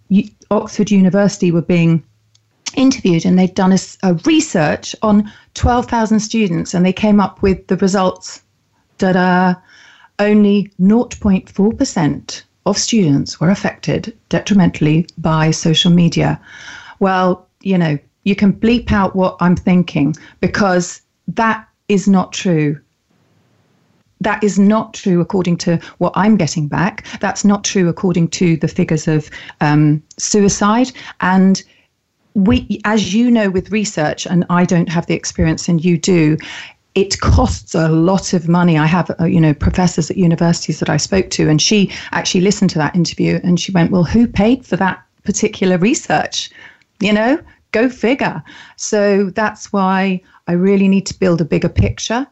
oxford 0.51 0.91
university 0.91 1.51
were 1.51 1.63
being 1.63 2.03
interviewed 2.77 3.25
and 3.25 3.39
they'd 3.39 3.55
done 3.55 3.73
a, 3.73 3.79
a 4.03 4.15
research 4.27 4.95
on 5.03 5.31
12000 5.55 6.21
students 6.21 6.75
and 6.75 6.85
they 6.85 6.93
came 6.93 7.19
up 7.19 7.43
with 7.43 7.67
the 7.69 7.77
results 7.79 8.43
da 8.99 9.55
only 10.21 10.71
0.4% 10.81 12.43
of 12.67 12.79
students 12.79 13.41
were 13.41 13.51
affected 13.51 14.17
detrimentally 14.29 15.07
by 15.19 15.51
social 15.51 15.91
media. 15.91 16.41
Well, 17.01 17.49
you 17.63 17.79
know, 17.79 17.99
you 18.25 18.37
can 18.37 18.53
bleep 18.53 18.93
out 18.93 19.17
what 19.17 19.37
I'm 19.41 19.57
thinking 19.57 20.15
because 20.41 21.01
that 21.27 21.67
is 21.89 22.07
not 22.07 22.33
true. 22.33 22.79
That 24.21 24.45
is 24.45 24.59
not 24.59 24.93
true 24.93 25.21
according 25.23 25.57
to 25.59 25.81
what 25.99 26.13
I'm 26.15 26.37
getting 26.37 26.69
back. 26.69 27.07
That's 27.21 27.45
not 27.45 27.65
true 27.65 27.89
according 27.89 28.29
to 28.29 28.59
the 28.59 28.69
figures 28.69 29.09
of 29.09 29.31
um, 29.63 30.03
suicide. 30.19 30.93
And 31.23 31.63
we, 32.35 32.81
as 32.85 33.15
you 33.15 33.31
know, 33.31 33.49
with 33.49 33.73
research, 33.73 34.27
and 34.27 34.45
I 34.51 34.67
don't 34.67 34.91
have 34.91 35.07
the 35.07 35.15
experience 35.15 35.69
and 35.69 35.83
you 35.83 35.97
do, 35.97 36.37
it 36.95 37.21
costs 37.21 37.75
a 37.75 37.89
lot 37.89 38.33
of 38.33 38.49
money. 38.49 38.77
I 38.77 38.87
have, 38.87 39.11
uh, 39.21 39.25
you 39.25 39.41
know, 39.41 39.55
professors 39.55 40.11
at 40.11 40.17
universities 40.17 40.81
that 40.81 40.91
I 40.91 40.97
spoke 40.97 41.31
to, 41.31 41.49
and 41.49 41.63
she 41.63 41.93
actually 42.13 42.41
listened 42.41 42.71
to 42.71 42.79
that 42.79 42.97
interview 42.97 43.41
and 43.45 43.61
she 43.61 43.73
went, 43.73 43.91
Well, 43.91 44.05
who 44.05 44.27
paid 44.27 44.67
for 44.67 44.77
that 44.77 45.03
particular 45.25 45.79
research? 45.79 46.51
You 47.01 47.13
know, 47.13 47.41
go 47.73 47.89
figure. 47.89 48.43
So 48.77 49.31
that's 49.31 49.73
why 49.73 50.21
I 50.49 50.53
really 50.53 50.89
need 50.89 51.07
to 51.07 51.19
build 51.19 51.41
a 51.41 51.45
bigger 51.45 51.69
picture 51.69 52.27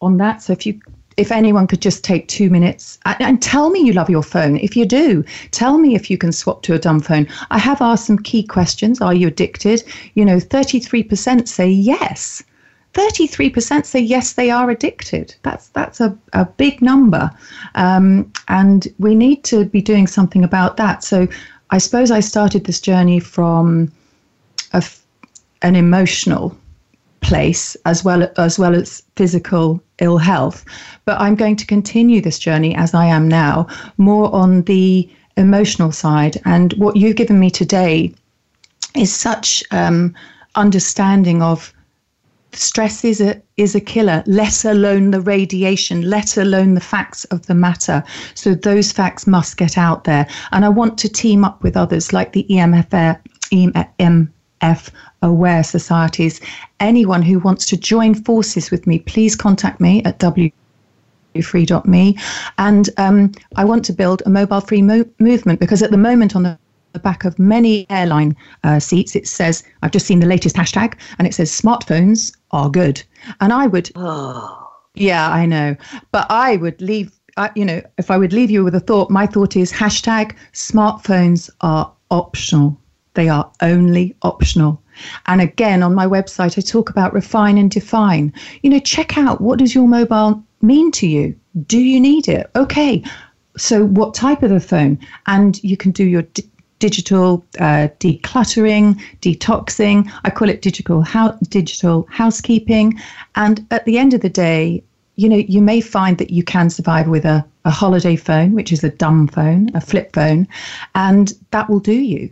on 0.00 0.18
that. 0.18 0.42
So 0.42 0.52
if 0.52 0.66
you 0.66 0.80
if 1.18 1.30
anyone 1.30 1.66
could 1.66 1.82
just 1.82 2.04
take 2.04 2.26
two 2.28 2.48
minutes 2.48 2.98
and, 3.04 3.42
tell 3.42 3.68
me 3.68 3.80
you 3.80 3.92
love 3.92 4.08
your 4.08 4.22
phone. 4.22 4.56
If 4.56 4.74
you 4.74 4.86
do, 4.86 5.22
tell 5.50 5.76
me 5.76 5.94
if 5.94 6.10
you 6.10 6.16
can 6.16 6.32
swap 6.32 6.62
to 6.62 6.74
a 6.74 6.78
dumb 6.78 7.00
phone. 7.00 7.28
I 7.50 7.58
have 7.58 7.82
asked 7.82 8.06
some 8.06 8.18
key 8.18 8.42
questions. 8.42 9.00
Are 9.02 9.12
you 9.12 9.28
addicted? 9.28 9.84
You 10.14 10.24
know, 10.24 10.38
33% 10.38 11.46
say 11.46 11.68
yes. 11.68 12.42
33% 12.94 13.86
say 13.86 14.00
yes, 14.00 14.34
they 14.34 14.50
are 14.50 14.68
addicted. 14.68 15.34
That's 15.42 15.68
that's 15.68 16.00
a, 16.00 16.16
a 16.34 16.44
big 16.44 16.82
number, 16.82 17.30
um, 17.74 18.30
and 18.48 18.86
we 18.98 19.14
need 19.14 19.44
to 19.44 19.64
be 19.64 19.80
doing 19.80 20.06
something 20.06 20.44
about 20.44 20.76
that. 20.76 21.02
So, 21.02 21.26
I 21.70 21.78
suppose 21.78 22.10
I 22.10 22.20
started 22.20 22.64
this 22.64 22.80
journey 22.80 23.18
from 23.18 23.90
a, 24.74 24.84
an 25.62 25.74
emotional 25.74 26.56
place 27.22 27.76
as 27.86 28.04
well 28.04 28.28
as 28.36 28.58
well 28.58 28.74
as 28.74 29.02
physical 29.16 29.82
ill 29.98 30.18
health, 30.18 30.64
but 31.06 31.18
I'm 31.18 31.34
going 31.34 31.56
to 31.56 31.66
continue 31.66 32.20
this 32.20 32.38
journey 32.38 32.74
as 32.74 32.92
I 32.92 33.06
am 33.06 33.26
now, 33.26 33.68
more 33.96 34.34
on 34.34 34.62
the 34.62 35.08
emotional 35.36 35.92
side. 35.92 36.40
And 36.44 36.74
what 36.74 36.96
you've 36.96 37.16
given 37.16 37.40
me 37.40 37.50
today 37.50 38.12
is 38.94 39.14
such 39.14 39.64
um, 39.70 40.14
understanding 40.56 41.42
of 41.42 41.72
stress 42.52 43.04
is 43.04 43.20
a 43.20 43.40
is 43.56 43.74
a 43.74 43.80
killer 43.80 44.22
let 44.26 44.64
alone 44.64 45.10
the 45.10 45.20
radiation 45.20 46.02
let 46.02 46.36
alone 46.36 46.74
the 46.74 46.80
facts 46.80 47.24
of 47.26 47.46
the 47.46 47.54
matter. 47.54 48.02
So 48.34 48.54
those 48.54 48.92
facts 48.92 49.26
must 49.26 49.56
get 49.56 49.78
out 49.78 50.04
there. 50.04 50.26
And 50.52 50.64
i 50.64 50.68
want 50.68 50.98
to 50.98 51.08
team 51.08 51.44
up 51.44 51.62
with 51.62 51.76
others 51.76 52.12
like 52.12 52.32
the 52.32 52.46
emfr 52.50 53.18
F 54.62 54.90
aware 55.22 55.64
societies. 55.64 56.40
Anyone 56.78 57.22
who 57.22 57.40
wants 57.40 57.66
to 57.66 57.76
join 57.76 58.14
forces 58.14 58.70
with 58.70 58.86
me, 58.86 59.00
please 59.00 59.34
contact 59.34 59.80
me 59.80 60.02
at 60.04 60.18
W 60.20 60.50
free.me 61.42 62.18
and 62.58 62.90
um, 62.98 63.32
i 63.56 63.64
want 63.64 63.82
to 63.82 63.92
build 63.94 64.22
a 64.26 64.28
mobile 64.28 64.60
free 64.60 64.82
mo- 64.82 65.08
movement 65.18 65.58
because 65.58 65.82
at 65.82 65.90
the 65.90 65.96
moment 65.96 66.36
on 66.36 66.42
the 66.42 66.58
the 66.92 66.98
back 66.98 67.24
of 67.24 67.38
many 67.38 67.86
airline 67.90 68.36
uh, 68.64 68.78
seats, 68.78 69.16
it 69.16 69.26
says, 69.26 69.62
I've 69.82 69.90
just 69.90 70.06
seen 70.06 70.20
the 70.20 70.26
latest 70.26 70.56
hashtag, 70.56 70.94
and 71.18 71.26
it 71.26 71.34
says, 71.34 71.50
smartphones 71.50 72.34
are 72.50 72.70
good. 72.70 73.02
And 73.40 73.52
I 73.52 73.66
would, 73.66 73.90
oh. 73.96 74.70
yeah, 74.94 75.30
I 75.30 75.46
know. 75.46 75.76
But 76.10 76.26
I 76.30 76.56
would 76.56 76.80
leave, 76.80 77.12
you 77.54 77.64
know, 77.64 77.82
if 77.98 78.10
I 78.10 78.18
would 78.18 78.32
leave 78.32 78.50
you 78.50 78.64
with 78.64 78.74
a 78.74 78.80
thought, 78.80 79.10
my 79.10 79.26
thought 79.26 79.56
is 79.56 79.72
hashtag 79.72 80.34
smartphones 80.52 81.50
are 81.60 81.92
optional. 82.10 82.78
They 83.14 83.28
are 83.28 83.50
only 83.60 84.16
optional. 84.22 84.82
And 85.26 85.40
again, 85.40 85.82
on 85.82 85.94
my 85.94 86.06
website, 86.06 86.56
I 86.58 86.60
talk 86.60 86.90
about 86.90 87.12
refine 87.12 87.58
and 87.58 87.70
define. 87.70 88.32
You 88.62 88.70
know, 88.70 88.78
check 88.78 89.16
out 89.18 89.40
what 89.40 89.58
does 89.58 89.74
your 89.74 89.88
mobile 89.88 90.42
mean 90.60 90.90
to 90.92 91.06
you? 91.06 91.34
Do 91.66 91.78
you 91.78 92.00
need 92.00 92.28
it? 92.28 92.50
Okay. 92.56 93.02
So, 93.56 93.84
what 93.84 94.14
type 94.14 94.42
of 94.42 94.50
a 94.50 94.60
phone? 94.60 94.98
And 95.26 95.62
you 95.62 95.76
can 95.76 95.90
do 95.90 96.04
your 96.04 96.22
d- 96.22 96.48
digital 96.82 97.44
uh, 97.60 97.86
decluttering, 98.00 99.00
detoxing. 99.20 100.10
I 100.24 100.30
call 100.30 100.48
it 100.48 100.62
digital 100.62 101.04
ho- 101.04 101.38
digital 101.48 102.08
housekeeping. 102.10 103.00
And 103.36 103.64
at 103.70 103.84
the 103.84 103.98
end 103.98 104.14
of 104.14 104.20
the 104.20 104.28
day, 104.28 104.82
you 105.14 105.28
know, 105.28 105.36
you 105.36 105.62
may 105.62 105.80
find 105.80 106.18
that 106.18 106.30
you 106.30 106.42
can 106.42 106.70
survive 106.70 107.06
with 107.06 107.24
a, 107.24 107.46
a 107.64 107.70
holiday 107.70 108.16
phone, 108.16 108.52
which 108.52 108.72
is 108.72 108.82
a 108.82 108.90
dumb 108.90 109.28
phone, 109.28 109.70
a 109.76 109.80
flip 109.80 110.12
phone, 110.12 110.48
and 110.96 111.34
that 111.52 111.70
will 111.70 111.78
do 111.78 111.94
you. 111.94 112.28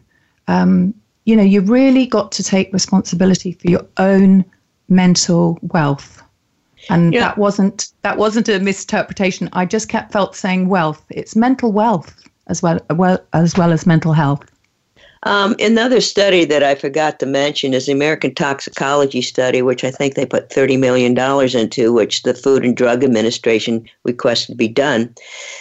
Um, 0.49 0.95
you 1.27 1.37
know, 1.37 1.45
you've 1.45 1.71
really 1.71 2.07
got 2.07 2.33
to 2.33 2.43
take 2.43 2.73
responsibility 2.73 3.53
for 3.53 3.71
your 3.71 3.87
own 3.99 4.45
mental 4.89 5.61
wealth 5.63 6.25
and 6.89 7.13
yeah. 7.13 7.21
that 7.21 7.39
wasn't 7.39 7.93
that 8.03 8.17
wasn't 8.17 8.49
a 8.49 8.59
misinterpretation 8.59 9.49
i 9.53 9.67
just 9.67 9.89
kept 9.91 10.11
felt 10.11 10.35
saying 10.35 10.67
wealth 10.67 11.05
it's 11.11 11.37
mental 11.37 11.71
wealth 11.71 12.17
as 12.51 12.63
well, 12.63 12.79
well 12.91 13.19
as 13.33 13.57
well 13.57 13.73
as 13.73 13.87
mental 13.87 14.13
health 14.13 14.45
um, 15.25 15.55
another 15.61 16.01
study 16.01 16.47
that 16.47 16.63
I 16.63 16.75
forgot 16.75 17.19
to 17.19 17.27
mention 17.27 17.75
is 17.75 17.87
the 17.87 17.93
American 17.93 18.35
Toxicology 18.35 19.21
Study, 19.21 19.61
which 19.61 19.85
I 19.85 19.91
think 19.91 20.15
they 20.15 20.25
put 20.25 20.49
$30 20.49 20.79
million 20.79 21.17
into, 21.55 21.93
which 21.93 22.23
the 22.23 22.33
Food 22.33 22.65
and 22.65 22.75
Drug 22.75 23.05
Administration 23.05 23.87
requested 24.05 24.57
be 24.57 24.69
done. 24.69 25.15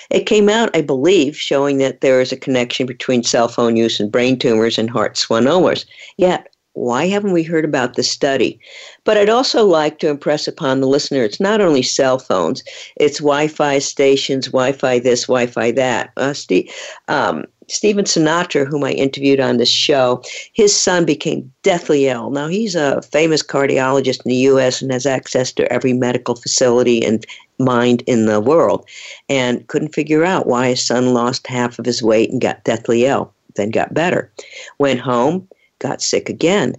It 0.10 0.28
came 0.28 0.48
out, 0.48 0.70
I 0.74 0.82
believe, 0.82 1.36
showing 1.36 1.78
that 1.80 2.00
there 2.00 2.22
is 2.22 2.32
a 2.32 2.38
connection 2.38 2.86
between 2.86 3.24
cell 3.24 3.50
phone 3.50 3.76
use 3.76 4.00
and 4.00 4.12
brain 4.12 4.40
tumors 4.40 4.78
and 4.78 4.90
heart 4.90 5.16
schwannomas. 5.16 5.86
Yet, 6.16 6.49
why 6.80 7.08
haven't 7.08 7.34
we 7.34 7.44
heard 7.44 7.66
about 7.66 7.96
this 7.96 8.10
study? 8.10 8.58
But 9.04 9.18
I'd 9.18 9.30
also 9.30 9.66
like 9.66 10.00
to 10.00 10.10
impress 10.10 10.48
upon 10.48 10.80
the 10.80 10.88
listener 10.88 11.24
it's 11.24 11.40
not 11.40 11.60
only 11.60 11.84
cell 11.84 12.20
phones, 12.20 12.64
it's 12.96 13.20
Wi 13.20 13.50
Fi 13.50 13.80
stations, 13.80 14.48
Wi 14.48 14.72
Fi 14.72 15.00
this, 15.00 15.24
Wi 15.24 15.46
Fi 15.48 15.72
that. 15.72 16.12
Uh, 16.16 16.32
Steve, 16.32 16.72
um, 17.10 17.44
Stephen 17.68 18.06
Sinatra, 18.06 18.66
whom 18.66 18.86
I 18.86 18.92
interviewed 18.92 19.42
on 19.42 19.58
this 19.58 19.70
show, 19.70 20.24
his 20.54 20.76
son 20.76 21.04
became 21.04 21.52
deathly 21.64 22.08
ill. 22.08 22.30
Now, 22.32 22.48
he's 22.48 22.76
a 22.76 23.02
famous 23.02 23.44
cardiologist 23.44 24.26
in 24.26 24.30
the 24.30 24.36
U.S. 24.36 24.82
and 24.82 24.92
has 24.92 25.06
access 25.06 25.52
to 25.54 25.72
every 25.72 25.92
medical 25.92 26.36
facility 26.36 27.06
and 27.06 27.26
mind 27.60 28.04
in 28.08 28.26
the 28.26 28.40
world, 28.40 28.88
and 29.28 29.68
couldn't 29.68 29.94
figure 29.94 30.24
out 30.24 30.48
why 30.48 30.70
his 30.70 30.86
son 30.86 31.14
lost 31.14 31.46
half 31.46 31.78
of 31.78 31.86
his 31.86 32.02
weight 32.02 32.32
and 32.32 32.40
got 32.40 32.64
deathly 32.64 33.06
ill, 33.06 33.34
then 33.56 33.70
got 33.70 33.94
better. 33.94 34.32
Went 34.80 35.02
home, 35.02 35.46
got 35.80 36.02
sick 36.02 36.30
again. 36.30 36.76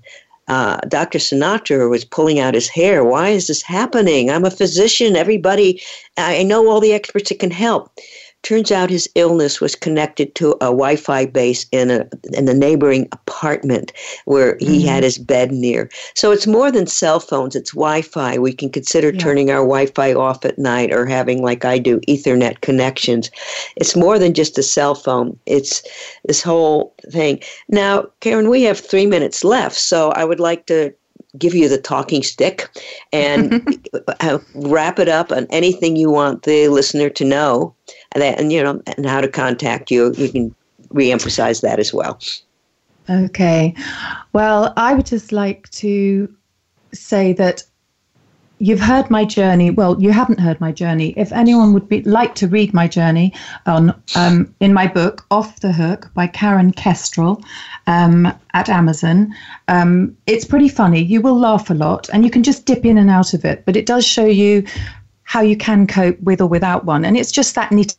Uh, 0.49 0.79
Dr. 0.89 1.19
Sinatra 1.19 1.89
was 1.89 2.05
pulling 2.05 2.41
out 2.41 2.55
his 2.55 2.69
hair. 2.69 3.05
Why 3.05 3.29
is 3.29 3.47
this 3.47 3.63
happening? 3.63 4.31
I'm 4.31 4.45
a 4.45 4.51
physician. 4.51 5.15
Everybody, 5.15 5.81
I 6.17 6.43
know 6.43 6.69
all 6.69 6.81
the 6.81 6.93
experts 6.93 7.29
that 7.29 7.39
can 7.39 7.53
help. 7.53 7.93
Turns 8.43 8.73
out 8.73 8.91
his 8.91 9.09
illness 9.15 9.61
was 9.61 9.75
connected 9.75 10.35
to 10.37 10.53
a 10.55 10.71
Wi-Fi 10.71 11.27
base 11.27 11.67
in 11.73 11.91
a 11.91 12.09
in 12.33 12.49
a 12.49 12.55
neighboring 12.55 13.09
apartment 13.13 13.93
where 14.25 14.57
he 14.61 14.79
mm-hmm. 14.79 14.89
had 14.89 15.03
his 15.03 15.19
bed 15.19 15.53
near. 15.53 15.91
So 16.15 16.33
it's 16.33 16.47
more 16.47 16.71
than 16.71 16.87
cell 16.87 17.21
phones; 17.21 17.55
it's 17.55 17.73
Wi-Fi. 17.73 18.39
We 18.39 18.53
can 18.53 18.71
consider 18.71 19.11
yeah. 19.11 19.21
turning 19.21 19.51
our 19.51 19.63
Wi-Fi 19.63 20.15
off 20.15 20.45
at 20.45 20.59
night 20.59 20.93
or 20.93 21.07
having, 21.07 21.43
like 21.43 21.65
I 21.65 21.79
do, 21.79 22.01
Ethernet 22.09 22.61
connections. 22.61 23.31
It's 23.77 23.97
more 23.97 24.19
than 24.19 24.35
just 24.35 24.59
a 24.59 24.63
cell 24.63 24.95
phone. 24.95 25.39
It's 25.47 25.83
this 26.25 26.43
whole 26.43 26.95
thing. 27.11 27.41
Now, 27.69 28.07
Karen, 28.21 28.49
we 28.49 28.63
have 28.63 28.79
three 28.79 29.07
minutes 29.07 29.45
left, 29.45 29.77
so 29.77 30.11
I 30.13 30.25
would 30.25 30.41
like 30.41 30.67
to 30.67 30.95
give 31.39 31.55
you 31.55 31.69
the 31.69 31.79
talking 31.79 32.23
stick 32.23 32.69
and 33.13 33.89
wrap 34.55 34.99
it 34.99 35.09
up 35.09 35.31
on 35.31 35.47
anything 35.51 35.97
you 35.97 36.11
want 36.11 36.43
the 36.43 36.69
listener 36.69 37.09
to 37.11 37.25
know 37.25 37.75
and, 38.13 38.23
that, 38.23 38.41
and 38.41 38.53
you 38.53 38.63
know 38.63 38.83
and 38.87 39.07
how 39.07 39.21
to 39.21 39.29
contact 39.29 39.91
you 39.91 40.13
you 40.15 40.31
can 40.31 40.55
reemphasize 40.93 41.61
that 41.63 41.79
as 41.79 41.93
well 41.93 42.19
okay 43.09 43.75
well 44.33 44.73
i 44.77 44.95
would 44.95 45.07
just 45.07 45.33
like 45.33 45.69
to 45.71 46.33
say 46.93 47.33
that 47.33 47.63
you've 48.61 48.81
heard 48.81 49.11
my 49.11 49.25
journey. 49.25 49.71
Well, 49.71 50.01
you 50.01 50.13
haven't 50.13 50.39
heard 50.39 50.61
my 50.61 50.71
journey. 50.71 51.15
If 51.17 51.33
anyone 51.33 51.73
would 51.73 51.89
be 51.89 52.03
like 52.03 52.35
to 52.37 52.47
read 52.47 52.73
my 52.73 52.87
journey 52.87 53.33
on 53.67 54.01
um, 54.15 54.55
in 54.61 54.73
my 54.73 54.87
book 54.87 55.27
Off 55.31 55.61
the 55.61 55.73
Hook 55.73 56.11
by 56.15 56.29
Karen 56.29 56.71
Kestrel 56.73 57.43
um, 57.87 58.33
at 58.55 58.69
Amazon, 58.69 59.35
um, 59.69 60.17
it's 60.27 60.45
pretty 60.45 60.69
funny. 60.69 61.03
You 61.03 61.21
will 61.21 61.39
laugh 61.39 61.71
a 61.71 61.75
lot, 61.75 62.09
and 62.13 62.23
you 62.25 62.31
can 62.31 62.43
just 62.43 62.67
dip 62.67 62.85
in 62.85 62.99
and 62.99 63.11
out 63.11 63.35
of 63.35 63.45
it. 63.45 63.65
But 63.65 63.77
it 63.77 63.87
does 63.87 64.07
show 64.07 64.27
you 64.27 64.65
how 65.23 65.41
you 65.41 65.57
can 65.57 65.87
cope 65.87 66.21
with 66.21 66.41
or 66.41 66.47
without 66.47 66.85
one, 66.85 67.05
and 67.05 67.17
it's 67.17 67.33
just 67.33 67.55
that 67.55 67.71
nitty 67.71 67.97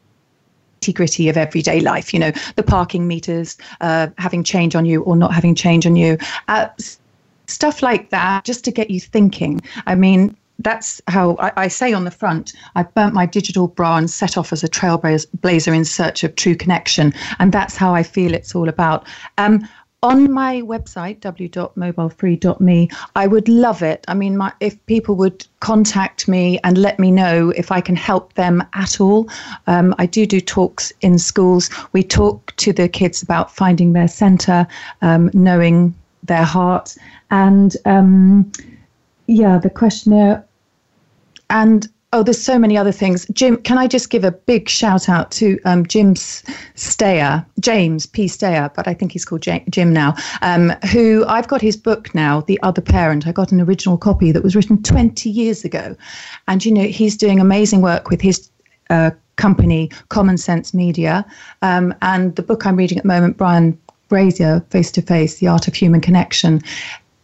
gritty 0.91 1.29
of 1.29 1.38
everyday 1.38 1.79
life. 1.79 2.11
You 2.11 2.19
know, 2.19 2.32
the 2.55 2.63
parking 2.63 3.07
meters 3.07 3.57
uh, 3.82 4.07
having 4.17 4.43
change 4.43 4.75
on 4.75 4.86
you 4.86 5.03
or 5.03 5.15
not 5.15 5.34
having 5.34 5.53
change 5.53 5.86
on 5.86 5.95
you. 5.95 6.17
Uh, 6.47 6.69
stuff 7.45 7.84
like 7.84 8.09
that 8.09 8.45
just 8.45 8.65
to 8.65 8.71
get 8.71 8.89
you 8.89 8.99
thinking. 8.99 9.61
I 9.86 9.93
mean, 9.93 10.36
that's 10.59 11.01
how 11.07 11.36
I, 11.38 11.51
I, 11.57 11.67
say 11.67 11.91
on 11.91 12.05
the 12.05 12.11
front 12.11 12.53
I 12.75 12.84
burnt 12.84 13.13
my 13.13 13.25
digital 13.25 13.67
bra 13.67 13.97
and 13.97 14.09
set 14.09 14.38
off 14.38 14.53
as 14.53 14.63
a 14.63 14.69
trailblazer 14.69 15.75
in 15.75 15.86
search 15.86 16.23
of 16.23 16.36
true 16.36 16.55
connection. 16.55 17.13
And 17.39 17.51
that's 17.51 17.75
how 17.75 17.93
I 17.93 18.03
feel 18.03 18.34
it's 18.34 18.55
all 18.55 18.69
about. 18.69 19.07
Um, 19.38 19.67
on 20.04 20.32
my 20.32 20.62
website, 20.62 21.20
w.mobilefree.me, 21.20 22.89
I 23.16 23.28
would 23.28 23.47
love 23.47 23.84
it. 23.84 24.04
I 24.08 24.16
mean, 24.16 24.36
my, 24.36 24.52
if 24.60 24.84
people 24.88 25.16
would 25.16 25.45
contact 25.60 26.28
me 26.28 26.60
and 26.64 26.78
let 26.78 26.97
me 26.97 27.12
know 27.12 27.52
if 27.52 27.72
I 27.72 27.82
can 27.82 27.95
help 27.95 28.34
them 28.34 28.64
at 28.74 28.99
all. 28.99 29.30
Um, 29.68 29.93
I 29.99 30.08
do 30.08 30.26
do 30.26 30.41
talks 30.41 30.91
in 31.02 31.20
schools. 31.20 31.70
We 31.93 32.02
talk 32.02 32.56
to 32.58 32.74
the 32.74 32.89
kids 32.89 33.22
about 33.22 33.56
finding 33.56 33.93
their 33.93 34.08
center, 34.08 34.66
um, 35.04 35.30
knowing 35.34 35.93
their 36.24 36.45
heart, 36.45 36.95
and 37.30 37.76
um, 37.86 38.52
yeah, 39.28 39.58
the 39.58 39.70
questionnaire 39.70 40.43
and 41.52 41.88
oh, 42.14 42.24
there's 42.24 42.41
so 42.41 42.59
many 42.59 42.78
other 42.78 42.91
things. 42.91 43.26
Jim, 43.32 43.57
can 43.57 43.78
I 43.78 43.88
just 43.88 44.09
give 44.09 44.24
a 44.24 44.32
big 44.32 44.68
shout 44.68 45.07
out 45.07 45.32
to 45.32 45.59
um, 45.64 45.86
Jim 45.86 46.14
Steyer, 46.14 47.45
James 47.59 48.05
P. 48.05 48.26
Steyer, 48.26 48.74
but 48.74 48.88
I 48.88 48.93
think 48.93 49.14
he's 49.14 49.24
called 49.24 49.45
Jim 49.70 49.93
now, 49.93 50.16
um, 50.41 50.72
who 50.91 51.26
I've 51.28 51.47
got 51.47 51.62
his 51.62 51.78
book 51.78 52.14
now, 52.14 52.41
The 52.41 52.59
Other 52.64 52.82
Parent. 52.82 53.28
I 53.28 53.32
got 53.32 53.51
an 53.51 53.62
original 53.62 53.97
copy 53.97 54.32
that 54.32 54.43
was 54.43 54.55
written 54.55 54.84
20 54.84 55.30
years 55.30 55.64
ago. 55.64 55.95
And, 56.47 56.66
you 56.66 56.72
know, 56.74 56.84
he's 56.84 57.16
doing 57.16 57.39
amazing 57.39 57.82
work 57.82 58.09
with 58.09 58.20
his 58.20 58.49
uh, 58.89 59.12
company, 59.38 59.89
Common 60.09 60.38
Sense 60.38 60.74
Media. 60.74 61.26
Um, 61.62 61.95
and 62.01 62.36
the 62.36 62.43
book 62.43 62.66
I'm 62.66 62.76
reading 62.76 62.97
at 62.97 63.03
the 63.03 63.07
moment, 63.07 63.38
Brian 63.38 63.80
Grazer, 64.09 64.66
Face 64.70 64.91
to 64.91 65.01
Face, 65.01 65.39
The 65.39 65.47
Art 65.47 65.70
of 65.70 65.76
Human 65.76 66.01
Connection. 66.01 66.62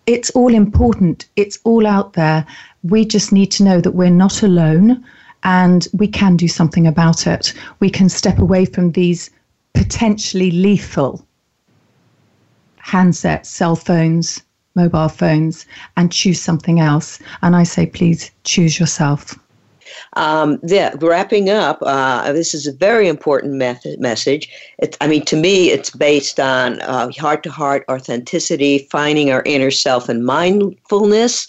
It's 0.05 0.29
all 0.29 0.53
important. 0.53 1.27
It's 1.35 1.59
all 1.65 1.85
out 1.85 2.13
there 2.13 2.45
we 2.89 3.05
just 3.05 3.31
need 3.31 3.51
to 3.51 3.63
know 3.63 3.81
that 3.81 3.91
we're 3.91 4.09
not 4.09 4.43
alone 4.43 5.03
and 5.43 5.87
we 5.93 6.07
can 6.07 6.35
do 6.35 6.47
something 6.47 6.87
about 6.87 7.27
it. 7.27 7.53
We 7.79 7.89
can 7.89 8.09
step 8.09 8.39
away 8.39 8.65
from 8.65 8.91
these 8.91 9.29
potentially 9.73 10.51
lethal 10.51 11.25
handsets, 12.83 13.47
cell 13.47 13.75
phones, 13.75 14.41
mobile 14.75 15.09
phones, 15.09 15.65
and 15.97 16.11
choose 16.11 16.41
something 16.41 16.79
else. 16.79 17.19
And 17.41 17.55
I 17.55 17.63
say, 17.63 17.85
please 17.85 18.31
choose 18.43 18.79
yourself. 18.79 19.37
Um, 20.17 20.59
yeah, 20.63 20.95
wrapping 20.99 21.51
up, 21.51 21.77
uh, 21.83 22.33
this 22.33 22.55
is 22.55 22.65
a 22.65 22.73
very 22.73 23.07
important 23.07 23.53
method, 23.53 23.99
message. 23.99 24.49
It, 24.79 24.97
I 24.99 25.05
mean, 25.05 25.23
to 25.25 25.35
me, 25.35 25.69
it's 25.69 25.91
based 25.91 26.39
on 26.39 26.79
heart 27.11 27.43
to 27.43 27.51
heart 27.51 27.85
authenticity, 27.87 28.87
finding 28.89 29.29
our 29.29 29.43
inner 29.45 29.69
self 29.69 30.09
and 30.09 30.25
mindfulness, 30.25 31.47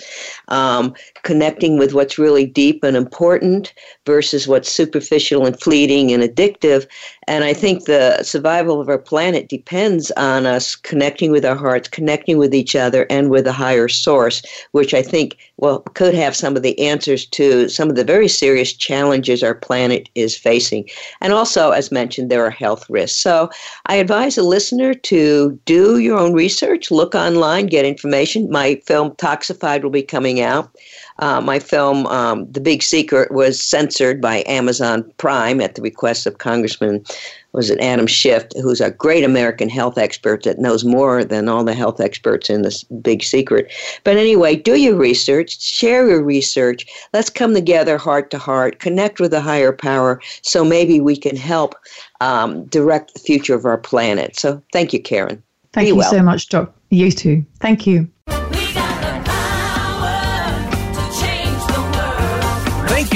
um, 0.49 0.95
connecting 1.23 1.79
with 1.79 1.95
what's 1.95 2.19
really 2.19 2.45
deep 2.45 2.85
and 2.85 2.95
important 2.95 3.73
versus 4.05 4.47
what's 4.47 4.71
superficial 4.71 5.47
and 5.47 5.59
fleeting 5.59 6.13
and 6.13 6.23
addictive. 6.23 6.87
And 7.29 7.45
I 7.45 7.53
think 7.53 7.85
the 7.85 8.23
survival 8.23 8.81
of 8.81 8.89
our 8.89 8.97
planet 8.97 9.51
depends 9.51 10.11
on 10.13 10.47
us 10.47 10.75
connecting 10.75 11.31
with 11.31 11.45
our 11.45 11.55
hearts, 11.55 11.87
connecting 11.87 12.39
with 12.39 12.55
each 12.55 12.75
other, 12.75 13.07
and 13.11 13.29
with 13.29 13.47
a 13.47 13.53
higher 13.53 13.87
source, 13.87 14.41
which 14.73 14.95
I 14.95 15.03
think 15.03 15.37
well 15.59 15.81
could 15.93 16.15
have 16.15 16.35
some 16.35 16.57
of 16.57 16.63
the 16.63 16.79
answers 16.79 17.27
to 17.27 17.69
some 17.69 17.91
of 17.91 17.97
the 17.97 18.05
very 18.05 18.29
serious 18.29 18.73
challenges 18.73 19.43
our 19.43 19.55
planet 19.55 20.09
is 20.15 20.39
facing. 20.39 20.89
And 21.21 21.35
also, 21.35 21.71
as 21.71 21.93
mentioned, 21.93 22.31
there 22.31 22.47
are 22.47 22.51
health 22.51 22.89
risks. 22.89 23.21
So 23.21 23.51
I 23.87 23.97
advise 23.97 24.39
a 24.39 24.43
listener 24.43 24.95
to 24.95 25.61
do 25.67 25.99
your 25.99 26.17
own 26.17 26.33
research, 26.33 26.91
look 26.91 27.15
online, 27.15 27.67
get 27.67 27.85
information. 27.85 28.51
My 28.51 28.77
film 28.87 29.11
Toxified 29.17 29.83
will 29.83 29.91
be 29.91 30.03
coming 30.03 30.41
out. 30.41 30.71
Uh, 31.19 31.41
my 31.41 31.59
film, 31.59 32.07
um, 32.07 32.51
The 32.51 32.61
Big 32.61 32.83
Secret, 32.83 33.33
was 33.33 33.61
censored 33.61 34.21
by 34.21 34.45
Amazon 34.47 35.11
Prime 35.17 35.61
at 35.61 35.75
the 35.75 35.83
request 35.83 36.27
of 36.27 36.39
Congressman, 36.39 37.05
was 37.53 37.71
it 37.71 37.81
Adam 37.81 38.07
Schiff, 38.07 38.45
who's 38.63 38.81
a 38.81 38.91
great 38.91 39.25
American 39.25 39.69
health 39.69 39.99
expert 39.99 40.45
that 40.45 40.59
knows 40.59 40.85
more 40.85 41.25
than 41.25 41.49
all 41.49 41.65
the 41.65 41.75
health 41.75 42.01
experts 42.01 42.49
in 42.49 42.63
this 42.63 42.85
Big 42.85 43.23
Secret. 43.23 43.73
But 44.05 44.17
anyway, 44.17 44.57
do 44.57 44.77
your 44.77 44.97
research, 44.97 45.61
share 45.61 46.09
your 46.09 46.23
research. 46.23 46.87
Let's 47.13 47.31
come 47.31 47.55
together 47.55 47.99
heart 47.99 48.31
to 48.31 48.39
heart, 48.39 48.79
connect 48.79 49.19
with 49.19 49.35
a 49.35 49.41
higher 49.41 49.73
power, 49.73 50.21
so 50.43 50.65
maybe 50.65 51.01
we 51.01 51.17
can 51.17 51.37
help 51.37 51.75
um, 52.21 52.65
direct 52.67 53.15
the 53.15 53.21
future 53.21 53.55
of 53.55 53.65
our 53.65 53.79
planet. 53.79 54.37
So 54.37 54.63
thank 54.73 54.93
you, 54.93 55.03
Karen. 55.03 55.43
Thank 55.73 55.87
Be 55.87 55.89
you 55.89 55.97
well. 55.97 56.11
so 56.11 56.23
much, 56.23 56.49
Doc. 56.49 56.75
You 56.91 57.11
too. 57.11 57.45
Thank 57.61 57.87
you. 57.87 58.09